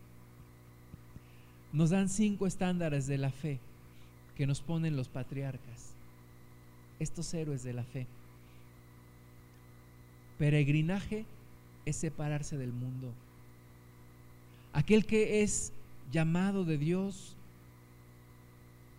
nos 1.73 1.91
dan 1.91 2.09
cinco 2.09 2.47
estándares 2.47 3.07
de 3.07 3.19
la 3.19 3.31
fe 3.31 3.61
que 4.37 4.47
nos 4.47 4.61
ponen 4.61 4.97
los 4.97 5.09
patriarcas, 5.09 5.93
estos 6.99 7.33
héroes 7.35 7.63
de 7.63 7.73
la 7.75 7.85
fe. 7.85 8.07
Peregrinaje 10.39 11.25
es 11.85 11.97
separarse 11.97 12.57
del 12.57 12.73
mundo. 12.73 13.13
Aquel 14.73 15.07
que 15.07 15.43
es 15.43 15.73
llamado 16.11 16.65
de 16.65 16.79
Dios 16.79 17.37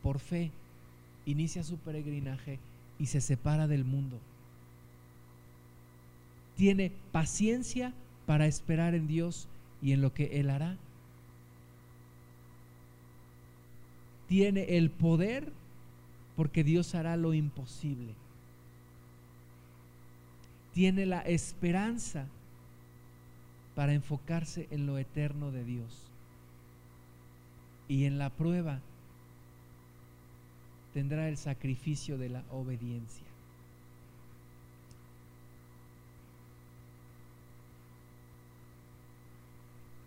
por 0.02 0.20
fe, 0.20 0.52
inicia 1.26 1.64
su 1.64 1.78
peregrinaje 1.78 2.60
y 3.00 3.08
se 3.08 3.22
separa 3.22 3.68
del 3.68 3.84
mundo. 3.84 4.20
Tiene 6.56 6.92
paciencia 7.12 7.94
para 8.26 8.48
esperar 8.48 8.96
en 8.96 9.08
Dios 9.08 9.48
y 9.82 9.92
en 9.92 10.02
lo 10.02 10.14
que 10.14 10.40
Él 10.40 10.50
hará. 10.50 10.78
Tiene 14.28 14.78
el 14.78 14.90
poder 14.90 15.52
porque 16.36 16.64
Dios 16.64 16.96
hará 16.96 17.18
lo 17.18 17.34
imposible. 17.34 18.14
Tiene 20.74 21.06
la 21.06 21.22
esperanza 21.22 22.26
para 23.76 23.94
enfocarse 23.94 24.68
en 24.72 24.86
lo 24.86 24.98
eterno 24.98 25.52
de 25.52 25.64
Dios. 25.64 26.10
Y 27.88 28.06
en 28.06 28.18
la 28.18 28.30
prueba 28.30 28.80
tendrá 30.96 31.28
el 31.28 31.36
sacrificio 31.36 32.18
de 32.18 32.30
la 32.30 32.42
obediencia. 32.52 33.28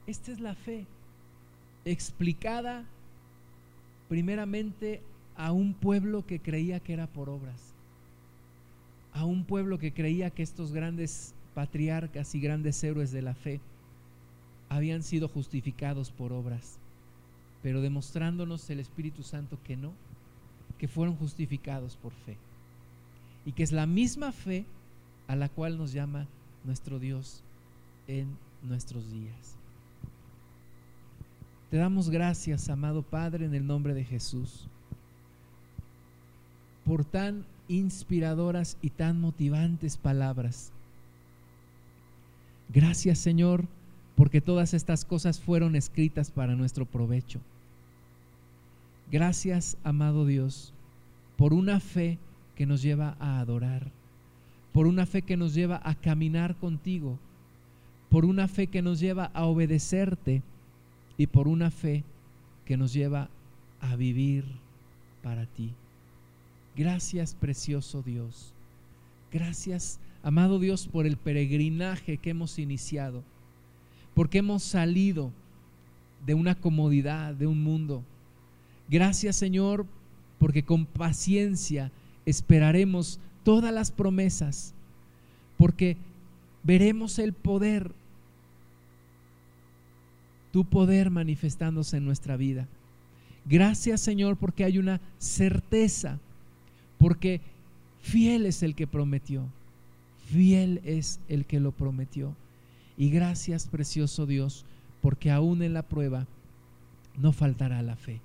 Esta 0.07 0.32
es 0.32 0.41
la 0.41 0.55
fe 0.55 0.86
explicada 1.84 2.86
primeramente 4.09 5.03
a 5.36 5.53
un 5.53 5.74
pueblo 5.74 6.24
que 6.24 6.41
creía 6.41 6.80
que 6.80 6.95
era 6.95 7.07
por 7.07 7.28
obras, 7.28 7.74
a 9.12 9.26
un 9.26 9.45
pueblo 9.45 9.78
que 9.78 9.93
creía 9.93 10.30
que 10.30 10.43
estos 10.43 10.72
grandes 10.72 11.34
patriarcas 11.55 12.34
y 12.34 12.41
grandes 12.41 12.82
héroes 12.82 13.12
de 13.12 13.20
la 13.20 13.34
fe 13.34 13.61
habían 14.70 15.03
sido 15.03 15.28
justificados 15.28 16.11
por 16.11 16.32
obras, 16.32 16.78
pero 17.62 17.82
demostrándonos 17.82 18.70
el 18.70 18.80
Espíritu 18.80 19.22
Santo 19.22 19.59
que 19.64 19.76
no, 19.76 19.93
que 20.78 20.88
fueron 20.88 21.16
justificados 21.16 21.96
por 21.96 22.12
fe. 22.12 22.36
Y 23.44 23.52
que 23.52 23.62
es 23.62 23.72
la 23.72 23.86
misma 23.86 24.32
fe 24.32 24.64
a 25.26 25.36
la 25.36 25.48
cual 25.48 25.76
nos 25.78 25.92
llama 25.92 26.26
nuestro 26.64 26.98
Dios 26.98 27.42
en 28.06 28.36
nuestros 28.62 29.10
días. 29.12 29.56
Te 31.70 31.76
damos 31.76 32.08
gracias, 32.08 32.68
amado 32.70 33.02
Padre, 33.02 33.44
en 33.44 33.54
el 33.54 33.66
nombre 33.66 33.92
de 33.92 34.04
Jesús, 34.04 34.66
por 36.84 37.04
tan 37.04 37.44
inspiradoras 37.68 38.78
y 38.80 38.90
tan 38.90 39.20
motivantes 39.20 39.98
palabras. 39.98 40.72
Gracias, 42.70 43.18
Señor, 43.18 43.66
porque 44.16 44.40
todas 44.40 44.72
estas 44.72 45.04
cosas 45.04 45.40
fueron 45.40 45.76
escritas 45.76 46.30
para 46.30 46.56
nuestro 46.56 46.86
provecho. 46.86 47.40
Gracias, 49.11 49.78
amado 49.84 50.26
Dios, 50.26 50.74
por 51.36 51.54
una 51.54 51.80
fe 51.80 52.18
que 52.56 52.66
nos 52.66 52.82
lleva 52.82 53.16
a 53.20 53.40
adorar, 53.40 53.90
por 54.72 54.86
una 54.86 55.06
fe 55.06 55.22
que 55.22 55.36
nos 55.36 55.54
lleva 55.54 55.80
a 55.82 55.94
caminar 55.94 56.56
contigo, 56.56 57.18
por 58.11 58.26
una 58.26 58.48
fe 58.48 58.66
que 58.66 58.82
nos 58.82 59.00
lleva 59.00 59.30
a 59.32 59.44
obedecerte 59.46 60.42
y 61.16 61.26
por 61.26 61.48
una 61.48 61.70
fe 61.70 62.04
que 62.66 62.76
nos 62.76 62.92
lleva 62.92 63.30
a 63.80 63.96
vivir 63.96 64.44
para 65.22 65.46
ti. 65.46 65.72
Gracias, 66.76 67.34
precioso 67.34 68.02
Dios. 68.02 68.52
Gracias, 69.32 70.00
amado 70.22 70.59
Dios, 70.59 70.86
por 70.86 71.06
el 71.06 71.16
peregrinaje 71.16 72.18
que 72.18 72.30
hemos 72.30 72.59
iniciado, 72.59 73.22
porque 74.14 74.38
hemos 74.38 74.62
salido 74.62 75.32
de 76.26 76.34
una 76.34 76.54
comodidad, 76.54 77.34
de 77.34 77.46
un 77.46 77.62
mundo. 77.62 78.02
Gracias, 78.89 79.36
Señor, 79.36 79.86
porque 80.39 80.64
con 80.64 80.86
paciencia 80.86 81.93
esperaremos 82.26 83.20
todas 83.45 83.72
las 83.72 83.91
promesas, 83.91 84.74
porque 85.57 85.97
veremos 86.62 87.18
el 87.18 87.32
poder 87.32 87.93
tu 90.53 90.64
poder 90.64 91.11
manifestándose 91.11 91.97
en 91.97 92.05
nuestra 92.05 92.36
vida. 92.36 92.66
Gracias 93.45 94.01
Señor 94.01 94.36
porque 94.36 94.64
hay 94.64 94.78
una 94.78 95.01
certeza, 95.18 96.18
porque 96.99 97.41
fiel 98.01 98.47
es 98.47 98.62
el 98.62 98.74
que 98.74 98.86
prometió, 98.86 99.45
fiel 100.26 100.80
es 100.84 101.20
el 101.28 101.47
que 101.47 101.61
lo 101.61 101.72
prometió. 101.72 102.34
Y 102.97 103.11
gracias 103.11 103.68
precioso 103.68 104.26
Dios 104.26 104.64
porque 105.01 105.30
aún 105.30 105.62
en 105.62 105.72
la 105.72 105.82
prueba 105.82 106.26
no 107.16 107.32
faltará 107.32 107.80
la 107.82 107.97
fe. 107.97 108.20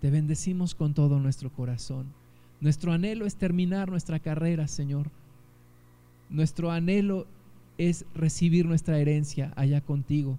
Te 0.00 0.10
bendecimos 0.10 0.74
con 0.74 0.94
todo 0.94 1.18
nuestro 1.18 1.52
corazón. 1.52 2.06
Nuestro 2.60 2.92
anhelo 2.92 3.26
es 3.26 3.36
terminar 3.36 3.90
nuestra 3.90 4.18
carrera, 4.18 4.68
Señor. 4.68 5.10
Nuestro 6.28 6.70
anhelo 6.70 7.26
es 7.78 8.04
recibir 8.14 8.66
nuestra 8.66 8.98
herencia 8.98 9.52
allá 9.56 9.80
contigo 9.80 10.38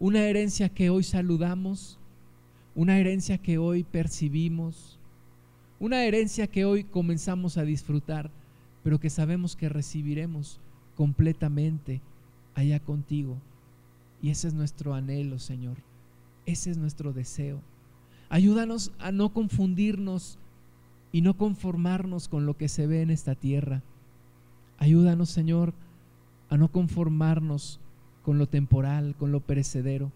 una 0.00 0.20
herencia 0.20 0.68
que 0.68 0.90
hoy 0.90 1.02
saludamos, 1.02 1.98
una 2.74 2.98
herencia 2.98 3.38
que 3.38 3.58
hoy 3.58 3.82
percibimos, 3.82 4.98
una 5.80 6.04
herencia 6.04 6.46
que 6.46 6.64
hoy 6.64 6.84
comenzamos 6.84 7.56
a 7.58 7.64
disfrutar, 7.64 8.30
pero 8.84 9.00
que 9.00 9.10
sabemos 9.10 9.56
que 9.56 9.68
recibiremos 9.68 10.60
completamente 10.94 12.00
allá 12.54 12.78
contigo. 12.78 13.36
Y 14.22 14.30
ese 14.30 14.48
es 14.48 14.54
nuestro 14.54 14.94
anhelo, 14.94 15.38
Señor. 15.38 15.78
Ese 16.46 16.70
es 16.70 16.78
nuestro 16.78 17.12
deseo. 17.12 17.60
Ayúdanos 18.30 18.92
a 18.98 19.12
no 19.12 19.30
confundirnos 19.30 20.38
y 21.12 21.22
no 21.22 21.36
conformarnos 21.36 22.28
con 22.28 22.46
lo 22.46 22.56
que 22.56 22.68
se 22.68 22.86
ve 22.86 23.02
en 23.02 23.10
esta 23.10 23.34
tierra. 23.34 23.82
Ayúdanos, 24.78 25.30
Señor, 25.30 25.72
a 26.50 26.56
no 26.56 26.68
conformarnos 26.68 27.80
con 28.22 28.38
lo 28.38 28.46
temporal, 28.46 29.14
con 29.18 29.32
lo 29.32 29.40
perecedero. 29.40 30.12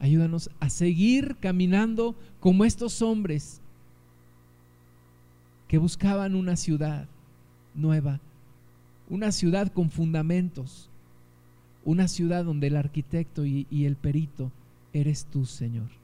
Ayúdanos 0.00 0.50
a 0.60 0.70
seguir 0.70 1.36
caminando 1.40 2.16
como 2.40 2.64
estos 2.64 3.02
hombres 3.02 3.60
que 5.68 5.78
buscaban 5.78 6.34
una 6.34 6.56
ciudad 6.56 7.06
nueva, 7.74 8.20
una 9.08 9.30
ciudad 9.30 9.72
con 9.72 9.90
fundamentos, 9.90 10.90
una 11.84 12.08
ciudad 12.08 12.44
donde 12.44 12.66
el 12.66 12.76
arquitecto 12.76 13.46
y, 13.46 13.66
el 13.70 13.96
perito 13.96 14.50
eres 14.92 15.24
tú, 15.26 15.46
Señor. 15.46 16.01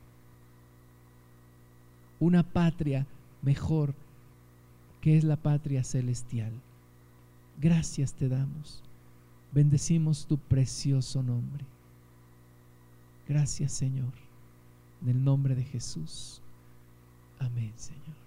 Una 2.20 2.42
patria 2.42 3.06
mejor 3.42 3.94
que 5.00 5.16
es 5.16 5.24
la 5.24 5.36
patria 5.36 5.84
celestial. 5.84 6.52
Gracias 7.60 8.14
te 8.14 8.28
damos. 8.28 8.82
Bendecimos 9.52 10.26
tu 10.26 10.38
precioso 10.38 11.22
nombre. 11.22 11.64
Gracias, 13.26 13.72
Señor. 13.72 14.12
En 15.02 15.08
el 15.08 15.24
nombre 15.24 15.54
de 15.54 15.64
Jesús. 15.64 16.42
Amén, 17.38 17.72
Señor. 17.76 18.17